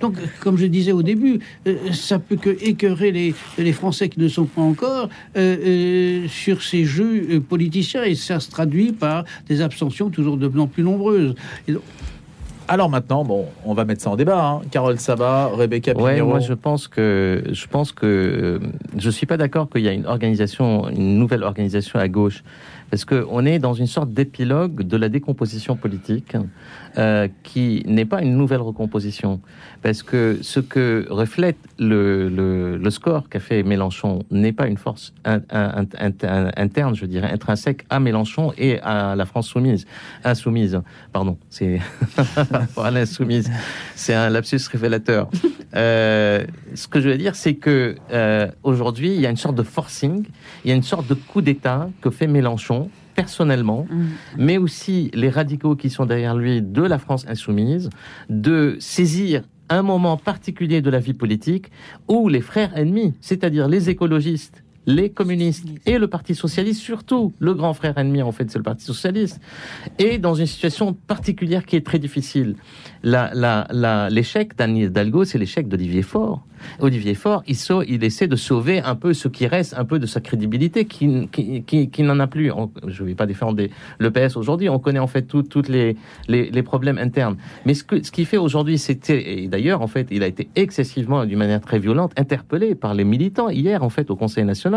Donc, 0.00 0.14
comme 0.40 0.56
je 0.58 0.66
disais 0.66 0.92
au 0.92 1.02
début, 1.02 1.40
euh, 1.66 1.76
ça 1.92 2.18
peut 2.18 2.36
que 2.36 2.50
écœurer 2.64 3.10
les, 3.12 3.34
les 3.58 3.72
Français 3.72 4.08
qui 4.08 4.20
ne 4.20 4.28
sont 4.28 4.44
pas 4.44 4.62
encore 4.62 5.08
euh, 5.36 5.56
euh, 6.24 6.28
sur 6.28 6.62
ces 6.62 6.84
jeux 6.84 7.26
euh, 7.30 7.40
politiciens 7.40 8.02
et 8.04 8.14
ça 8.14 8.40
se 8.40 8.50
traduit 8.50 8.92
par 8.92 9.24
des 9.48 9.60
abstentions 9.62 10.10
toujours 10.10 10.36
de 10.36 10.48
plus 10.48 10.60
en 10.60 10.66
plus 10.66 10.82
nombreuses. 10.82 11.34
Et 11.68 11.72
donc, 11.72 11.82
Alors 12.66 12.88
maintenant, 12.88 13.24
bon, 13.24 13.46
on 13.66 13.74
va 13.74 13.84
mettre 13.84 14.00
ça 14.02 14.10
en 14.10 14.16
débat. 14.16 14.42
hein. 14.46 14.60
Carole 14.70 14.98
Sabat, 14.98 15.48
Rebecca 15.54 15.92
Ouais, 15.92 16.12
Pinheiro. 16.12 16.28
moi 16.30 16.40
je 16.40 16.54
pense 16.54 16.88
que 16.88 17.42
je 17.52 17.66
pense 17.66 17.92
que 17.92 18.58
je 18.96 19.10
suis 19.10 19.26
pas 19.26 19.36
d'accord 19.36 19.68
qu'il 19.68 19.82
y 19.82 19.88
a 19.88 19.92
une 19.92 20.06
organisation, 20.06 20.88
une 20.88 21.18
nouvelle 21.18 21.42
organisation 21.42 21.98
à 21.98 22.08
gauche, 22.08 22.42
parce 22.90 23.04
que 23.04 23.26
on 23.30 23.44
est 23.44 23.58
dans 23.58 23.74
une 23.74 23.86
sorte 23.86 24.12
d'épilogue 24.14 24.82
de 24.82 24.96
la 24.96 25.08
décomposition 25.10 25.76
politique 25.76 26.36
euh, 26.98 27.28
qui 27.42 27.82
n'est 27.86 28.04
pas 28.04 28.22
une 28.22 28.36
nouvelle 28.36 28.60
recomposition, 28.60 29.40
parce 29.82 30.02
que 30.02 30.38
ce 30.42 30.60
que 30.60 31.06
reflète 31.10 31.56
le, 31.78 32.28
le, 32.28 32.76
le 32.76 32.90
score 32.90 33.28
qu'a 33.28 33.40
fait 33.40 33.62
Mélenchon 33.62 34.20
n'est 34.30 34.52
pas 34.52 34.66
une 34.68 34.76
force 34.76 35.12
in- 35.24 35.42
in- 35.50 35.86
in- 35.98 36.12
in- 36.22 36.50
interne, 36.56 36.94
je 36.94 37.06
dirais, 37.06 37.30
intrinsèque 37.32 37.84
à 37.90 37.98
Mélenchon 38.00 38.52
et 38.56 38.78
à 38.80 39.16
la 39.16 39.26
France 39.26 39.48
soumise, 39.48 39.86
insoumise, 40.24 40.80
pardon, 41.12 41.36
c'est 41.50 41.80
à 42.76 42.90
l'insoumise, 42.90 43.50
c'est 43.94 44.14
un 44.14 44.30
lapsus 44.30 44.60
révélateur. 44.70 45.28
Euh, 45.74 46.44
ce 46.74 46.86
que 46.86 47.00
je 47.00 47.08
veux 47.08 47.18
dire, 47.18 47.34
c'est 47.34 47.54
que 47.54 47.96
euh, 48.12 48.46
aujourd'hui, 48.62 49.14
il 49.14 49.20
y 49.20 49.26
a 49.26 49.30
une 49.30 49.36
sorte 49.36 49.56
de 49.56 49.62
forcing, 49.64 50.24
il 50.64 50.68
y 50.68 50.72
a 50.72 50.76
une 50.76 50.82
sorte 50.84 51.08
de 51.08 51.14
coup 51.14 51.40
d'État 51.42 51.88
que 52.00 52.10
fait 52.10 52.26
Mélenchon 52.28 52.88
personnellement, 53.14 53.86
mais 54.36 54.58
aussi 54.58 55.10
les 55.14 55.30
radicaux 55.30 55.76
qui 55.76 55.90
sont 55.90 56.06
derrière 56.06 56.34
lui 56.36 56.62
de 56.62 56.82
la 56.82 56.98
France 56.98 57.24
insoumise, 57.28 57.90
de 58.28 58.76
saisir 58.80 59.42
un 59.68 59.82
moment 59.82 60.16
particulier 60.16 60.82
de 60.82 60.90
la 60.90 60.98
vie 60.98 61.14
politique 61.14 61.70
où 62.08 62.28
les 62.28 62.40
frères 62.40 62.76
ennemis, 62.76 63.14
c'est-à-dire 63.20 63.68
les 63.68 63.90
écologistes, 63.90 64.63
les 64.86 65.10
communistes 65.10 65.66
et 65.86 65.98
le 65.98 66.08
Parti 66.08 66.34
socialiste, 66.34 66.80
surtout 66.80 67.32
le 67.38 67.54
grand 67.54 67.74
frère 67.74 67.98
ennemi 67.98 68.22
en 68.22 68.32
fait, 68.32 68.50
c'est 68.50 68.58
le 68.58 68.64
Parti 68.64 68.84
socialiste, 68.84 69.40
est 69.98 70.18
dans 70.18 70.34
une 70.34 70.46
situation 70.46 70.92
particulière 70.92 71.64
qui 71.66 71.76
est 71.76 71.86
très 71.86 71.98
difficile. 71.98 72.56
L'échec 73.02 74.56
d'Anne 74.56 74.76
Hidalgo, 74.76 75.24
c'est 75.24 75.38
l'échec 75.38 75.68
d'Olivier 75.68 76.02
Faure. 76.02 76.44
Olivier 76.80 77.14
Faure, 77.14 77.42
il, 77.46 78.04
essaie 78.04 78.26
de 78.26 78.36
sauver 78.36 78.80
un 78.80 78.94
peu 78.94 79.12
ce 79.12 79.28
qui 79.28 79.46
reste, 79.46 79.74
un 79.76 79.84
peu 79.84 79.98
de 79.98 80.06
sa 80.06 80.20
crédibilité, 80.20 80.86
qui, 80.86 81.06
n'en 81.98 82.20
a 82.20 82.26
plus. 82.26 82.50
Je 82.86 83.02
ne 83.02 83.08
vais 83.08 83.14
pas 83.14 83.26
défendre 83.26 83.54
des- 83.54 83.70
le 83.98 84.10
PS 84.10 84.36
aujourd'hui, 84.36 84.68
on 84.68 84.78
connaît 84.78 84.98
en 84.98 85.06
fait 85.06 85.22
tous 85.22 85.68
les, 85.68 85.96
problèmes 86.62 86.98
internes. 86.98 87.36
Mais 87.66 87.74
ce 87.74 87.84
qu'il 87.84 88.26
fait 88.26 88.38
aujourd'hui, 88.38 88.78
c'était, 88.78 89.42
et 89.42 89.48
d'ailleurs, 89.48 89.82
en 89.82 89.86
fait, 89.86 90.08
il 90.10 90.22
a 90.22 90.26
été 90.26 90.48
excessivement, 90.56 91.24
d'une 91.26 91.38
manière 91.38 91.60
très 91.60 91.78
violente, 91.78 92.12
interpellé 92.16 92.74
par 92.74 92.94
les 92.94 93.04
militants 93.04 93.50
hier, 93.50 93.82
en 93.82 93.90
fait, 93.90 94.10
au 94.10 94.16
Conseil 94.16 94.44
national. 94.44 94.73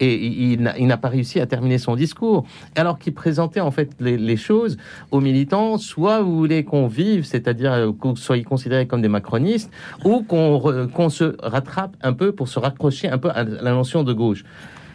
Et 0.00 0.14
il, 0.14 0.62
n'a- 0.62 0.96
pas 0.96 1.08
réussi 1.08 1.40
à 1.40 1.46
terminer 1.46 1.78
son 1.78 1.94
discours, 1.96 2.44
alors 2.74 2.98
qu'il 2.98 3.14
présentait, 3.14 3.60
en 3.60 3.70
fait, 3.70 3.90
les, 4.00 4.36
choses 4.36 4.76
aux 5.10 5.20
militants, 5.20 5.78
soit 5.78 6.22
vous 6.22 6.36
voulez 6.36 6.64
qu'on 6.64 6.86
vive, 6.86 7.24
c'est-à-dire 7.24 7.72
euh, 7.72 7.92
qu'on 7.92 8.14
soit 8.16 8.42
considérés 8.44 8.86
comme 8.86 9.02
des 9.02 9.08
macronistes, 9.08 9.70
ou 10.04 10.22
qu'on 10.22 10.88
qu'on 10.92 11.08
se 11.08 11.36
rattrape 11.40 11.96
un 12.02 12.12
peu 12.12 12.32
pour 12.32 12.48
se 12.48 12.58
raccrocher 12.58 13.08
un 13.08 13.18
peu 13.18 13.30
à 13.30 13.44
la 13.44 13.72
notion 13.72 14.02
de 14.04 14.12
gauche. 14.12 14.44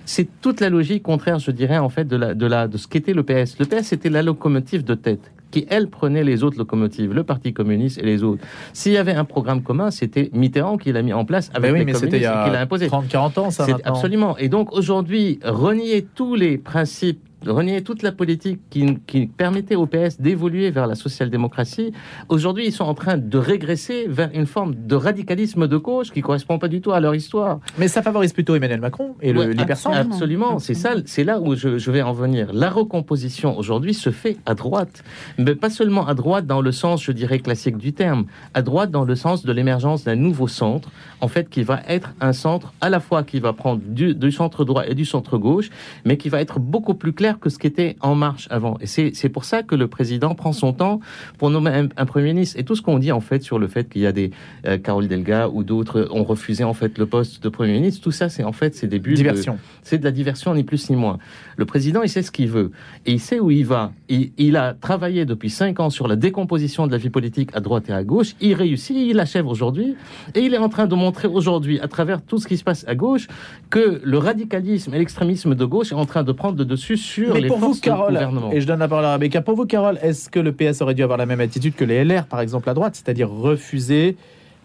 C'est 0.05 0.27
toute 0.41 0.59
la 0.59 0.69
logique 0.69 1.03
contraire, 1.03 1.39
je 1.39 1.51
dirais, 1.51 1.77
en 1.77 1.89
fait, 1.89 2.05
de, 2.05 2.17
de, 2.17 2.67
de 2.67 2.77
ce 2.77 2.87
qu'était 2.87 3.13
le 3.13 3.23
PS. 3.23 3.57
Le 3.59 3.65
PS 3.65 3.93
était 3.93 4.09
la 4.09 4.21
locomotive 4.21 4.83
de 4.83 4.95
tête. 4.95 5.31
Qui, 5.53 5.67
elle, 5.69 5.87
prenait 5.87 6.23
les 6.23 6.43
autres 6.43 6.57
locomotives, 6.57 7.13
le 7.13 7.23
Parti 7.23 7.53
communiste 7.53 7.99
et 7.99 8.03
les 8.03 8.23
autres. 8.23 8.43
S'il 8.73 8.91
y 8.91 8.97
avait 8.97 9.13
un 9.13 9.23
programme 9.23 9.61
commun, 9.61 9.91
c'était 9.91 10.31
Mitterrand 10.33 10.77
qui 10.77 10.91
l'a 10.91 11.03
mis 11.03 11.13
en 11.13 11.25
place 11.25 11.51
avec 11.53 11.61
Ben 11.61 11.73
oui, 11.73 11.79
les 11.79 11.85
mais 11.85 11.93
c'était 11.93 12.07
communistes 12.07 12.31
il 12.31 12.37
y 12.37 12.41
et 12.41 12.45
qui 12.45 12.51
l'a 12.51 12.59
a 12.59 12.63
imposé. 12.63 12.87
30-40 12.87 13.39
ans, 13.39 13.51
ça. 13.51 13.67
Maintenant. 13.67 13.79
absolument. 13.85 14.37
Et 14.37 14.49
donc 14.49 14.73
aujourd'hui, 14.73 15.39
renier 15.43 16.07
tous 16.15 16.33
les 16.33 16.57
principes, 16.57 17.21
renier 17.51 17.81
toute 17.83 18.03
la 18.03 18.11
politique 18.11 18.59
qui, 18.69 18.97
qui 19.07 19.27
permettait 19.27 19.75
au 19.75 19.85
PS 19.85 20.19
d'évoluer 20.19 20.71
vers 20.71 20.87
la 20.87 20.95
social-démocratie, 20.95 21.91
aujourd'hui 22.29 22.65
ils 22.67 22.71
sont 22.71 22.83
en 22.85 22.93
train 22.93 23.17
de 23.17 23.37
régresser 23.37 24.05
vers 24.07 24.29
une 24.33 24.45
forme 24.45 24.75
de 24.75 24.95
radicalisme 24.95 25.67
de 25.67 25.77
gauche 25.77 26.11
qui 26.11 26.21
correspond 26.21 26.59
pas 26.59 26.67
du 26.67 26.81
tout 26.81 26.91
à 26.91 26.99
leur 26.99 27.15
histoire. 27.15 27.59
Mais 27.77 27.87
ça 27.87 28.01
favorise 28.01 28.33
plutôt 28.33 28.55
Emmanuel 28.55 28.81
Macron 28.81 29.15
et 29.21 29.33
le 29.33 29.39
Ouais, 29.39 29.53
l'hypercentre. 29.53 29.97
abs- 29.97 30.13
Absolument, 30.13 30.59
c'est 30.59 30.73
ça, 30.73 30.93
c'est 31.05 31.23
là 31.23 31.39
où 31.39 31.55
je, 31.55 31.77
je 31.77 31.91
vais 31.91 32.01
en 32.01 32.13
venir. 32.13 32.51
La 32.53 32.69
recomposition 32.69 33.57
aujourd'hui 33.57 33.93
se 33.93 34.11
fait 34.11 34.37
à 34.45 34.53
droite, 34.53 35.03
mais 35.37 35.55
pas 35.55 35.69
seulement 35.69 36.07
à 36.07 36.13
droite 36.13 36.45
dans 36.45 36.61
le 36.61 36.71
sens, 36.71 37.03
je 37.03 37.11
dirais, 37.11 37.39
classique 37.39 37.77
du 37.77 37.93
terme, 37.93 38.25
à 38.53 38.61
droite 38.61 38.91
dans 38.91 39.03
le 39.05 39.15
sens 39.15 39.43
de 39.43 39.51
l'émergence 39.51 40.03
d'un 40.03 40.15
nouveau 40.15 40.47
centre, 40.47 40.89
en 41.21 41.27
fait, 41.27 41.49
qui 41.49 41.63
va 41.63 41.81
être 41.87 42.13
un 42.21 42.33
centre 42.33 42.73
à 42.81 42.89
la 42.89 42.99
fois 42.99 43.23
qui 43.23 43.39
va 43.39 43.53
prendre 43.53 43.81
du, 43.85 44.13
du 44.15 44.31
centre 44.31 44.63
droit 44.65 44.85
et 44.87 44.93
du 44.95 45.05
centre 45.05 45.37
gauche, 45.37 45.69
mais 46.05 46.17
qui 46.17 46.29
va 46.29 46.39
être 46.41 46.59
beaucoup 46.59 46.93
plus 46.93 47.13
clair 47.13 47.32
que 47.39 47.49
ce 47.49 47.59
qui 47.59 47.67
était 47.67 47.95
en 48.01 48.15
marche 48.15 48.47
avant. 48.49 48.77
Et 48.81 48.87
c'est 48.87 49.29
pour 49.29 49.45
ça 49.45 49.61
que 49.63 49.75
le 49.75 49.87
président 49.87 50.33
prend 50.35 50.53
son 50.53 50.73
temps 50.73 50.99
pour 51.37 51.49
nommer 51.49 51.71
un, 51.71 51.87
un 51.95 52.05
premier 52.05 52.33
ministre. 52.33 52.57
Et 52.59 52.63
tout 52.63 52.75
ce 52.75 52.81
qu'on 52.81 52.97
dit 52.99 53.11
en 53.11 53.19
fait 53.21 53.43
sur 53.43 53.59
le 53.59 53.67
fait 53.67 53.87
qu'il 53.89 54.01
y 54.01 54.07
a 54.07 54.11
des 54.11 54.31
euh, 54.65 54.77
Carole 54.77 55.07
Delga 55.07 55.49
ou 55.49 55.63
d'autres 55.63 56.07
ont 56.11 56.23
refusé 56.23 56.63
en 56.63 56.73
fait 56.73 56.97
le 56.97 57.05
poste 57.05 57.43
de 57.43 57.49
premier 57.49 57.73
ministre, 57.73 58.01
tout 58.03 58.11
ça, 58.11 58.29
c'est 58.29 58.43
en 58.43 58.51
fait 58.53 58.73
c'est 58.75 58.87
de- 58.87 58.97
Diversion. 59.03 59.57
c'est 59.83 59.97
de 59.97 60.03
la 60.05 60.11
diversion, 60.11 60.55
ni 60.55 60.63
plus 60.63 60.89
ni 60.89 60.95
moins. 60.95 61.17
Le 61.57 61.65
président, 61.65 62.01
il 62.03 62.09
sait 62.09 62.21
ce 62.21 62.31
qu'il 62.31 62.47
veut. 62.47 62.71
Et 63.05 63.11
il 63.11 63.19
sait 63.19 63.39
où 63.39 63.51
il 63.51 63.65
va. 63.65 63.91
Il, 64.07 64.31
il 64.37 64.55
a 64.55 64.73
travaillé 64.73 65.25
depuis 65.25 65.49
cinq 65.49 65.79
ans 65.79 65.89
sur 65.89 66.07
la 66.07 66.15
décomposition 66.15 66.87
de 66.87 66.91
la 66.93 66.97
vie 66.97 67.09
politique 67.09 67.49
à 67.53 67.59
droite 67.59 67.89
et 67.89 67.93
à 67.93 68.03
gauche. 68.03 68.35
Il 68.39 68.53
réussit, 68.53 68.95
il 68.95 69.19
achève 69.19 69.45
aujourd'hui. 69.47 69.95
Et 70.35 70.39
il 70.41 70.53
est 70.53 70.57
en 70.57 70.69
train 70.69 70.87
de 70.87 70.95
montrer 70.95 71.27
aujourd'hui, 71.27 71.79
à 71.81 71.87
travers 71.87 72.21
tout 72.21 72.37
ce 72.37 72.47
qui 72.47 72.55
se 72.57 72.63
passe 72.63 72.85
à 72.87 72.95
gauche, 72.95 73.27
que 73.69 73.99
le 74.03 74.17
radicalisme 74.17 74.93
et 74.93 74.97
l'extrémisme 74.99 75.53
de 75.55 75.65
gauche 75.65 75.91
est 75.91 75.95
en 75.95 76.05
train 76.05 76.23
de 76.23 76.31
prendre 76.31 76.57
le 76.57 76.65
dessus 76.65 76.97
sur 76.97 77.22
Mais 77.31 77.41
les 77.41 77.47
pour 77.47 77.57
vous, 77.57 77.67
forces 77.67 77.79
Carole, 77.79 78.19
et 78.51 78.61
je 78.61 78.67
donne 78.67 78.79
la 78.79 78.87
parole 78.87 79.05
à 79.05 79.13
Rebecca, 79.13 79.41
pour 79.41 79.55
vous, 79.55 79.65
Carole, 79.65 79.99
est-ce 80.01 80.29
que 80.29 80.39
le 80.39 80.51
PS 80.51 80.81
aurait 80.81 80.95
dû 80.95 81.03
avoir 81.03 81.17
la 81.17 81.25
même 81.25 81.39
attitude 81.39 81.75
que 81.75 81.85
les 81.85 82.03
LR, 82.03 82.25
par 82.25 82.41
exemple, 82.41 82.69
à 82.69 82.73
droite, 82.73 82.95
c'est-à-dire 82.95 83.29
refuser 83.29 84.17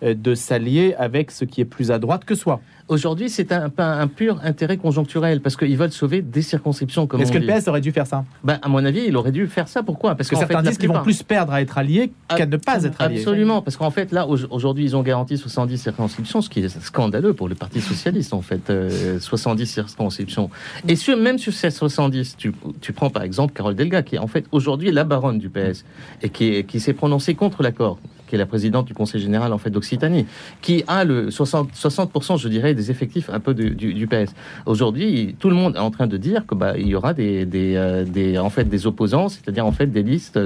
de 0.02 0.34
s'allier 0.34 0.94
avec 0.98 1.30
ce 1.30 1.44
qui 1.44 1.60
est 1.60 1.64
plus 1.64 1.90
à 1.90 1.98
droite 1.98 2.24
que 2.24 2.34
soi 2.34 2.60
Aujourd'hui, 2.88 3.28
c'est 3.28 3.52
un, 3.52 3.70
un 3.76 4.06
pur 4.06 4.40
intérêt 4.42 4.78
conjoncturel, 4.78 5.42
parce 5.42 5.56
qu'ils 5.56 5.76
veulent 5.76 5.92
sauver 5.92 6.22
des 6.22 6.40
circonscriptions, 6.40 7.06
comme 7.06 7.20
Est-ce 7.20 7.30
que 7.30 7.36
dit. 7.36 7.46
le 7.46 7.52
PS 7.60 7.68
aurait 7.68 7.82
dû 7.82 7.92
faire 7.92 8.06
ça? 8.06 8.24
Ben, 8.42 8.58
à 8.62 8.68
mon 8.70 8.82
avis, 8.82 9.02
il 9.06 9.14
aurait 9.14 9.30
dû 9.30 9.46
faire 9.46 9.68
ça. 9.68 9.82
Pourquoi? 9.82 10.14
Parce 10.14 10.30
que 10.30 10.36
certains 10.36 10.62
fait, 10.62 10.68
disent 10.70 10.78
qu'ils 10.78 10.88
vont 10.88 11.02
plus 11.02 11.22
perdre 11.22 11.52
à 11.52 11.60
être 11.60 11.76
alliés 11.76 12.12
qu'à 12.34 12.46
ne 12.46 12.56
pas 12.56 12.82
être 12.84 12.98
alliés. 13.02 13.18
Absolument, 13.18 13.60
parce 13.60 13.76
qu'en 13.76 13.90
fait, 13.90 14.10
là, 14.10 14.26
au- 14.26 14.38
aujourd'hui, 14.50 14.84
ils 14.84 14.96
ont 14.96 15.02
garanti 15.02 15.36
70 15.36 15.76
circonscriptions, 15.76 16.40
ce 16.40 16.48
qui 16.48 16.60
est 16.60 16.80
scandaleux 16.80 17.34
pour 17.34 17.46
le 17.50 17.54
Parti 17.56 17.82
Socialiste, 17.82 18.32
en 18.32 18.40
fait, 18.40 18.70
euh, 18.70 19.20
70 19.20 19.66
circonscriptions. 19.66 20.48
Et 20.88 20.96
sur, 20.96 21.14
même 21.18 21.36
sur 21.36 21.52
ces 21.52 21.70
70, 21.70 22.36
tu, 22.38 22.54
tu 22.80 22.94
prends 22.94 23.10
par 23.10 23.22
exemple 23.22 23.52
Carole 23.52 23.74
Delga, 23.74 24.02
qui 24.02 24.14
est 24.14 24.18
en 24.18 24.28
fait 24.28 24.46
aujourd'hui 24.50 24.92
la 24.92 25.04
baronne 25.04 25.38
du 25.38 25.50
PS, 25.50 25.84
et 26.22 26.30
qui 26.30 26.80
s'est 26.80 26.94
prononcée 26.94 27.34
contre 27.34 27.62
l'accord, 27.62 27.98
qui 28.28 28.34
est 28.34 28.38
la 28.38 28.46
présidente 28.46 28.86
du 28.86 28.94
Conseil 28.94 29.20
général 29.20 29.52
en 29.52 29.58
fait 29.58 29.70
d'Occitanie, 29.70 30.26
qui 30.62 30.84
a 30.86 31.04
le 31.04 31.30
60, 31.30 31.70
60% 31.74 32.38
je 32.38 32.48
dirais, 32.48 32.74
des 32.74 32.90
effectifs 32.90 33.30
un 33.30 33.40
peu 33.40 33.54
du, 33.54 34.06
PS. 34.06 34.34
Aujourd'hui, 34.66 35.34
tout 35.38 35.48
le 35.48 35.56
monde 35.56 35.74
est 35.76 35.80
en 35.80 35.90
train 35.90 36.06
de 36.06 36.16
dire 36.16 36.46
que 36.46 36.54
bah, 36.54 36.74
il 36.78 36.86
y 36.86 36.94
aura 36.94 37.14
des, 37.14 37.44
des, 37.46 37.74
euh, 37.76 38.38
en 38.42 38.50
fait, 38.50 38.64
des 38.64 38.86
opposants, 38.86 39.28
c'est-à-dire 39.28 39.66
en 39.66 39.72
fait 39.72 39.86
des 39.86 40.02
listes 40.02 40.38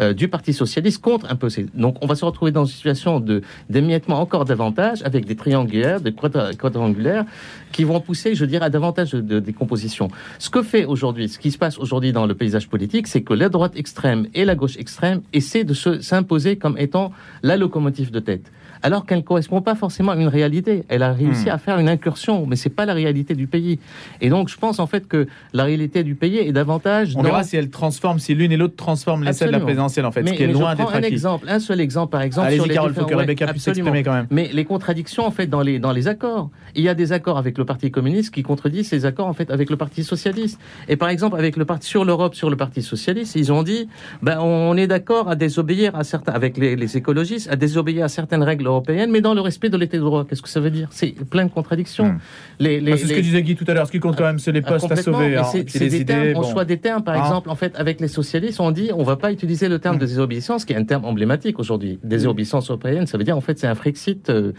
euh, 0.00 0.12
du 0.12 0.28
Parti 0.28 0.52
socialiste 0.52 1.00
contre 1.02 1.26
un 1.30 1.36
peu. 1.36 1.48
Donc, 1.74 1.96
on 2.02 2.06
va 2.06 2.14
se 2.14 2.24
retrouver 2.24 2.52
dans 2.52 2.64
une 2.64 2.70
situation 2.72 3.20
de 3.20 3.42
d'émiettement 3.68 4.20
encore 4.20 4.44
davantage 4.44 5.02
avec 5.04 5.24
des 5.26 5.36
triangulaires, 5.36 6.00
des 6.00 6.12
quadra- 6.12 6.54
quadrangulaires 6.54 7.24
qui 7.72 7.84
vont 7.84 8.00
pousser, 8.00 8.34
je 8.34 8.44
dirais, 8.44 8.66
à 8.66 8.70
davantage 8.70 9.12
de, 9.12 9.20
de 9.20 9.40
décomposition. 9.40 10.08
Ce 10.38 10.50
que 10.50 10.62
fait 10.62 10.84
aujourd'hui, 10.84 11.28
ce 11.28 11.38
qui 11.38 11.50
se 11.50 11.58
passe 11.58 11.78
aujourd'hui 11.78 12.12
dans 12.12 12.26
le 12.26 12.34
paysage 12.34 12.68
politique, 12.68 13.06
c'est 13.06 13.22
que 13.22 13.32
la 13.34 13.48
droite 13.48 13.72
extrême 13.76 14.26
et 14.34 14.44
la 14.44 14.54
gauche 14.54 14.76
extrême 14.76 15.22
essaient 15.32 15.64
de 15.64 15.74
se- 15.74 16.00
s'imposer 16.00 16.56
comme 16.56 16.76
étant 16.78 17.12
la 17.42 17.56
locomotive 17.56 18.10
de 18.10 18.20
tête. 18.20 18.52
Alors 18.82 19.04
qu'elle 19.06 19.18
ne 19.18 19.22
correspond 19.22 19.60
pas 19.62 19.74
forcément 19.74 20.12
à 20.12 20.16
une 20.16 20.28
réalité. 20.28 20.84
Elle 20.88 21.02
a 21.02 21.12
réussi 21.12 21.46
Hmm. 21.46 21.50
à 21.52 21.58
faire 21.58 21.78
une 21.78 21.88
incursion, 21.88 22.46
mais 22.46 22.56
c'est 22.56 22.70
pas 22.70 22.86
la 22.86 22.94
réalité 22.94 23.34
du 23.34 23.46
pays. 23.46 23.78
Et 24.20 24.28
donc, 24.30 24.48
je 24.48 24.56
pense 24.56 24.78
en 24.78 24.86
fait 24.86 25.06
que 25.06 25.26
la 25.52 25.64
réalité 25.64 26.02
du 26.02 26.14
pays 26.14 26.38
est 26.38 26.52
davantage. 26.52 27.14
On 27.16 27.18
dans- 27.22 27.28
verra 27.28 27.42
si 27.44 27.56
elle 27.56 27.70
transforme, 27.70 28.18
si 28.18 28.34
l'une 28.34 28.52
et 28.52 28.56
l'autre 28.56 28.76
transforment 28.76 29.24
l'essai 29.24 29.46
de 29.46 29.50
la 29.50 29.60
présidentielle, 29.60 30.06
en 30.06 30.12
fait, 30.12 30.22
mais, 30.22 30.30
ce 30.30 30.34
qui 30.34 30.42
est 30.44 30.46
loin 30.46 30.74
d'être 30.74 30.94
un 30.94 31.02
exemple, 31.02 31.46
un 31.48 31.58
seul 31.60 31.80
exemple, 31.80 32.10
par 32.10 32.22
exemple. 32.22 32.48
Allez-y, 32.48 32.68
Carole, 32.68 32.94
faut 32.94 33.04
que 33.04 33.14
Rebecca 33.14 33.46
ouais, 33.46 33.52
puisse 33.52 33.64
s'exprimer 33.64 34.02
quand 34.02 34.12
même. 34.14 34.26
Mais 34.30 34.48
les 34.52 34.64
contradictions, 34.64 35.26
en 35.26 35.30
fait, 35.30 35.46
dans 35.46 35.60
les, 35.62 35.78
dans 35.78 35.92
les 35.92 36.08
accords. 36.08 36.50
Il 36.74 36.82
y 36.82 36.88
a 36.88 36.94
des 36.94 37.12
accords 37.12 37.38
avec 37.38 37.58
le 37.58 37.64
Parti 37.64 37.90
communiste 37.90 38.32
qui 38.34 38.42
contredisent 38.42 38.88
ces 38.88 39.04
accords, 39.06 39.26
en 39.26 39.32
fait, 39.34 39.50
avec 39.50 39.70
le 39.70 39.76
Parti 39.76 40.04
socialiste. 40.04 40.58
Et 40.88 40.96
par 40.96 41.08
exemple, 41.08 41.36
avec 41.36 41.56
le 41.56 41.64
parti, 41.64 41.86
sur 41.88 42.04
l'Europe, 42.04 42.34
sur 42.34 42.48
le 42.50 42.56
Parti 42.56 42.82
socialiste, 42.82 43.34
ils 43.36 43.52
ont 43.52 43.62
dit, 43.62 43.88
ben, 44.22 44.38
on 44.40 44.76
est 44.76 44.86
d'accord 44.86 45.28
à 45.28 45.36
désobéir 45.36 45.94
à 45.96 46.04
certains, 46.04 46.32
avec 46.32 46.56
les, 46.56 46.76
les 46.76 46.96
écologistes, 46.96 47.50
à 47.50 47.56
désobéir 47.56 48.04
à 48.04 48.08
certaines 48.08 48.42
règles 48.42 48.68
européennes, 48.70 49.10
mais 49.10 49.20
dans 49.20 49.34
le 49.34 49.40
respect 49.40 49.68
de 49.68 49.76
l'état 49.76 49.96
de 49.98 50.02
droit. 50.02 50.24
Qu'est-ce 50.28 50.42
que 50.42 50.48
ça 50.48 50.60
veut 50.60 50.70
dire? 50.70 50.88
C'est 50.90 51.12
plein 51.28 51.44
de 51.44 51.50
contradictions. 51.50 52.06
Hmm. 52.12 52.18
Les, 52.58 52.80
les, 52.80 52.92
Bah, 52.92 52.96
c'est 52.96 53.06
ce 53.06 53.12
que 53.14 53.20
disait 53.20 53.42
Guy 53.42 53.56
tout 53.56 53.64
à 53.68 53.74
l'heure. 53.74 53.86
Ce 53.86 53.92
qui 53.92 54.00
compte 54.00 54.16
quand 54.16 54.24
même, 54.24 54.38
c'est 54.38 54.52
les 54.52 54.62
ah, 54.64 54.68
postes 54.68 54.90
à 54.90 54.96
sauver. 54.96 55.36
hein. 55.36 55.44
c'est 55.44 55.64
des 55.88 56.04
termes, 56.04 56.22
idées. 56.24 56.32
on 56.36 56.40
bon. 56.42 56.50
choix 56.50 56.64
des 56.64 56.78
termes. 56.78 57.02
Par 57.04 57.14
Hein 57.16 57.20
exemple, 57.24 57.50
en 57.50 57.54
fait, 57.56 57.74
avec 57.76 58.00
les 58.00 58.08
socialistes, 58.08 58.60
on 58.60 58.70
dit 58.70 58.90
on 58.94 59.02
va 59.02 59.16
pas 59.16 59.32
utiliser 59.32 59.68
le 59.68 59.78
terme 59.78 59.98
de 59.98 60.06
désobéissance, 60.06 60.64
qui 60.64 60.72
est 60.72 60.76
un 60.76 60.84
terme 60.84 61.04
emblématique 61.04 61.58
aujourd'hui. 61.58 61.98
Désobéissance 62.04 62.68
européenne, 62.70 63.06
ça 63.06 63.18
veut 63.18 63.24
dire 63.24 63.36
en 63.36 63.40
fait 63.40 63.58
c'est 63.58 63.66
un 63.66 63.74
Frexit. 63.74 64.30
euh, 64.30 64.52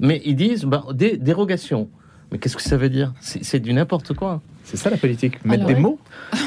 mais 0.00 0.20
ils 0.24 0.36
disent 0.36 0.64
bah, 0.64 0.84
dé- 0.94 1.16
dérogation. 1.16 1.88
Mais 2.30 2.38
qu'est-ce 2.38 2.56
que 2.56 2.62
ça 2.62 2.76
veut 2.76 2.90
dire? 2.90 3.12
C'est 3.20 3.58
du 3.60 3.72
n'importe 3.72 4.12
quoi. 4.14 4.42
C'est 4.70 4.76
ça 4.76 4.90
la 4.90 4.98
politique. 4.98 5.42
Mettre 5.46 5.64
Alors, 5.64 5.74
des 5.74 5.80
mots 5.80 5.98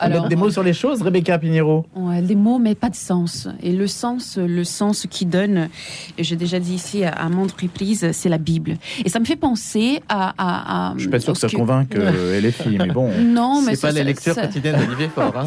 Alors, 0.00 0.18
Mettre 0.18 0.28
des 0.28 0.36
mots 0.36 0.50
sur 0.50 0.62
les 0.62 0.74
choses, 0.74 1.00
Rebecca 1.00 1.38
Pinheiro. 1.38 1.86
Ouais, 1.94 2.20
les 2.20 2.34
mots, 2.34 2.58
mais 2.58 2.74
pas 2.74 2.90
de 2.90 2.94
sens. 2.94 3.48
Et 3.62 3.72
le 3.72 3.86
sens, 3.86 4.36
le 4.36 4.64
sens 4.64 5.06
qui 5.08 5.24
donne, 5.24 5.68
j'ai 6.18 6.36
déjà 6.36 6.58
dit 6.58 6.74
ici 6.74 7.04
à, 7.04 7.10
à 7.12 7.28
maintes 7.30 7.52
reprises, 7.52 8.10
c'est 8.12 8.28
la 8.28 8.36
Bible. 8.36 8.76
Et 9.04 9.08
ça 9.08 9.18
me 9.18 9.24
fait 9.24 9.36
penser 9.36 10.02
à. 10.08 10.34
à, 10.36 10.90
à 10.90 10.94
Je 10.96 11.02
suis 11.02 11.08
pas 11.10 11.20
sûr 11.20 11.32
que 11.32 11.38
ça 11.38 11.48
ce 11.48 11.56
convainque 11.56 11.94
euh, 11.96 12.38
les 12.40 12.52
filles, 12.52 12.76
mais 12.78 12.88
bon. 12.88 13.10
Non, 13.18 13.62
mais 13.62 13.76
C'est 13.76 13.88
pas 13.88 13.92
les 13.92 14.04
lectures 14.04 14.34
quotidiennes 14.34 14.78
d'Olivier 14.78 15.08
Faure. 15.14 15.32
Hein, 15.36 15.46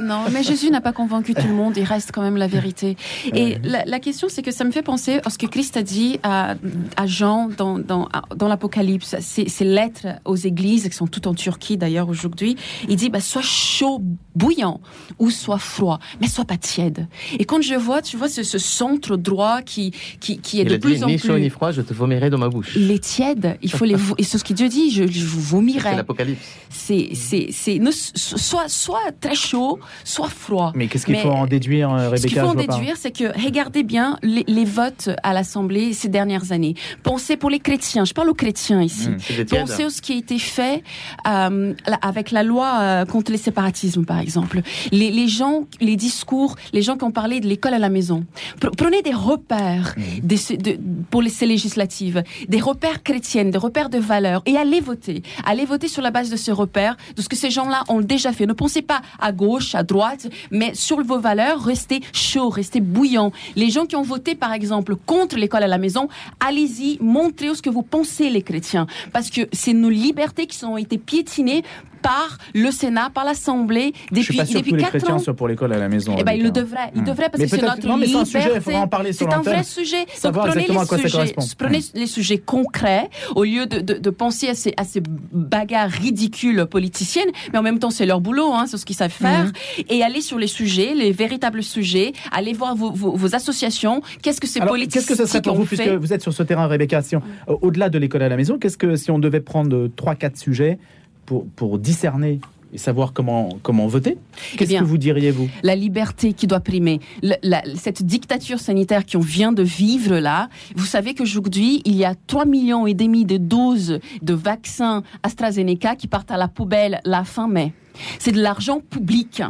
Non, 0.00 0.22
mais 0.32 0.42
Jésus 0.42 0.70
n'a 0.70 0.80
pas 0.80 0.92
convaincu 0.92 1.34
tout 1.34 1.46
le 1.46 1.54
monde, 1.54 1.76
il 1.76 1.84
reste 1.84 2.12
quand 2.12 2.22
même 2.22 2.38
la 2.38 2.46
vérité. 2.46 2.96
Et 3.34 3.58
la, 3.62 3.84
la 3.84 4.00
question, 4.00 4.28
c'est 4.30 4.42
que 4.42 4.52
ça 4.52 4.64
me 4.64 4.70
fait 4.70 4.82
penser 4.82 5.20
à 5.24 5.30
ce 5.30 5.36
que 5.36 5.46
Christ 5.46 5.76
a 5.76 5.82
dit 5.82 6.18
à, 6.22 6.54
à 6.96 7.06
Jean 7.06 7.48
dans, 7.54 7.78
dans, 7.78 8.08
dans 8.34 8.48
l'Apocalypse, 8.48 9.16
ces 9.20 9.64
lettres 9.64 10.06
aux 10.24 10.36
églises, 10.36 10.88
qui 10.88 10.96
sont 10.96 11.06
toutes 11.06 11.26
en 11.26 11.34
Turquie 11.34 11.73
d'ailleurs 11.76 12.08
aujourd'hui. 12.08 12.56
Il 12.88 12.96
dit, 12.96 13.10
bah, 13.10 13.20
sois 13.20 13.42
chaud, 13.42 14.00
bouillant, 14.34 14.80
ou 15.18 15.30
sois 15.30 15.58
froid, 15.58 15.98
mais 16.20 16.26
sois 16.28 16.44
pas 16.44 16.56
tiède. 16.56 17.08
Et 17.38 17.44
quand 17.44 17.62
je 17.62 17.74
vois, 17.74 18.02
tu 18.02 18.16
vois, 18.16 18.28
ce, 18.28 18.42
ce 18.42 18.58
centre 18.58 19.16
droit 19.16 19.62
qui, 19.62 19.92
qui, 20.20 20.38
qui 20.38 20.60
est 20.60 20.62
Il 20.62 20.68
de 20.68 20.74
dit 20.76 20.80
plus 20.80 21.02
en 21.04 21.06
ni 21.06 21.18
chaud 21.18 21.34
ni 21.38 21.42
plus... 21.48 21.50
froid, 21.50 21.70
je 21.72 21.82
te 21.82 21.94
vomirai 21.94 22.30
dans 22.30 22.38
ma 22.38 22.48
bouche. 22.48 22.74
Les 22.76 22.98
tièdes, 22.98 23.56
il 23.62 23.70
faut 23.70 23.84
les... 23.84 23.96
Et 24.18 24.22
c'est 24.22 24.38
ce 24.38 24.44
que 24.44 24.52
Dieu 24.52 24.68
dit, 24.68 24.90
je, 24.90 25.06
je 25.06 25.24
vous 25.24 25.40
C'est 25.40 25.50
vomirai. 25.50 25.96
l'Apocalypse. 25.96 26.40
C'est, 26.70 27.10
c'est, 27.14 27.48
c'est, 27.50 27.78
ne- 27.78 27.90
soit, 27.92 28.68
soit 28.68 29.12
très 29.20 29.34
chaud, 29.34 29.78
soit 30.04 30.28
froid. 30.28 30.72
Mais 30.74 30.88
qu'est-ce 30.88 31.06
qu'il 31.06 31.14
Mais 31.14 31.22
faut 31.22 31.30
en 31.30 31.46
déduire, 31.46 31.92
euh, 31.92 32.08
Rebecca 32.10 32.16
Ce 32.22 32.26
qu'il 32.26 32.38
faut 32.40 32.46
en 32.48 32.54
déduire, 32.54 32.96
c'est 32.96 33.12
que 33.16 33.24
regardez 33.42 33.82
bien 33.82 34.18
les, 34.22 34.44
les 34.46 34.64
votes 34.64 35.10
à 35.22 35.32
l'Assemblée 35.32 35.92
ces 35.92 36.08
dernières 36.08 36.52
années. 36.52 36.74
Pensez 37.02 37.36
pour 37.36 37.50
les 37.50 37.60
chrétiens, 37.60 38.04
je 38.04 38.12
parle 38.12 38.28
aux 38.30 38.34
chrétiens 38.34 38.82
ici. 38.82 39.08
Hmm. 39.08 39.16
C'est. 39.18 39.44
Pensez 39.48 39.84
à 39.84 39.90
ce 39.90 40.02
qui 40.02 40.12
a 40.12 40.16
été 40.16 40.38
fait 40.38 40.82
euh, 41.28 41.63
la- 41.86 41.96
avec 42.02 42.30
la 42.30 42.42
loi 42.42 42.78
euh, 42.80 43.04
contre 43.04 43.32
les 43.32 43.38
séparatismes, 43.38 44.04
par 44.04 44.18
exemple. 44.18 44.60
Les, 44.92 45.10
les 45.10 45.28
gens, 45.28 45.64
les 45.80 45.96
discours, 45.96 46.56
les 46.72 46.82
gens 46.82 46.96
qui 46.96 47.04
ont 47.04 47.10
parlé 47.10 47.40
de 47.40 47.46
l'école 47.46 47.74
à 47.74 47.78
la 47.78 47.88
maison. 47.88 48.24
Pre- 48.60 48.74
Prenez 48.76 49.02
des 49.02 49.14
repères 49.14 49.94
des- 50.22 50.56
de- 50.56 50.78
pour 51.10 51.22
les, 51.22 51.30
ces 51.30 51.46
législatives, 51.46 52.22
des 52.48 52.60
repères 52.60 53.02
chrétiennes, 53.02 53.50
des 53.50 53.58
repères 53.58 53.88
de 53.88 53.98
valeurs, 53.98 54.42
et 54.46 54.56
allez 54.56 54.80
voter. 54.80 55.22
Allez 55.44 55.64
voter 55.64 55.88
sur 55.88 56.02
la 56.02 56.10
base 56.10 56.30
de 56.30 56.36
ces 56.36 56.52
repères, 56.52 56.96
de 57.16 57.22
ce 57.22 57.28
que 57.28 57.36
ces 57.36 57.50
gens-là 57.50 57.84
ont 57.88 58.00
déjà 58.00 58.32
fait. 58.32 58.46
Ne 58.46 58.52
pensez 58.52 58.82
pas 58.82 59.00
à 59.20 59.32
gauche, 59.32 59.74
à 59.74 59.82
droite, 59.82 60.28
mais 60.50 60.74
sur 60.74 61.02
vos 61.02 61.18
valeurs, 61.18 61.62
restez 61.62 62.00
chaud, 62.12 62.48
restez 62.48 62.80
bouillant. 62.80 63.32
Les 63.56 63.70
gens 63.70 63.86
qui 63.86 63.96
ont 63.96 64.02
voté, 64.02 64.34
par 64.34 64.52
exemple, 64.52 64.96
contre 64.96 65.36
l'école 65.36 65.62
à 65.62 65.68
la 65.68 65.78
maison, 65.78 66.08
allez-y, 66.40 66.98
montrez 67.00 67.54
ce 67.54 67.62
que 67.62 67.70
vous 67.70 67.82
pensez, 67.82 68.30
les 68.30 68.42
chrétiens, 68.42 68.86
parce 69.12 69.30
que 69.30 69.42
c'est 69.52 69.72
nos 69.72 69.90
libertés 69.90 70.46
qui 70.46 70.64
ont 70.64 70.76
été 70.76 70.98
piétinées 70.98 71.53
par 72.02 72.36
le 72.54 72.70
Sénat, 72.70 73.08
par 73.14 73.24
l'Assemblée 73.24 73.94
Je 74.12 74.20
suis 74.20 74.24
depuis, 74.24 74.36
pas 74.36 74.44
sûr 74.44 74.54
que 74.54 74.58
depuis 74.58 74.70
tous 74.72 74.76
les 74.76 74.82
4 74.82 74.90
chrétiens 74.90 75.14
ans. 75.14 75.18
soient 75.18 75.34
pour 75.34 75.48
l'école 75.48 75.72
à 75.72 75.78
la 75.78 75.88
maison. 75.88 76.14
Eh 76.18 76.22
ben, 76.22 76.32
il 76.32 76.42
le 76.42 76.48
Rebecca. 76.48 76.60
devrait. 76.60 76.90
Il 76.94 77.00
Hmm. 77.00 77.04
devrait 77.06 77.28
parce 77.30 77.38
Mais 77.38 77.48
que 77.48 77.56
c'est 77.56 77.62
notre 77.62 77.86
non, 77.88 77.96
mais 77.96 78.06
c'est 78.06 78.16
un 78.16 78.24
liberté. 78.24 78.40
sujet, 78.44 78.52
il 78.56 78.60
faudra 78.60 78.80
en 78.80 78.88
parler 78.88 79.12
sur 79.14 79.26
C'est 79.28 79.34
un 79.34 79.40
vrai 79.40 79.62
sujet. 79.64 80.04
Donc 80.22 80.34
prenez 80.34 80.66
les 80.66 80.84
sujets, 80.86 81.10
correspond. 81.10 81.42
prenez 81.58 81.80
les 81.94 82.06
sujets 82.06 82.38
concrets 82.38 83.08
au 83.34 83.44
lieu 83.44 83.64
de, 83.66 83.80
de, 83.80 83.94
de 83.94 84.10
penser 84.10 84.48
à 84.48 84.54
ces, 84.54 84.74
à 84.76 84.84
ces 84.84 85.02
bagarres 85.32 85.88
ridicules 85.90 86.66
politiciennes. 86.66 87.30
Mais 87.52 87.58
en 87.58 87.62
même 87.62 87.78
temps, 87.78 87.90
c'est 87.90 88.04
leur 88.06 88.20
boulot, 88.20 88.52
hein, 88.52 88.66
c'est 88.66 88.76
ce 88.76 88.84
qu'ils 88.84 88.96
savent 88.96 89.10
faire. 89.10 89.50
Et 89.88 90.02
aller 90.02 90.20
sur 90.20 90.38
les 90.38 90.46
sujets, 90.46 90.94
les 90.94 91.10
véritables 91.12 91.62
sujets. 91.62 92.12
Aller 92.32 92.52
voir 92.52 92.76
vos, 92.76 92.90
vos, 92.92 93.12
vos 93.16 93.34
associations. 93.34 94.02
Qu'est-ce 94.22 94.42
que 94.42 94.46
ces 94.46 94.60
Alors, 94.60 94.72
politiciens 94.74 95.00
qu'est-ce 95.00 95.18
que 95.22 95.26
ce 95.26 95.26
serait 95.30 95.40
pour 95.42 95.56
vous, 95.56 95.64
puisque 95.64 95.88
vous 95.88 96.12
êtes 96.12 96.22
sur 96.22 96.34
ce 96.34 96.42
terrain, 96.42 96.66
Rebecca, 96.66 97.00
si 97.00 97.16
on- 97.16 97.22
euh, 97.48 97.56
au-delà 97.62 97.88
de 97.88 97.98
l'école 97.98 98.22
à 98.22 98.28
la 98.28 98.36
maison, 98.36 98.58
qu'est-ce 98.58 98.76
que 98.76 98.94
si 98.96 99.10
on 99.10 99.18
devait 99.18 99.40
prendre 99.40 99.88
trois, 99.96 100.14
quatre 100.14 100.36
sujets 100.36 100.78
pour, 101.26 101.46
pour 101.56 101.78
discerner 101.78 102.40
et 102.72 102.78
savoir 102.78 103.12
comment, 103.12 103.50
comment 103.62 103.86
voter, 103.86 104.18
qu'est-ce 104.56 104.64
Eh 104.64 104.66
bien, 104.66 104.80
que 104.80 104.84
vous 104.86 104.98
diriez, 104.98 105.30
vous 105.30 105.48
la 105.62 105.76
liberté 105.76 106.32
qui 106.32 106.48
doit 106.48 106.58
primer, 106.58 106.98
Le- 107.22 107.36
la- 107.44 107.62
cette 107.76 108.02
dictature 108.02 108.58
sanitaire 108.58 109.06
qu'on 109.06 109.20
vient 109.20 109.52
de 109.52 109.62
vivre 109.62 110.16
là. 110.18 110.48
Vous 110.74 110.84
savez 110.86 111.14
qu'aujourd'hui, 111.14 111.82
il 111.84 111.94
y 111.94 112.04
a 112.04 112.16
3 112.26 112.46
millions 112.46 112.88
et 112.88 112.94
demi 112.94 113.24
de 113.24 113.36
doses 113.36 114.00
de 114.22 114.34
vaccins 114.34 115.04
AstraZeneca 115.22 115.94
qui 115.94 116.08
partent 116.08 116.32
à 116.32 116.36
la 116.36 116.48
poubelle 116.48 117.00
la 117.04 117.22
fin 117.22 117.46
mai. 117.46 117.72
C'est 118.18 118.32
de 118.32 118.40
l'argent 118.42 118.80
public. 118.80 119.40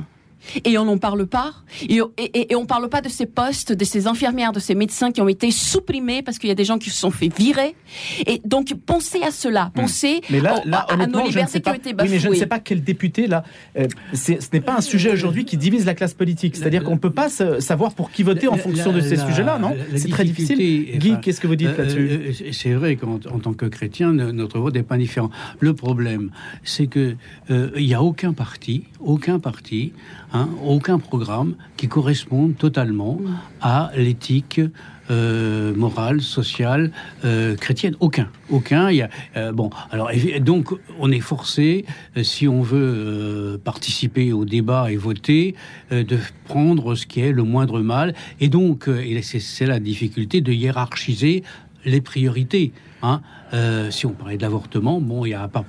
Et 0.64 0.76
on 0.78 0.84
n'en 0.84 0.98
parle 0.98 1.26
pas. 1.26 1.54
Et, 1.88 2.00
et, 2.18 2.52
et 2.52 2.56
on 2.56 2.66
parle 2.66 2.88
pas 2.88 3.00
de 3.00 3.08
ces 3.08 3.26
postes, 3.26 3.72
de 3.72 3.84
ces 3.84 4.06
infirmières, 4.06 4.52
de 4.52 4.60
ces 4.60 4.74
médecins 4.74 5.10
qui 5.12 5.20
ont 5.20 5.28
été 5.28 5.50
supprimés 5.50 6.22
parce 6.22 6.38
qu'il 6.38 6.48
y 6.48 6.52
a 6.52 6.54
des 6.54 6.64
gens 6.64 6.78
qui 6.78 6.90
se 6.90 6.98
sont 6.98 7.10
fait 7.10 7.34
virer. 7.36 7.74
Et 8.26 8.40
donc, 8.44 8.74
pensez 8.86 9.22
à 9.22 9.30
cela. 9.30 9.70
Pensez 9.74 10.04
Hmm. 10.14 10.20
Mais 10.30 10.40
là, 10.40 10.60
au- 10.64 10.68
là 10.68 10.86
à, 10.88 10.94
à 10.94 11.06
nos 11.06 11.20
ne 11.20 11.26
libertés 11.28 11.60
qui 11.60 11.68
ont 11.68 11.74
été 11.74 11.88
Oui, 11.90 11.94
bafouées. 11.94 12.10
mais 12.12 12.18
je 12.18 12.28
ne 12.28 12.34
sais 12.34 12.46
pas 12.46 12.58
quel 12.60 12.82
député 12.84 13.26
là. 13.26 13.42
euh, 13.78 13.86
ce 14.12 14.32
n'est 14.52 14.60
pas 14.60 14.76
un 14.76 14.80
sujet 14.80 15.10
aujourd'hui 15.12 15.44
qui 15.44 15.56
divise 15.56 15.86
la 15.86 15.94
classe 15.94 16.14
politique. 16.14 16.56
C'est-à-dire 16.56 16.84
qu'on 16.84 16.92
ne 16.94 16.98
peut 16.98 17.10
pas 17.10 17.28
savoir 17.28 17.94
pour 17.94 18.10
qui 18.10 18.22
voter 18.22 18.48
en 18.48 18.56
La- 18.56 18.62
fonction 18.62 18.92
de 18.92 19.00
ces 19.00 19.16
sujets-là, 19.16 19.58
non 19.58 19.74
C'est 19.96 20.08
très 20.10 20.24
difficile. 20.24 20.56
Guy, 20.98 21.14
qu'est-ce 21.22 21.40
que 21.40 21.46
vous 21.46 21.56
dites 21.56 21.68
Euh, 21.68 21.78
là-dessus 21.78 22.08
euh, 22.10 22.32
euh, 22.48 22.52
C'est 22.52 22.72
vrai 22.74 22.96
qu'en 22.96 23.14
en 23.14 23.38
tant 23.38 23.52
que 23.54 23.66
chrétien, 23.66 24.12
no- 24.12 24.32
notre 24.32 24.58
vote 24.58 24.74
n'est 24.74 24.82
pas 24.82 24.96
différent. 24.98 25.30
Le 25.60 25.74
problème, 25.74 26.30
c'est 26.64 26.86
que 26.86 27.16
euh, 27.50 27.70
il 27.76 27.86
n'y 27.86 27.94
a 27.94 28.02
aucun 28.02 28.32
parti, 28.32 28.84
aucun 29.00 29.38
parti, 29.38 29.92
hein, 30.34 30.48
aucun 30.62 30.98
programme 30.98 31.54
qui 31.76 31.88
corresponde 31.88 32.56
totalement 32.56 33.18
à 33.62 33.90
l'éthique. 33.96 34.60
euh, 35.10 35.74
morale, 35.74 36.20
sociale, 36.22 36.90
euh, 37.24 37.56
chrétienne, 37.56 37.94
aucun, 38.00 38.28
aucun. 38.48 38.90
Il 38.90 38.96
y 38.96 39.02
a, 39.02 39.10
euh, 39.36 39.52
bon, 39.52 39.70
alors 39.90 40.10
donc 40.40 40.74
on 40.98 41.10
est 41.10 41.20
forcé, 41.20 41.84
si 42.22 42.48
on 42.48 42.62
veut 42.62 43.60
participer 43.62 44.32
au 44.32 44.44
débat 44.44 44.90
et 44.90 44.96
voter, 44.96 45.54
de 45.90 46.18
prendre 46.46 46.94
ce 46.94 47.06
qui 47.06 47.20
est 47.20 47.32
le 47.32 47.42
moindre 47.42 47.80
mal, 47.80 48.14
et 48.40 48.48
donc 48.48 48.88
et 48.88 49.20
c'est 49.22 49.66
la 49.66 49.78
difficulté 49.78 50.40
de 50.40 50.52
hiérarchiser 50.52 51.42
les 51.84 52.00
priorités. 52.00 52.72
Hein. 53.02 53.20
Euh, 53.52 53.90
si 53.90 54.06
on 54.06 54.12
parlait 54.12 54.36
de 54.36 54.42
l'avortement, 54.42 55.00
bon, 55.00 55.24
il 55.24 55.30
n'y 55.30 55.34
a 55.34 55.48
pas, 55.48 55.64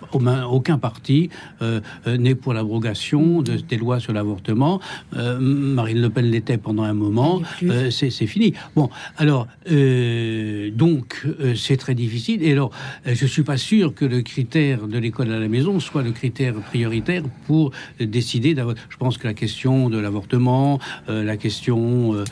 aucun 0.49 0.77
parti 0.77 1.29
euh, 1.61 1.81
euh, 2.07 2.17
n'est 2.17 2.35
pour 2.35 2.53
l'abrogation 2.53 3.41
de, 3.41 3.57
des 3.57 3.77
lois 3.77 3.99
sur 3.99 4.13
l'avortement. 4.13 4.79
Euh, 5.15 5.39
Marine 5.39 6.01
Le 6.01 6.09
Pen 6.09 6.25
l'était 6.25 6.57
pendant 6.57 6.83
un 6.83 6.93
moment. 6.93 7.41
C'est 7.89 8.09
fini. 8.27 8.53
Bon, 8.75 8.89
alors, 9.17 9.47
donc, 9.65 11.25
c'est 11.55 11.77
très 11.77 11.95
difficile. 11.95 12.43
Et 12.43 12.51
alors, 12.51 12.71
je 13.05 13.25
suis 13.25 13.43
pas 13.43 13.57
sûr 13.57 13.93
que 13.93 14.05
le 14.05 14.21
critère 14.21 14.87
de 14.87 14.97
l'école 14.97 15.31
à 15.31 15.39
la 15.39 15.47
maison 15.47 15.79
soit 15.79 16.03
le 16.03 16.11
critère 16.11 16.55
prioritaire 16.55 17.23
pour 17.45 17.71
décider 17.99 18.53
d'avoir. 18.53 18.75
Je 18.89 18.97
pense 18.97 19.17
que 19.17 19.27
la 19.27 19.33
question 19.33 19.89
de 19.89 19.97
l'avortement, 19.97 20.79
la 21.07 21.37
question 21.37 22.23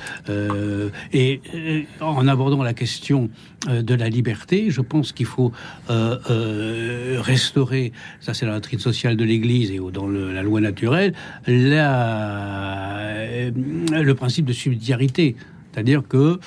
et 1.13 1.41
en 2.01 2.27
abordant 2.27 2.63
la 2.63 2.73
question 2.73 3.29
de 3.67 3.95
la 3.95 4.09
liberté, 4.09 4.69
je 4.69 4.81
pense 4.81 5.11
qu'il 5.11 5.25
faut 5.25 5.32
euh, 5.89 6.17
euh, 6.29 7.17
restaurer, 7.21 7.91
ça 8.19 8.33
c'est 8.33 8.45
la 8.45 8.53
doctrine 8.53 8.79
sociale 8.79 9.17
de 9.17 9.23
l'Église 9.23 9.71
et 9.71 9.79
dans 9.91 10.07
la 10.07 10.43
loi 10.43 10.61
naturelle, 10.61 11.13
euh, 11.47 13.51
le 13.91 14.15
principe 14.15 14.45
de 14.45 14.53
subsidiarité. 14.53 15.35
C'est-à-dire 15.71 16.03
que, 16.07 16.39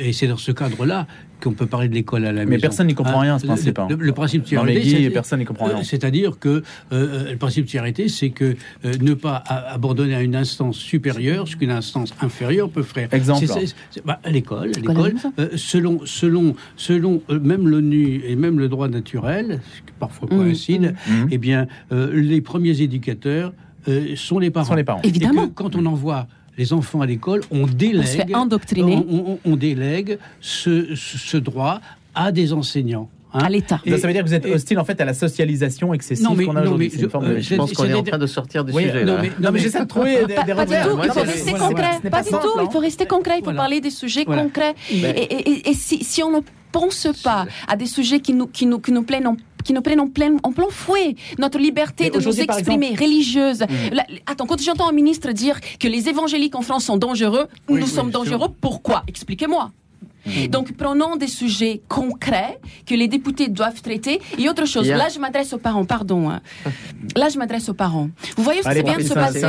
et 0.00 0.12
c'est 0.12 0.26
dans 0.26 0.36
ce 0.36 0.50
cadre-là 0.50 1.06
qu'on 1.44 1.52
peut 1.52 1.66
parler 1.66 1.88
de 1.88 1.94
l'école 1.94 2.24
à 2.24 2.32
la 2.32 2.40
maison. 2.40 2.50
Mais 2.50 2.58
personne 2.58 2.86
n'y 2.88 2.94
comprend 2.94 3.18
Hein, 3.20 3.22
rien, 3.22 3.38
ce 3.38 3.44
le- 3.44 3.48
principe, 3.48 3.78
hein. 3.78 3.86
Le, 3.90 3.96
le 3.96 4.12
principe 4.12 4.42
de 4.50 4.56
Non, 4.56 4.64
mais 4.64 4.72
subsidiarité, 4.74 4.98
Guy, 4.98 5.04
c'est- 5.04 5.10
personne 5.10 5.38
n'y 5.38 5.44
comprend 5.44 5.66
rien. 5.66 5.78
euh, 5.78 5.82
C'est-à-dire 5.84 6.38
que 6.38 6.62
euh, 6.92 7.30
le 7.30 7.36
principe 7.36 7.64
de 7.64 7.68
subsidiarité, 7.68 8.08
c'est 8.08 8.30
que 8.30 8.56
euh, 8.84 8.92
ne 9.00 9.14
pas 9.14 9.36
abandonner 9.46 10.14
à 10.14 10.22
une 10.22 10.34
instance 10.34 10.76
supérieure 10.76 11.46
ce 11.46 11.56
qu'une 11.56 11.70
instance 11.70 12.12
inférieure 12.20 12.70
peut 12.70 12.82
faire. 12.82 13.08
Exemple. 13.12 13.46
C'est- 13.46 13.66
c'est- 13.66 13.74
c'est- 13.90 14.04
bah, 14.04 14.18
à 14.24 14.30
l'école, 14.30 14.72
L'école 14.74 15.14
euh, 15.38 15.48
selon, 15.56 16.00
selon, 16.04 16.54
selon 16.76 17.22
euh, 17.30 17.38
même 17.38 17.68
l'ONU 17.68 18.22
et 18.26 18.34
même 18.36 18.58
le 18.58 18.68
droit 18.68 18.88
naturel, 18.88 19.60
ce 19.76 19.78
qui 19.82 19.92
parfois 20.00 20.28
coïncide, 20.28 20.94
Mhm. 21.08 21.28
eh 21.30 21.38
bien, 21.38 21.66
euh, 21.92 22.10
les 22.12 22.40
premiers 22.40 22.80
éducateurs 22.80 23.52
euh, 23.86 24.16
sont 24.16 24.38
les 24.38 24.50
parents. 24.50 24.68
Sont 24.68 24.74
les 24.74 24.84
parents. 24.84 25.02
Et 25.04 25.08
Évidemment. 25.08 25.48
que 25.48 25.52
quand 25.52 25.76
on 25.76 25.84
envoie 25.84 26.26
les 26.58 26.72
enfants 26.72 27.00
à 27.00 27.06
l'école, 27.06 27.42
on 27.50 27.66
délègue, 27.66 28.26
on, 28.82 29.04
on- 29.10 29.38
on 29.44 29.56
délègue 29.56 30.18
ce, 30.40 31.36
droit 31.36 31.80
à 32.14 32.30
des 32.32 32.52
enseignants. 32.52 33.08
hein. 33.32 33.38
à 33.42 33.48
l'État. 33.48 33.80
Ça 33.84 34.06
veut 34.06 34.12
dire 34.12 34.22
que 34.22 34.28
vous 34.28 34.34
êtes 34.34 34.46
hostile 34.46 34.78
en 34.78 34.84
fait 34.84 35.00
à 35.00 35.04
la 35.04 35.14
socialisation 35.14 35.92
excessive 35.92 36.24
qu'on 36.46 36.54
a 36.54 36.62
aujourd'hui. 36.62 36.92
je- 36.96 37.04
euh, 37.04 37.34
de- 37.34 37.36
je- 37.40 37.40
Je 37.40 37.54
pense 37.56 37.72
qu'on 37.72 37.84
est 37.86 37.92
en 37.94 38.02
train 38.04 38.18
de 38.18 38.26
sortir 38.28 38.64
du 38.64 38.72
Oui, 38.72 38.84
sujet. 38.84 39.04
non, 39.04 39.16
là. 39.16 39.22
mais- 39.22 39.32
Non, 39.40 39.50
mais 39.50 39.58
j'essaie 39.58 39.80
de 39.80 39.84
trouver 39.88 40.18
des, 40.26 40.26
des 40.26 40.54
Pas 40.54 40.64
du 40.66 40.74
tout, 40.74 40.98
il 41.02 41.10
faut 41.10 41.20
rester 41.22 41.52
concret. 41.52 41.90
Pas 42.10 42.22
du 42.22 42.30
tout, 42.30 42.36
il 42.62 42.70
faut 42.72 42.78
rester 42.78 43.06
concret, 43.06 43.34
il 43.36 43.38
faut 43.38 43.44
Voilà. 43.46 43.58
parler 43.60 43.80
des 43.80 43.90
sujets 43.90 44.22
Voilà. 44.24 44.42
concrets. 44.44 44.74
Ben- 44.92 45.16
Et, 45.16 45.22
et- 45.22 45.50
et- 45.50 45.70
et 45.70 45.74
si, 45.74 46.04
si 46.04 46.22
on 46.22 46.30
ne 46.30 46.40
pense 46.78 47.06
pas 47.22 47.46
à 47.68 47.74
des 47.76 47.86
sujets 47.96 48.20
qui 48.20 48.32
nous, 48.38 48.48
qui 48.56 48.66
nous, 48.66 48.80
qui 48.84 48.92
nous 48.92 49.04
prennent 49.10 49.28
en 49.32 49.36
qui 49.66 49.72
nous 49.72 49.80
prennent 49.80 50.00
en 50.06 50.08
plein, 50.08 50.36
en 50.42 50.52
plein 50.52 50.68
fouet 50.68 51.16
notre 51.38 51.58
liberté 51.58 52.04
Mais 52.04 52.10
de 52.10 52.22
nous 52.22 52.38
exprimer, 52.38 52.90
religieuse. 53.00 53.60
La- 53.98 54.04
attends, 54.26 54.44
quand 54.44 54.60
j'entends 54.60 54.88
un 54.90 54.92
ministre 55.02 55.32
dire 55.32 55.56
que 55.80 55.88
les 55.88 56.02
évangéliques 56.12 56.54
en 56.54 56.60
France 56.68 56.84
sont 56.84 56.98
dangereux, 56.98 57.46
Oui, 57.70 57.80
nous 57.80 57.86
oui, 57.86 57.90
sommes 57.90 58.10
sûr. 58.10 58.18
dangereux, 58.20 58.48
pourquoi? 58.60 59.04
Expliquez-moi. 59.08 59.72
Donc 60.50 60.72
prenons 60.76 61.16
des 61.16 61.26
sujets 61.26 61.82
concrets 61.88 62.58
que 62.86 62.94
les 62.94 63.08
députés 63.08 63.48
doivent 63.48 63.80
traiter. 63.82 64.20
Et 64.38 64.48
autre 64.48 64.64
chose, 64.66 64.86
là 64.88 65.08
je 65.14 65.18
m'adresse 65.18 65.52
aux 65.52 65.58
parents, 65.58 65.84
pardon. 65.84 66.30
hein. 66.30 66.40
Là 67.16 67.28
je 67.28 67.38
m'adresse 67.38 67.68
aux 67.68 67.74
parents. 67.74 68.08
Vous 68.36 68.42
voyez 68.42 68.62
ce 68.62 68.68
Allez, 68.68 68.82
qui 68.82 68.86
vient 68.90 68.98
de 68.98 69.02
se 69.02 69.14
passer 69.14 69.40
ce 69.40 69.46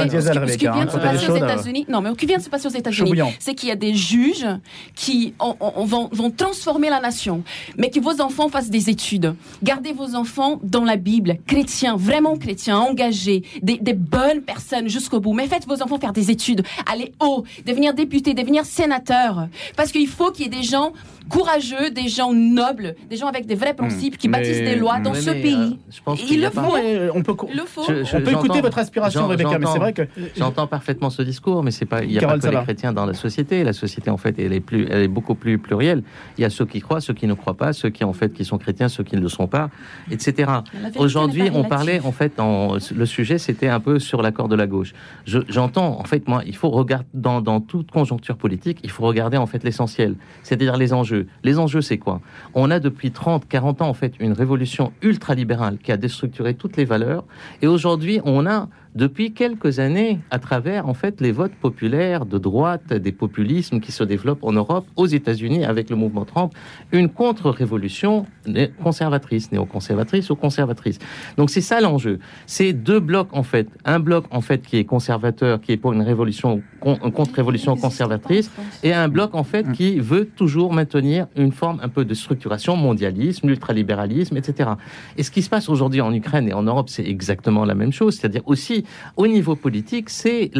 qui- 0.58 0.66
vient 0.68 0.86
de 0.86 0.92
se 0.92 1.32
aux 1.32 1.36
euh, 1.36 1.38
États-Unis 1.38 1.86
Non, 1.90 2.02
mais 2.02 2.10
ce 2.10 2.16
qui 2.16 2.26
vient 2.26 2.38
de 2.38 2.44
se 2.44 2.50
passer 2.50 2.68
aux 2.68 2.72
États-Unis, 2.72 3.14
c'est 3.40 3.54
qu'il 3.56 3.70
y 3.70 3.72
a 3.72 3.76
des 3.76 3.94
juges 3.94 4.48
qui 4.96 5.34
ont- 5.40 5.56
ont- 5.60 5.86
vont, 5.86 6.10
vont 6.12 6.32
transformer 6.32 6.90
la 6.90 7.00
nation, 7.00 7.44
mais 7.78 7.90
que 7.90 8.00
vos 8.00 8.22
enfants 8.22 8.50
fassent 8.50 8.70
des 8.70 8.90
études. 8.90 9.36
Gardez 9.64 9.94
vos 9.94 10.16
enfants 10.16 10.60
dans 10.64 10.84
la 10.84 10.96
Bible, 10.98 11.38
chrétiens, 11.48 11.96
vraiment 11.96 12.38
chrétiens, 12.38 12.78
engagés, 12.80 13.44
des, 13.62 13.78
des 13.78 13.94
bonnes 13.94 14.42
personnes 14.42 14.88
jusqu'au 14.90 15.20
bout. 15.20 15.34
Mais 15.34 15.48
faites 15.48 15.66
vos 15.68 15.82
enfants 15.82 16.00
faire 16.00 16.14
des 16.14 16.32
études, 16.32 16.64
aller 16.92 17.14
haut, 17.22 17.44
devenir 17.66 17.94
député, 17.94 18.34
devenir 18.34 18.66
sénateur, 18.66 19.48
parce 19.78 19.92
qu'il 19.92 20.08
faut 20.08 20.32
qu'il 20.32 20.46
y 20.46 20.48
ait 20.48 20.60
des 20.62 20.64
gens 20.66 20.94
courageux, 21.30 21.90
des 21.92 22.08
gens 22.08 22.34
nobles, 22.34 22.96
des 23.10 23.18
gens 23.18 23.28
avec 23.28 23.46
des 23.46 23.56
vrais 23.56 23.74
principes 23.74 24.18
qui 24.18 24.28
Mais- 24.30 24.38
bâtissent 24.40 24.60
des 24.60 24.76
lois 24.76 25.00
dans 25.00 25.14
ce 25.14 25.30
mais, 25.32 25.42
pays. 25.42 25.54
euh, 25.56 25.92
je 25.92 26.02
pense 26.04 26.22
Et 26.22 26.26
qu'il 26.26 26.38
il 26.38 26.44
le 26.44 26.50
faut. 26.50 26.62
On 27.16 27.24
peut, 27.24 27.36
Il 27.52 27.58
le 27.58 27.64
faut. 27.66 27.84
Je- 27.88 28.04
je- 28.04 28.18
on 28.18 28.22
peut 28.22 28.32
écouter 28.32 28.62
votre 28.62 28.78
aspiration, 28.78 29.22
j'en- 29.22 29.28
Rebecca, 29.28 29.50
mais 29.58 29.66
j'entends- 29.66 29.74
c'est 29.74 29.80
vrai 29.80 29.94
que 29.94 30.02
J'entends 30.38 30.68
parfaitement 30.68 31.10
ce 31.10 31.22
discours, 31.22 31.64
mais 31.64 31.72
c'est 31.72 31.86
pas. 31.86 32.04
Il 32.04 32.10
n'y 32.12 32.18
a 32.18 32.22
Carole, 32.22 32.40
pas 32.40 32.48
que 32.48 32.52
les 32.52 32.58
va. 32.58 32.64
chrétiens 32.64 32.94
dans 32.94 33.06
la 33.06 33.14
société. 33.14 33.64
La 33.64 33.74
société, 33.74 34.10
en 34.10 34.18
fait, 34.18 34.38
elle 34.40 34.54
est 34.54 34.60
plus, 34.60 34.88
elle 34.90 35.04
est 35.04 35.08
beaucoup 35.08 35.36
plus 35.36 35.58
plurielle. 35.58 36.04
Il 36.38 36.42
y 36.42 36.46
a 36.46 36.50
ceux 36.50 36.66
qui 36.66 36.80
croient, 36.82 37.02
ceux 37.02 37.14
qui 37.14 37.28
ne 37.28 37.34
croient 37.34 37.58
pas, 37.58 37.74
ceux 37.74 37.90
qui 37.90 38.04
en 38.04 38.14
fait 38.14 38.34
qui 38.34 38.46
sont 38.46 38.58
chrétiens, 38.58 38.90
ceux 38.90 39.04
qui 39.04 39.16
ne 39.16 39.22
le 39.22 39.30
sont 39.30 39.48
pas, 39.48 39.70
etc. 40.12 40.52
Aujourd'hui, 40.98 41.44
on 41.44 41.64
relative. 41.64 41.70
parlait 41.70 42.00
en 42.02 42.12
fait, 42.12 42.40
en, 42.40 42.74
le 42.96 43.06
sujet, 43.06 43.38
c'était 43.38 43.68
un 43.70 43.80
peu 43.80 44.00
sur 44.00 44.22
l'accord 44.22 44.48
de 44.48 44.56
la 44.56 44.68
gauche. 44.68 44.94
Je- 45.26 45.40
J'entends, 45.50 46.00
en 46.00 46.04
fait, 46.04 46.28
moi, 46.28 46.42
il 46.46 46.56
faut 46.56 46.70
regarder 46.70 47.06
dans, 47.14 47.40
dans 47.42 47.62
toute 47.62 47.90
conjoncture 47.92 48.36
politique, 48.38 48.80
il 48.84 48.90
faut 48.92 49.04
regarder 49.04 49.38
en 49.38 49.46
fait 49.46 49.64
l'essentiel, 49.64 50.16
c'est-à-dire 50.44 50.76
les 50.78 50.92
enjeux. 50.94 51.15
Les 51.44 51.60
enjeux, 51.60 51.82
c'est 51.82 51.98
quoi? 51.98 52.22
On 52.54 52.72
a 52.72 52.80
depuis 52.80 53.12
30, 53.12 53.48
40 53.48 53.82
ans 53.82 53.90
en 53.90 53.94
fait 53.94 54.14
une 54.20 54.34
révolution 54.34 54.92
ultralibérale 55.02 55.78
qui 55.78 55.92
a 55.92 55.98
déstructuré 55.98 56.54
toutes 56.54 56.78
les 56.78 56.86
valeurs, 56.86 57.24
et 57.62 57.68
aujourd'hui, 57.68 58.20
on 58.26 58.46
a 58.46 58.70
depuis 58.96 59.34
quelques 59.34 59.80
années, 59.80 60.20
à 60.32 60.40
travers 60.40 60.88
en 60.88 60.94
fait 60.94 61.20
les 61.22 61.32
votes 61.32 61.54
populaires 61.54 62.26
de 62.26 62.38
droite, 62.38 62.94
des 62.94 63.12
populismes 63.12 63.80
qui 63.82 63.92
se 63.92 64.04
développent 64.04 64.44
en 64.44 64.54
Europe, 64.54 64.88
aux 64.96 65.06
États-Unis 65.06 65.66
avec 65.66 65.90
le 65.90 65.96
mouvement 65.98 66.26
Trump, 66.26 66.54
une 66.94 67.10
contre-révolution 67.10 68.26
conservatrice, 68.82 69.52
néoconservatrice 69.52 70.30
ou 70.30 70.36
conservatrice. 70.36 71.00
Donc 71.38 71.50
c'est 71.50 71.62
ça 71.62 71.82
l'enjeu. 71.82 72.20
C'est 72.46 72.72
deux 72.72 73.00
blocs 73.02 73.30
en 73.34 73.44
fait, 73.44 73.68
un 73.84 74.00
bloc 74.00 74.26
en 74.32 74.42
fait 74.42 74.62
qui 74.62 74.78
est 74.78 74.86
conservateur, 74.86 75.60
qui 75.60 75.74
est 75.74 75.78
pour 75.78 75.94
une 75.94 76.02
révolution, 76.02 76.62
con- 76.80 76.98
une 77.04 77.12
contre-révolution 77.12 77.76
conservatrice, 77.76 78.50
et 78.84 78.94
un 78.94 79.10
bloc 79.10 79.36
en 79.36 79.44
fait 79.44 79.70
qui 79.74 80.00
veut 80.00 80.26
toujours 80.26 80.46
toujours 80.46 80.72
maintenir 80.74 81.28
une 81.36 81.52
forme 81.52 81.80
un 81.82 81.90
peu 81.90 82.06
de 82.06 82.14
structuration, 82.14 82.78
mondialisme, 82.78 83.50
ultralibéralisme, 83.50 84.38
etc. 84.38 84.70
Et 85.18 85.24
ce 85.24 85.32
qui 85.32 85.42
se 85.42 85.50
passe 85.50 85.68
aujourd'hui 85.70 86.02
en 86.02 86.14
Ukraine 86.14 86.48
et 86.48 86.54
en 86.54 86.62
Europe, 86.64 86.88
c'est 86.88 87.04
exactement 87.04 87.66
la 87.66 87.74
même 87.74 87.92
chose. 87.92 88.16
C'est-à-dire 88.16 88.44
aussi, 88.46 88.85
au 89.18 89.28
niveau 89.28 89.56
politique, 89.56 90.10
c'est 90.10 90.52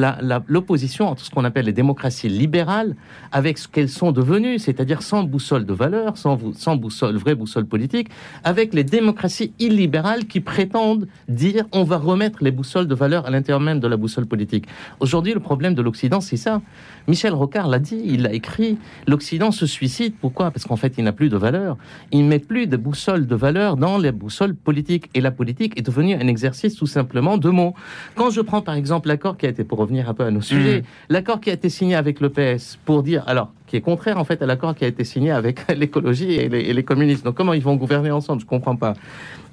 l'opposition 0.48 1.08
entre 1.08 1.24
ce 1.24 1.30
qu'on 1.30 1.44
appelle 1.44 1.66
les 1.66 1.74
démocraties 1.74 2.30
libérales 2.30 2.96
avec 3.32 3.58
ce 3.58 3.68
qu'elles 3.68 3.90
sont 3.90 4.12
devenues, 4.12 4.60
c'est-à-dire 4.60 5.02
sans 5.02 5.24
boussole 5.24 5.66
de 5.66 5.74
valeur, 5.74 6.18
sans, 6.18 6.36
vraie 6.36 7.36
boussole 7.36 7.66
politique, 7.66 8.10
avec 8.44 8.74
les 8.74 8.84
démocraties 8.84 9.54
illibérales 9.60 10.26
qui 10.26 10.40
prétendent 10.40 11.08
dire 11.28 11.66
on 11.72 11.84
va 11.84 11.98
remettre 11.98 12.44
les 12.44 12.52
boussoles 12.52 12.88
de 12.88 12.96
valeur 12.96 13.26
à 13.26 13.30
l'intérieur 13.30 13.60
même 13.60 13.80
de 13.80 13.88
la 13.88 13.98
boussole 13.98 14.26
politique. 14.26 14.66
Aujourd'hui, 15.00 15.34
le 15.34 15.40
problème 15.40 15.76
de 15.76 15.82
l'Occident, 15.82 16.22
c'est 16.22 16.38
ça. 16.38 16.62
Michel 17.08 17.34
Rocard 17.34 17.68
l'a 17.68 17.80
dit, 17.80 18.02
il 18.04 18.24
l'a 18.24 18.34
écrit. 18.34 18.78
L'Occident 19.08 19.52
se 19.52 19.66
suicide. 19.66 20.14
Pourquoi? 20.20 20.52
Parce 20.52 20.66
qu'en 20.66 20.76
fait, 20.76 20.96
il 20.98 21.04
n'a 21.04 21.12
plus 21.12 21.30
de 21.30 21.38
valeur. 21.38 21.78
Il 22.12 22.24
ne 22.24 22.30
met 22.30 22.40
plus 22.40 22.68
de 22.68 22.78
boussole 22.78 23.28
de 23.28 23.36
valeur 23.36 23.78
dans 23.78 23.98
les 23.98 24.12
boussoles 24.12 24.56
politiques. 24.56 25.10
Et 25.14 25.22
la 25.22 25.32
politique 25.32 25.78
est 25.78 25.84
devenue 25.84 26.16
un 26.16 26.28
exercice 26.28 26.76
tout 26.76 26.88
simplement 26.88 27.38
de 27.38 27.50
mots. 27.50 27.76
Quand 28.16 28.30
je 28.30 28.42
prends 28.42 28.62
par 28.62 28.76
exemple 28.76 29.08
l'accord 29.08 29.38
qui 29.38 29.46
a 29.46 29.50
été, 29.50 29.64
pour 29.64 29.78
revenir 29.78 30.10
un 30.10 30.14
peu 30.14 30.24
à 30.24 30.32
nos 30.32 30.42
sujets, 30.42 30.82
mmh. 30.82 30.84
l'accord 31.10 31.42
qui 31.42 31.50
a 31.50 31.54
été 31.54 31.70
signé 31.70 31.96
avec 31.96 32.20
le 32.20 32.30
PS 32.30 32.80
pour 32.86 33.04
dire, 33.04 33.24
alors, 33.28 33.52
qui 33.68 33.76
est 33.76 33.82
contraire 33.82 34.18
en 34.18 34.24
fait 34.24 34.42
à 34.42 34.46
l'accord 34.46 34.76
qui 34.76 34.86
a 34.86 34.88
été 34.88 35.04
signé 35.04 35.32
avec 35.32 35.68
l'écologie 35.76 36.34
et 36.34 36.50
les, 36.50 36.62
et 36.62 36.74
les 36.74 36.84
communistes. 36.84 37.24
Donc 37.24 37.36
comment 37.36 37.54
ils 37.54 37.64
vont 37.64 37.76
gouverner 37.76 38.12
ensemble? 38.12 38.42
Je 38.42 38.46
comprends 38.46 38.76
pas. 38.76 38.94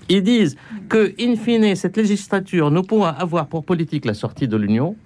Ils 0.09 0.23
disent 0.23 0.57
que, 0.89 1.15
in 1.21 1.37
fine, 1.37 1.75
cette 1.75 1.97
législature 1.97 2.71
ne 2.71 2.81
pourra 2.81 3.11
avoir 3.11 3.47
pour 3.47 3.65
politique 3.65 4.05
la 4.05 4.15
sortie 4.15 4.49
de 4.49 4.57
l'Union, 4.57 4.97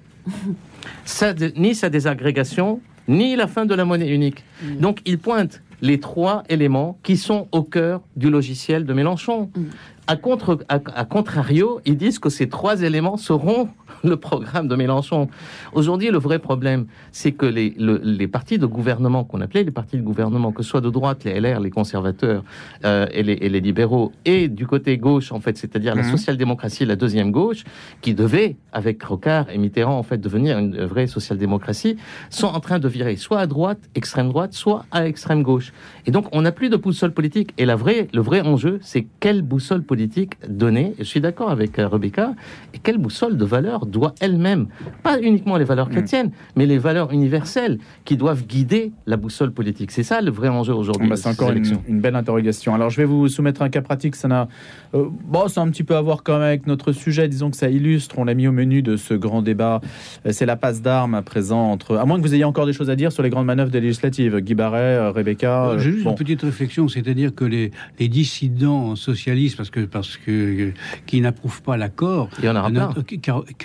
ni 1.56 1.74
sa 1.74 1.88
désagrégation, 1.88 2.80
ni 3.08 3.36
la 3.36 3.46
fin 3.46 3.66
de 3.66 3.74
la 3.74 3.84
monnaie 3.84 4.08
unique. 4.08 4.44
Mm. 4.62 4.76
Donc 4.78 5.00
ils 5.04 5.18
pointent 5.18 5.62
les 5.82 6.00
trois 6.00 6.42
éléments 6.48 6.98
qui 7.02 7.16
sont 7.16 7.48
au 7.52 7.62
cœur 7.62 8.00
du 8.16 8.30
logiciel 8.30 8.84
de 8.84 8.92
Mélenchon. 8.92 9.50
Mm. 9.54 9.62
À, 10.06 10.16
contre, 10.16 10.58
à, 10.68 11.04
contrario, 11.04 11.80
ils 11.84 11.96
disent 11.96 12.18
que 12.18 12.30
ces 12.30 12.48
trois 12.48 12.82
éléments 12.82 13.16
seront 13.16 13.68
le 14.04 14.16
programme 14.16 14.68
de 14.68 14.76
Mélenchon. 14.76 15.28
Aujourd'hui, 15.72 16.10
le 16.10 16.18
vrai 16.18 16.38
problème, 16.38 16.86
c'est 17.12 17.32
que 17.32 17.46
les, 17.46 17.74
les, 17.78 18.28
partis 18.28 18.58
de 18.58 18.66
gouvernement 18.66 19.24
qu'on 19.24 19.40
appelait 19.40 19.64
les 19.64 19.70
partis 19.70 19.96
de 19.96 20.02
gouvernement, 20.02 20.52
que 20.52 20.62
ce 20.62 20.70
soit 20.70 20.80
de 20.80 20.90
droite, 20.90 21.24
les 21.24 21.40
LR, 21.40 21.60
les 21.60 21.70
conservateurs 21.70 22.42
euh, 22.84 23.06
et, 23.12 23.22
les, 23.22 23.34
et, 23.34 23.48
les, 23.48 23.60
libéraux, 23.60 24.12
et 24.24 24.48
du 24.48 24.66
côté 24.66 24.98
gauche, 24.98 25.32
en 25.32 25.40
fait, 25.40 25.56
c'est-à-dire 25.56 25.94
la 25.94 26.02
mhm. 26.02 26.10
social-démocratie, 26.10 26.84
la 26.84 26.96
deuxième 26.96 27.30
gauche, 27.30 27.64
qui 28.00 28.14
devait, 28.14 28.56
avec 28.72 29.02
Rocard 29.02 29.50
et 29.50 29.58
Mitterrand, 29.58 29.98
en 29.98 30.02
fait, 30.02 30.18
devenir 30.18 30.58
une 30.58 30.84
vraie 30.84 31.06
social-démocratie, 31.06 31.96
sont 32.30 32.48
en 32.48 32.60
train 32.60 32.78
de 32.78 32.88
virer 32.88 33.16
soit 33.16 33.38
à 33.40 33.46
droite, 33.46 33.78
extrême 33.94 34.28
droite, 34.28 34.52
soit 34.52 34.84
à 34.90 35.06
extrême 35.06 35.42
gauche. 35.42 35.72
Et 36.06 36.10
donc, 36.10 36.26
on 36.32 36.42
n'a 36.42 36.52
plus 36.52 36.68
de 36.68 36.76
boussole 36.76 37.12
politique. 37.12 37.52
Et 37.58 37.66
la 37.66 37.76
vraie, 37.76 38.08
le 38.12 38.20
vrai 38.20 38.40
enjeu, 38.40 38.78
c'est 38.82 39.06
quelle 39.20 39.42
boussole 39.42 39.82
politique 39.82 40.34
donner, 40.48 40.94
je 40.98 41.04
suis 41.04 41.20
d'accord 41.20 41.50
avec 41.50 41.78
euh, 41.78 41.88
Rebecca, 41.88 42.34
et 42.74 42.78
quelle 42.78 42.98
boussole 42.98 43.36
de 43.36 43.44
valeur 43.44 43.75
doit 43.84 44.14
elle-même, 44.20 44.68
pas 45.02 45.20
uniquement 45.20 45.56
les 45.56 45.64
valeurs 45.64 45.88
mm. 45.88 45.92
chrétiennes, 45.92 46.30
mais 46.54 46.64
les 46.66 46.78
valeurs 46.78 47.12
universelles 47.12 47.78
qui 48.04 48.16
doivent 48.16 48.46
guider 48.46 48.92
la 49.06 49.16
boussole 49.16 49.52
politique. 49.52 49.90
C'est 49.90 50.02
ça 50.02 50.20
le 50.20 50.30
vrai 50.30 50.48
enjeu 50.48 50.72
aujourd'hui. 50.72 51.08
Bah, 51.08 51.16
c'est 51.16 51.28
encore 51.28 51.50
une, 51.50 52.00
belle 52.00 52.16
interrogation. 52.16 52.74
Alors 52.74 52.90
je 52.90 52.96
vais 52.96 53.04
vous 53.04 53.28
soumettre 53.28 53.62
un 53.62 53.68
cas 53.68 53.82
pratique. 53.82 54.16
Ça 54.16 54.28
n'a, 54.28 54.48
euh, 54.94 55.06
bon, 55.24 55.48
c'est 55.48 55.60
un 55.60 55.68
petit 55.68 55.84
peu 55.84 55.96
à 55.96 56.00
voir 56.00 56.22
quand 56.22 56.34
même 56.34 56.42
avec 56.42 56.66
notre 56.66 56.92
sujet. 56.92 57.28
Disons 57.28 57.50
que 57.50 57.56
ça 57.56 57.68
illustre. 57.68 58.18
On 58.18 58.24
l'a 58.24 58.34
mis 58.34 58.48
au 58.48 58.52
menu 58.52 58.82
de 58.82 58.96
ce 58.96 59.14
grand 59.14 59.42
débat. 59.42 59.80
Euh, 60.24 60.30
c'est 60.32 60.46
la 60.46 60.56
passe 60.56 60.82
d'armes 60.82 61.14
à 61.14 61.22
présent 61.22 61.70
entre. 61.70 61.96
À 61.96 62.04
moins 62.04 62.16
que 62.16 62.22
vous 62.22 62.34
ayez 62.34 62.44
encore 62.44 62.66
des 62.66 62.72
choses 62.72 62.90
à 62.90 62.96
dire 62.96 63.12
sur 63.12 63.22
les 63.22 63.30
grandes 63.30 63.46
manœuvres 63.46 63.70
des 63.70 63.80
législatives. 63.80 64.38
Guy 64.40 64.54
Barret, 64.54 64.96
euh, 64.96 65.10
Rebecca. 65.10 65.76
J'ai 65.78 65.92
juste 65.92 66.06
une 66.06 66.14
petite 66.14 66.42
réflexion, 66.42 66.88
c'est-à-dire 66.88 67.34
que 67.34 67.44
les, 67.44 67.70
les 67.98 68.08
dissidents 68.08 68.96
socialistes, 68.96 69.56
parce 69.56 69.70
que 69.70 69.80
parce 69.80 70.16
que 70.16 70.72
qui 71.06 71.20
n'approuvent 71.20 71.62
pas 71.62 71.76
l'accord, 71.76 72.28
il 72.38 72.44
y 72.44 72.48
en 72.48 72.56
a 72.56 72.62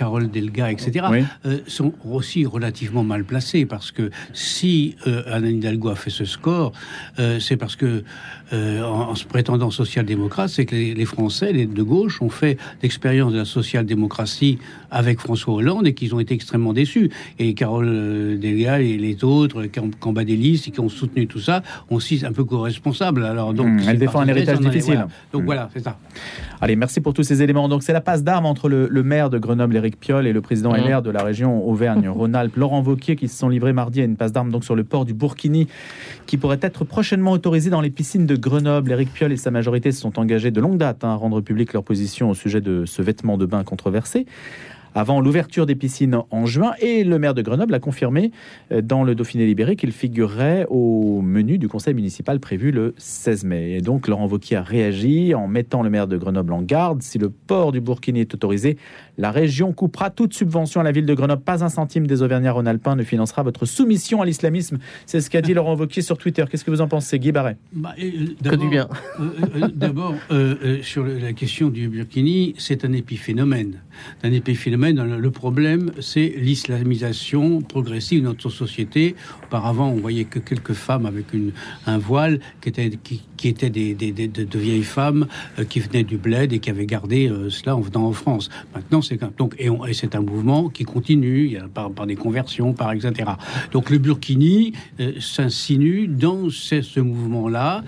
Carole 0.02 0.28
Delga, 0.28 0.72
etc., 0.72 1.06
euh, 1.46 1.58
sont 1.68 1.92
aussi 2.04 2.44
relativement 2.44 3.04
mal 3.04 3.22
placés 3.22 3.66
parce 3.66 3.92
que 3.92 4.10
si 4.32 4.96
euh, 5.06 5.22
Anne 5.30 5.46
Hidalgo 5.46 5.90
a 5.90 5.94
fait 5.94 6.10
ce 6.10 6.24
score, 6.24 6.72
euh, 7.20 7.38
c'est 7.38 7.56
parce 7.56 7.76
que 7.76 8.02
euh, 8.52 8.82
en, 8.82 9.14
se 9.14 9.24
prétendant 9.24 9.70
social-démocrate, 9.70 10.48
c'est 10.48 10.66
que 10.66 10.74
les, 10.74 11.04
Français, 11.04 11.52
les 11.52 11.66
de 11.66 11.82
gauche, 11.82 12.20
ont 12.20 12.28
fait 12.28 12.58
l'expérience 12.82 13.32
de 13.32 13.38
la 13.38 13.44
social-démocratie 13.44 14.58
avec 14.90 15.20
François 15.20 15.54
Hollande 15.54 15.86
et 15.86 15.94
qu'ils 15.94 16.14
ont 16.16 16.20
été 16.20 16.34
extrêmement 16.34 16.72
déçus. 16.72 17.08
Et 17.38 17.54
Carole 17.54 18.38
Delga 18.40 18.80
et 18.80 18.98
les 18.98 19.22
autres, 19.22 19.64
Cambadélis, 20.00 20.70
qui 20.72 20.80
ont 20.80 20.88
soutenu 20.88 21.28
tout 21.28 21.40
ça, 21.40 21.62
ont 21.90 21.96
aussi 21.96 22.26
un 22.26 22.32
peu 22.32 22.44
co-responsables. 22.44 23.24
Alors, 23.24 23.54
donc, 23.54 23.68
mmh, 23.68 23.88
elle 23.88 23.98
défend 23.98 24.20
un 24.20 24.28
héritage 24.28 24.58
difficile. 24.58 25.06
Donc 25.32 25.42
mmh. 25.42 25.46
voilà, 25.46 25.70
c'est 25.72 25.84
ça. 25.84 25.96
Allez, 26.60 26.76
merci 26.76 27.00
pour 27.00 27.14
tous 27.14 27.22
ces 27.22 27.42
éléments. 27.42 27.68
Donc 27.68 27.82
c'est 27.82 27.92
la 27.92 28.00
passe 28.00 28.22
d'armes 28.22 28.46
entre 28.46 28.68
le, 28.68 29.02
maire 29.02 29.30
de 29.30 29.38
Grenoble, 29.38 29.76
Piolle, 29.96 30.26
et 30.26 30.32
le 30.32 30.40
président 30.40 30.72
mmh. 30.72 30.88
LR 30.88 31.02
de 31.02 31.10
la 31.10 31.22
région 31.22 31.66
Auvergne-Rhône-Alpes, 31.66 32.56
Laurent 32.56 32.82
Vauquier, 32.82 33.16
qui 33.16 33.28
se 33.28 33.38
sont 33.38 33.48
livrés 33.48 33.72
mardi 33.72 34.00
à 34.00 34.04
une 34.04 34.16
passe 34.16 34.32
d'armes 34.32 34.50
donc 34.50 34.64
sur 34.64 34.74
le 34.74 34.84
port 34.84 35.04
du 35.04 35.14
Burkini, 35.14 35.68
qui 36.26 36.36
pourrait 36.36 36.58
être 36.62 36.84
prochainement 36.84 37.32
autorisé 37.32 37.70
dans 37.70 37.80
les 37.80 37.90
piscines 37.90 38.26
de 38.26 38.36
Grenoble. 38.36 38.92
Éric 38.92 39.12
Piolle 39.12 39.32
et 39.32 39.36
sa 39.36 39.50
majorité 39.50 39.92
se 39.92 40.00
sont 40.00 40.18
engagés 40.18 40.50
de 40.50 40.60
longue 40.60 40.78
date 40.78 41.04
hein, 41.04 41.10
à 41.10 41.14
rendre 41.14 41.40
public 41.40 41.72
leur 41.72 41.84
position 41.84 42.30
au 42.30 42.34
sujet 42.34 42.60
de 42.60 42.84
ce 42.86 43.02
vêtement 43.02 43.38
de 43.38 43.46
bain 43.46 43.64
controversé 43.64 44.26
avant 44.94 45.20
l'ouverture 45.20 45.66
des 45.66 45.74
piscines 45.74 46.18
en 46.30 46.46
juin. 46.46 46.72
Et 46.80 47.04
le 47.04 47.18
maire 47.18 47.34
de 47.34 47.42
Grenoble 47.42 47.74
a 47.74 47.78
confirmé 47.78 48.30
euh, 48.70 48.82
dans 48.82 49.04
le 49.04 49.14
Dauphiné 49.14 49.46
libéré 49.46 49.76
qu'il 49.76 49.92
figurerait 49.92 50.66
au 50.68 51.20
menu 51.22 51.58
du 51.58 51.68
conseil 51.68 51.94
municipal 51.94 52.40
prévu 52.40 52.70
le 52.70 52.94
16 52.98 53.44
mai. 53.44 53.72
Et 53.72 53.80
donc 53.80 54.08
Laurent 54.08 54.26
Wauquiez 54.26 54.56
a 54.56 54.62
réagi 54.62 55.34
en 55.34 55.48
mettant 55.48 55.82
le 55.82 55.90
maire 55.90 56.06
de 56.06 56.16
Grenoble 56.16 56.52
en 56.52 56.62
garde. 56.62 57.02
Si 57.02 57.18
le 57.18 57.30
port 57.30 57.72
du 57.72 57.80
Burkini 57.80 58.20
est 58.20 58.34
autorisé, 58.34 58.76
la 59.18 59.30
région 59.30 59.72
coupera 59.72 60.10
toute 60.10 60.34
subvention 60.34 60.80
à 60.80 60.84
la 60.84 60.92
ville 60.92 61.06
de 61.06 61.14
Grenoble. 61.14 61.42
Pas 61.42 61.64
un 61.64 61.68
centime 61.68 62.06
des 62.06 62.22
Auvergnats-Rhône-Alpins 62.22 62.96
ne 62.96 63.02
financera 63.02 63.42
votre 63.42 63.66
soumission 63.66 64.22
à 64.22 64.26
l'islamisme. 64.26 64.78
C'est 65.06 65.20
ce 65.20 65.30
qu'a 65.30 65.42
dit 65.42 65.54
Laurent 65.54 65.76
Wauquiez 65.76 66.02
sur 66.02 66.18
Twitter. 66.18 66.44
Qu'est-ce 66.50 66.64
que 66.64 66.70
vous 66.70 66.80
en 66.80 66.88
pensez, 66.88 67.18
Guy 67.18 67.32
Barret? 67.32 67.56
Bah, 67.72 67.94
euh, 67.98 68.56
du 68.56 68.68
bien. 68.68 68.88
Euh, 69.20 69.68
d'abord, 69.74 70.14
sur 70.82 71.04
la 71.04 71.32
question 71.32 71.68
du 71.68 71.88
Burkini, 71.88 72.54
c'est 72.58 72.84
un 72.84 72.92
épiphénomène. 72.92 73.80
Un 74.22 74.32
épiphénomène 74.32 74.81
le 74.90 75.30
problème, 75.30 75.92
c'est 76.00 76.34
l'islamisation 76.36 77.60
progressive 77.60 78.20
de 78.20 78.26
notre 78.26 78.50
société. 78.50 79.14
Auparavant, 79.44 79.88
on 79.88 79.96
voyait 79.96 80.24
que 80.24 80.38
quelques 80.38 80.72
femmes 80.72 81.06
avec 81.06 81.26
un 81.86 81.98
voile 81.98 82.40
qui 82.60 82.68
étaient, 82.70 82.90
qui, 83.36 83.48
étaient 83.48 83.70
des, 83.70 83.94
de, 83.94 84.58
vieilles 84.58 84.82
femmes 84.82 85.26
euh, 85.58 85.64
qui 85.64 85.80
venaient 85.80 86.02
du 86.02 86.16
bled 86.16 86.52
et 86.52 86.58
qui 86.58 86.70
avaient 86.70 86.86
gardé 86.86 87.28
euh, 87.28 87.50
cela 87.50 87.76
en 87.76 87.80
venant 87.80 88.06
en 88.06 88.12
France. 88.12 88.50
Maintenant, 88.74 89.02
c'est 89.02 89.20
donc 89.36 89.54
et, 89.58 89.68
c'est 89.92 90.14
un 90.14 90.20
mouvement 90.20 90.68
qui 90.68 90.84
continue 90.84 91.46
il 91.46 91.52
y 91.52 91.56
a, 91.56 91.68
par, 91.68 91.90
des 92.06 92.16
conversions, 92.16 92.72
par 92.72 92.92
etc. 92.92 93.30
Donc 93.72 93.90
le 93.90 93.98
Burkini 93.98 94.72
euh, 95.00 95.12
s'insinue 95.20 96.08
dans 96.08 96.50
ce, 96.50 97.00
mouvement-là. 97.00 97.84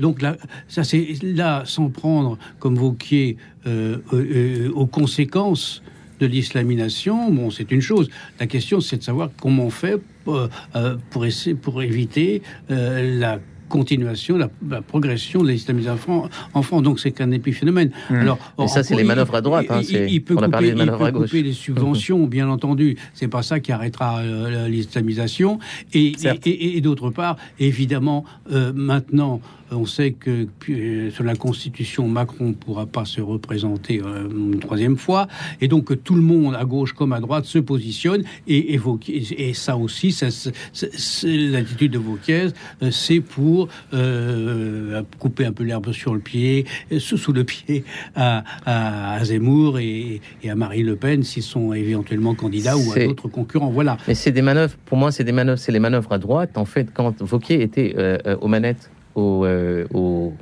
donc 0.00 0.22
là, 0.22 0.36
ça 0.68 0.84
c'est 0.84 1.18
là 1.22 1.62
sans 1.64 1.88
prendre 1.88 2.38
comme 2.58 2.76
Vauquier 2.76 3.36
aux 3.66 4.86
conséquences 4.86 5.82
de 6.20 6.26
l'islamination, 6.26 7.30
bon, 7.30 7.50
c'est 7.50 7.70
une 7.70 7.80
chose. 7.80 8.08
La 8.40 8.46
question, 8.46 8.80
c'est 8.80 8.98
de 8.98 9.02
savoir 9.02 9.30
comment 9.40 9.64
on 9.64 9.70
fait 9.70 10.00
euh, 10.28 10.48
euh, 10.74 10.96
pour, 11.10 11.26
essayer, 11.26 11.54
pour 11.54 11.82
éviter 11.82 12.42
euh, 12.70 13.18
la 13.18 13.38
continuation, 13.68 14.36
la, 14.38 14.48
progression 14.82 15.42
de 15.42 15.48
l'islamisation 15.48 16.28
en 16.54 16.62
France. 16.62 16.82
Donc 16.82 17.00
c'est 17.00 17.10
qu'un 17.10 17.30
épiphénomène. 17.30 17.90
Mmh. 18.10 18.14
Alors, 18.14 18.38
Et 18.62 18.68
ça, 18.68 18.82
c'est 18.82 18.94
les 18.94 19.04
manœuvres 19.04 19.34
à 19.34 19.40
droite. 19.40 19.66
Hein, 19.70 19.80
il, 19.82 20.22
peut, 20.22 20.34
couper, 20.34 20.68
il 20.68 20.74
peut 20.74 21.12
couper, 21.12 21.42
les 21.42 21.52
subventions, 21.52 22.26
bien 22.26 22.48
entendu. 22.48 22.96
C'est 23.14 23.28
pas 23.28 23.42
ça 23.42 23.60
qui 23.60 23.72
arrêtera 23.72 24.22
l'islamisation. 24.68 25.58
Et, 25.92 26.12
et, 26.44 26.76
et 26.76 26.80
d'autre 26.80 27.10
part, 27.10 27.36
évidemment, 27.58 28.24
maintenant, 28.74 29.40
on 29.70 29.86
sait 29.86 30.12
que 30.12 30.46
euh, 30.68 31.10
sur 31.10 31.24
la 31.24 31.34
Constitution, 31.34 32.08
Macron 32.08 32.48
ne 32.48 32.52
pourra 32.52 32.86
pas 32.86 33.04
se 33.04 33.20
représenter 33.20 34.00
euh, 34.04 34.28
une 34.30 34.60
troisième 34.60 34.96
fois, 34.96 35.26
et 35.60 35.68
donc 35.68 36.02
tout 36.04 36.14
le 36.14 36.22
monde, 36.22 36.54
à 36.54 36.64
gauche 36.64 36.92
comme 36.92 37.12
à 37.12 37.20
droite, 37.20 37.44
se 37.46 37.58
positionne 37.58 38.22
et 38.46 38.74
évoque. 38.74 39.08
Et 39.08 39.54
ça 39.54 39.76
aussi, 39.76 40.16
l'attitude 41.24 41.92
de 41.92 41.98
Vauquiez, 41.98 42.48
euh, 42.82 42.90
c'est 42.90 43.20
pour 43.20 43.55
couper 45.18 45.46
un 45.46 45.52
peu 45.52 45.64
l'herbe 45.64 45.92
sur 45.92 46.14
le 46.14 46.20
pied, 46.20 46.66
sous, 46.98 47.32
le 47.32 47.44
pied 47.44 47.84
à, 48.14 48.44
Zemmour 49.22 49.78
et, 49.78 50.20
à 50.48 50.54
Marine 50.54 50.86
Le 50.86 50.96
Pen 50.96 51.22
s'ils 51.22 51.42
sont 51.42 51.72
éventuellement 51.72 52.34
candidats 52.34 52.76
ou 52.76 52.92
à 52.92 53.04
d'autres 53.04 53.28
concurrents. 53.28 53.70
Voilà. 53.70 53.96
Mais 54.08 54.14
c'est 54.14 54.32
des 54.32 54.42
manœuvres, 54.42 54.76
pour 54.84 54.98
moi, 54.98 55.12
c'est 55.12 55.24
des 55.24 55.32
manœuvres, 55.32 55.58
c'est 55.58 55.72
les 55.72 55.80
manœuvres 55.80 56.12
à 56.12 56.18
droite. 56.18 56.56
En 56.56 56.64
fait, 56.64 56.88
quand 56.92 57.22
Vauquier 57.22 57.62
était 57.62 57.94
aux 58.40 58.48
manettes 58.48 58.90
au, 59.16 59.44
euh, 59.44 59.86
au, 59.92 60.32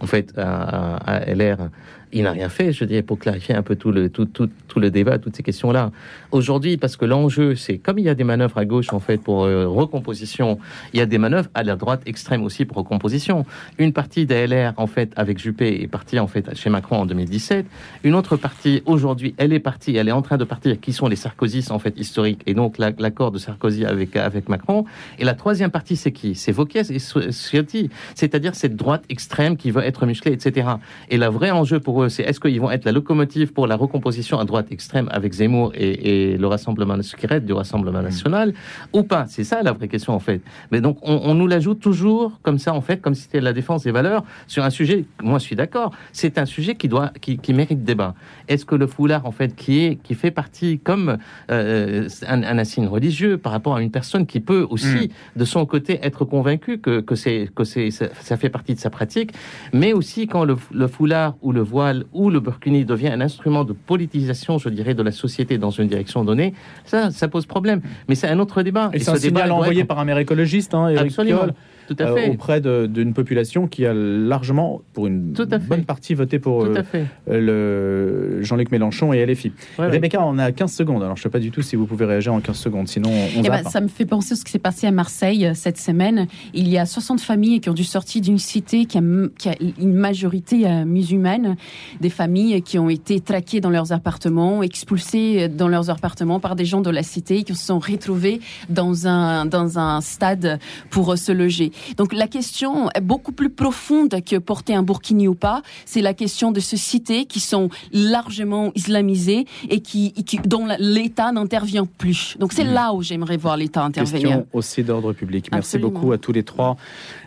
en 0.00 0.06
fait, 0.06 0.32
à, 0.36 1.20
LR, 1.26 1.68
il 2.14 2.22
n'a 2.22 2.30
rien 2.30 2.48
fait, 2.48 2.72
je 2.72 2.84
dirais, 2.84 3.02
pour 3.02 3.18
clarifier 3.18 3.54
un 3.54 3.62
peu 3.62 3.76
tout 3.76 3.90
le, 3.90 4.08
tout, 4.08 4.24
tout, 4.24 4.48
tout 4.68 4.80
le 4.80 4.90
débat, 4.90 5.18
toutes 5.18 5.36
ces 5.36 5.42
questions-là. 5.42 5.90
Aujourd'hui, 6.30 6.76
parce 6.76 6.96
que 6.96 7.04
l'enjeu, 7.04 7.56
c'est 7.56 7.78
comme 7.78 7.98
il 7.98 8.04
y 8.04 8.08
a 8.08 8.14
des 8.14 8.24
manœuvres 8.24 8.56
à 8.56 8.64
gauche, 8.64 8.92
en 8.92 9.00
fait, 9.00 9.18
pour 9.18 9.44
euh, 9.44 9.66
recomposition, 9.66 10.58
il 10.92 11.00
y 11.00 11.02
a 11.02 11.06
des 11.06 11.18
manœuvres 11.18 11.48
à 11.54 11.64
la 11.64 11.76
droite 11.76 12.02
extrême 12.06 12.44
aussi 12.44 12.64
pour 12.64 12.78
recomposition. 12.78 13.44
Une 13.78 13.92
partie 13.92 14.26
des 14.26 14.44
en 14.76 14.86
fait, 14.86 15.12
avec 15.16 15.38
Juppé, 15.38 15.82
est 15.82 15.88
partie, 15.88 16.18
en 16.18 16.26
fait, 16.26 16.54
chez 16.54 16.70
Macron 16.70 17.00
en 17.00 17.06
2017. 17.06 17.66
Une 18.04 18.14
autre 18.14 18.36
partie, 18.36 18.82
aujourd'hui, 18.86 19.34
elle 19.38 19.52
est 19.52 19.60
partie, 19.60 19.96
elle 19.96 20.08
est 20.08 20.12
en 20.12 20.22
train 20.22 20.36
de 20.36 20.44
partir, 20.44 20.78
qui 20.80 20.92
sont 20.92 21.08
les 21.08 21.16
Sarkozys, 21.16 21.66
en 21.70 21.78
fait, 21.78 21.98
historiques, 21.98 22.42
et 22.46 22.54
donc 22.54 22.78
l'accord 22.78 23.32
de 23.32 23.38
Sarkozy 23.38 23.84
avec, 23.84 24.16
avec 24.16 24.48
Macron. 24.48 24.84
Et 25.18 25.24
la 25.24 25.34
troisième 25.34 25.70
partie, 25.70 25.96
c'est 25.96 26.12
qui? 26.12 26.34
C'est 26.34 26.52
Vauquiez 26.52 26.82
et 26.90 26.98
Ciotti, 26.98 27.90
c'est-à-dire 28.14 28.54
cette 28.54 28.76
droite 28.76 29.04
extrême 29.08 29.56
qui 29.56 29.70
veut 29.70 29.82
être 29.82 30.06
musclée, 30.06 30.32
etc. 30.32 30.68
Et 31.10 31.16
le 31.16 31.26
vrai 31.26 31.50
enjeu 31.50 31.80
pour 31.80 32.02
eux, 32.02 32.03
c'est 32.08 32.22
est-ce 32.22 32.40
qu'ils 32.40 32.60
vont 32.60 32.70
être 32.70 32.84
la 32.84 32.92
locomotive 32.92 33.52
pour 33.52 33.66
la 33.66 33.76
recomposition 33.76 34.38
à 34.38 34.44
droite 34.44 34.66
extrême 34.70 35.08
avec 35.10 35.32
Zemmour 35.32 35.72
et, 35.74 36.36
le 36.36 36.46
Rassemblement 36.46 36.96
national 36.96 37.44
du 37.44 37.52
Rassemblement 37.52 38.00
mmh. 38.00 38.04
national, 38.04 38.54
ou 38.92 39.02
pas? 39.02 39.26
C'est 39.28 39.44
ça 39.44 39.62
la 39.62 39.72
vraie 39.72 39.88
question, 39.88 40.12
en 40.14 40.18
fait. 40.18 40.40
Mais 40.70 40.80
donc, 40.80 40.98
on, 41.02 41.34
nous 41.34 41.46
l'ajoute 41.46 41.80
toujours 41.80 42.38
comme 42.42 42.58
ça, 42.58 42.74
en 42.74 42.80
fait, 42.80 43.00
comme 43.00 43.14
si 43.14 43.22
c'était 43.22 43.40
la 43.40 43.52
défense 43.52 43.84
des 43.84 43.90
valeurs 43.90 44.24
sur 44.46 44.64
un 44.64 44.70
sujet, 44.70 45.04
moi 45.22 45.38
je 45.38 45.44
suis 45.44 45.56
d'accord, 45.56 45.92
c'est 46.12 46.38
un 46.38 46.46
sujet 46.46 46.74
qui, 46.74 46.88
doit, 46.88 47.12
qui, 47.20 47.54
mérite 47.54 47.84
débat. 47.84 48.14
Est-ce 48.48 48.64
que 48.64 48.74
le 48.74 48.86
foulard, 48.86 49.26
en 49.26 49.32
fait, 49.32 49.54
qui, 49.54 49.84
est, 49.84 49.96
qui 49.96 50.14
fait 50.14 50.30
partie 50.30 50.78
comme 50.78 51.18
euh, 51.50 52.08
un, 52.26 52.42
un 52.42 52.58
insigne 52.58 52.86
religieux 52.86 53.38
par 53.38 53.52
rapport 53.52 53.76
à 53.76 53.82
une 53.82 53.90
personne 53.90 54.26
qui 54.26 54.40
peut 54.40 54.66
aussi, 54.68 55.08
mmh. 55.08 55.38
de 55.38 55.44
son 55.44 55.66
côté, 55.66 55.98
être 56.02 56.24
convaincue 56.24 56.78
que, 56.78 57.00
que, 57.00 57.14
c'est, 57.14 57.48
que 57.54 57.64
c'est, 57.64 57.90
ça, 57.90 58.36
fait 58.36 58.50
partie 58.50 58.74
de 58.74 58.80
sa 58.80 58.90
pratique, 58.90 59.32
mais 59.72 59.92
aussi 59.92 60.26
quand 60.26 60.44
le, 60.44 60.56
foulard 60.86 61.36
ou 61.42 61.52
le 61.52 61.60
voile 61.60 61.83
ou 62.12 62.30
le 62.30 62.40
burkini 62.40 62.84
devient 62.84 63.08
un 63.08 63.20
instrument 63.20 63.64
de 63.64 63.72
politisation, 63.72 64.58
je 64.58 64.68
dirais, 64.68 64.94
de 64.94 65.02
la 65.02 65.12
société 65.12 65.58
dans 65.58 65.70
une 65.70 65.88
direction 65.88 66.24
donnée, 66.24 66.54
ça, 66.84 67.10
ça 67.10 67.28
pose 67.28 67.46
problème. 67.46 67.80
Mais 68.08 68.14
c'est 68.14 68.28
un 68.28 68.38
autre 68.38 68.62
débat. 68.62 68.90
Et, 68.92 69.00
c'est 69.00 69.10
un 69.10 69.16
signal 69.16 69.52
envoyé 69.52 69.84
par 69.84 69.98
un 69.98 70.04
maire 70.04 70.18
écologiste, 70.18 70.74
hein, 70.74 70.88
Eric 70.88 71.06
Absolument. 71.06 71.46
Tout 71.86 71.96
à 71.98 72.04
euh, 72.04 72.14
fait. 72.14 72.30
auprès 72.30 72.60
d'une 72.60 73.12
population 73.12 73.66
qui 73.66 73.86
a 73.86 73.92
largement, 73.94 74.82
pour 74.92 75.06
une 75.06 75.32
bonne 75.32 75.84
partie, 75.84 76.14
voté 76.14 76.38
pour 76.38 76.64
euh, 76.64 76.82
le 77.26 78.42
Jean-Luc 78.42 78.70
Mélenchon 78.70 79.12
et 79.12 79.24
LFI. 79.24 79.52
Rebecca, 79.78 80.24
on 80.24 80.38
a 80.38 80.52
15 80.52 80.72
secondes, 80.72 81.02
alors 81.02 81.16
je 81.16 81.20
ne 81.20 81.24
sais 81.24 81.30
pas 81.30 81.38
du 81.38 81.50
tout 81.50 81.62
si 81.62 81.76
vous 81.76 81.86
pouvez 81.86 82.04
réagir 82.04 82.32
en 82.32 82.40
15 82.40 82.56
secondes, 82.56 82.88
sinon 82.88 83.10
on 83.10 83.42
eh 83.42 83.48
ben, 83.48 83.62
Ça 83.64 83.80
me 83.80 83.88
fait 83.88 84.06
penser 84.06 84.32
à 84.32 84.36
ce 84.36 84.44
qui 84.44 84.52
s'est 84.52 84.58
passé 84.58 84.86
à 84.86 84.90
Marseille 84.90 85.46
euh, 85.46 85.54
cette 85.54 85.78
semaine. 85.78 86.26
Il 86.52 86.68
y 86.68 86.78
a 86.78 86.86
60 86.86 87.20
familles 87.20 87.60
qui 87.60 87.70
ont 87.70 87.74
dû 87.74 87.84
sortir 87.84 88.22
d'une 88.22 88.38
cité 88.38 88.86
qui 88.86 88.98
a, 88.98 89.02
qui 89.38 89.48
a, 89.48 89.54
une 89.78 89.94
majorité 89.94 90.84
musulmane, 90.84 91.56
des 92.00 92.10
familles 92.10 92.62
qui 92.62 92.78
ont 92.78 92.88
été 92.88 93.20
traquées 93.20 93.60
dans 93.60 93.70
leurs 93.70 93.92
appartements, 93.92 94.62
expulsées 94.62 95.48
dans 95.48 95.68
leurs 95.68 95.90
appartements 95.90 96.40
par 96.40 96.56
des 96.56 96.64
gens 96.64 96.80
de 96.80 96.90
la 96.90 97.02
cité 97.02 97.42
qui 97.42 97.54
se 97.54 97.66
sont 97.66 97.78
retrouvés 97.78 98.40
dans 98.68 99.06
un, 99.06 99.46
dans 99.46 99.78
un 99.78 100.00
stade 100.00 100.58
pour 100.90 101.16
se 101.16 101.32
loger. 101.32 101.72
Donc 101.96 102.12
la 102.12 102.26
question 102.26 102.90
est 102.94 103.00
beaucoup 103.00 103.32
plus 103.32 103.50
profonde 103.50 104.22
que 104.24 104.36
porter 104.36 104.74
un 104.74 104.82
burkini 104.82 105.28
ou 105.28 105.34
pas. 105.34 105.62
C'est 105.84 106.02
la 106.02 106.14
question 106.14 106.52
de 106.52 106.60
ces 106.60 106.76
cités 106.76 107.26
qui 107.26 107.40
sont 107.40 107.68
largement 107.92 108.72
islamisées 108.74 109.46
et 109.68 109.80
qui, 109.80 110.12
dont 110.44 110.66
l'État 110.78 111.32
n'intervient 111.32 111.86
plus. 111.86 112.36
Donc 112.38 112.52
c'est 112.52 112.64
mmh. 112.64 112.72
là 112.72 112.92
où 112.92 113.02
j'aimerais 113.02 113.36
voir 113.36 113.56
l'État 113.56 113.82
intervenir. 113.82 114.20
Question 114.20 114.46
aussi 114.52 114.82
d'ordre 114.82 115.12
public. 115.12 115.48
Merci 115.52 115.78
beaucoup 115.78 116.12
à 116.12 116.18
tous 116.18 116.32
les 116.32 116.42
trois. 116.42 116.76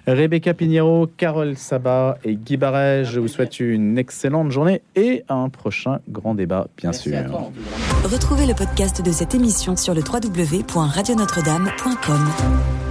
Rebecca 0.08 0.54
Pignero, 0.54 1.08
Carole 1.18 1.58
Sabat 1.58 2.18
et 2.24 2.36
Guy 2.36 2.56
Barret, 2.56 3.04
je 3.04 3.20
vous 3.20 3.28
souhaite 3.28 3.60
une 3.60 3.98
excellente 3.98 4.52
journée 4.52 4.82
et 4.96 5.26
un 5.28 5.50
prochain 5.50 6.00
grand 6.10 6.34
débat, 6.34 6.70
bien 6.78 6.94
sûr. 6.94 7.18
Retrouvez 8.06 8.46
le 8.46 8.54
podcast 8.54 9.02
de 9.02 9.12
cette 9.12 9.36
émission 9.36 9.76
sur 9.76 9.94
le 9.94 10.02
www.radionotre-dame.com. 10.02 12.87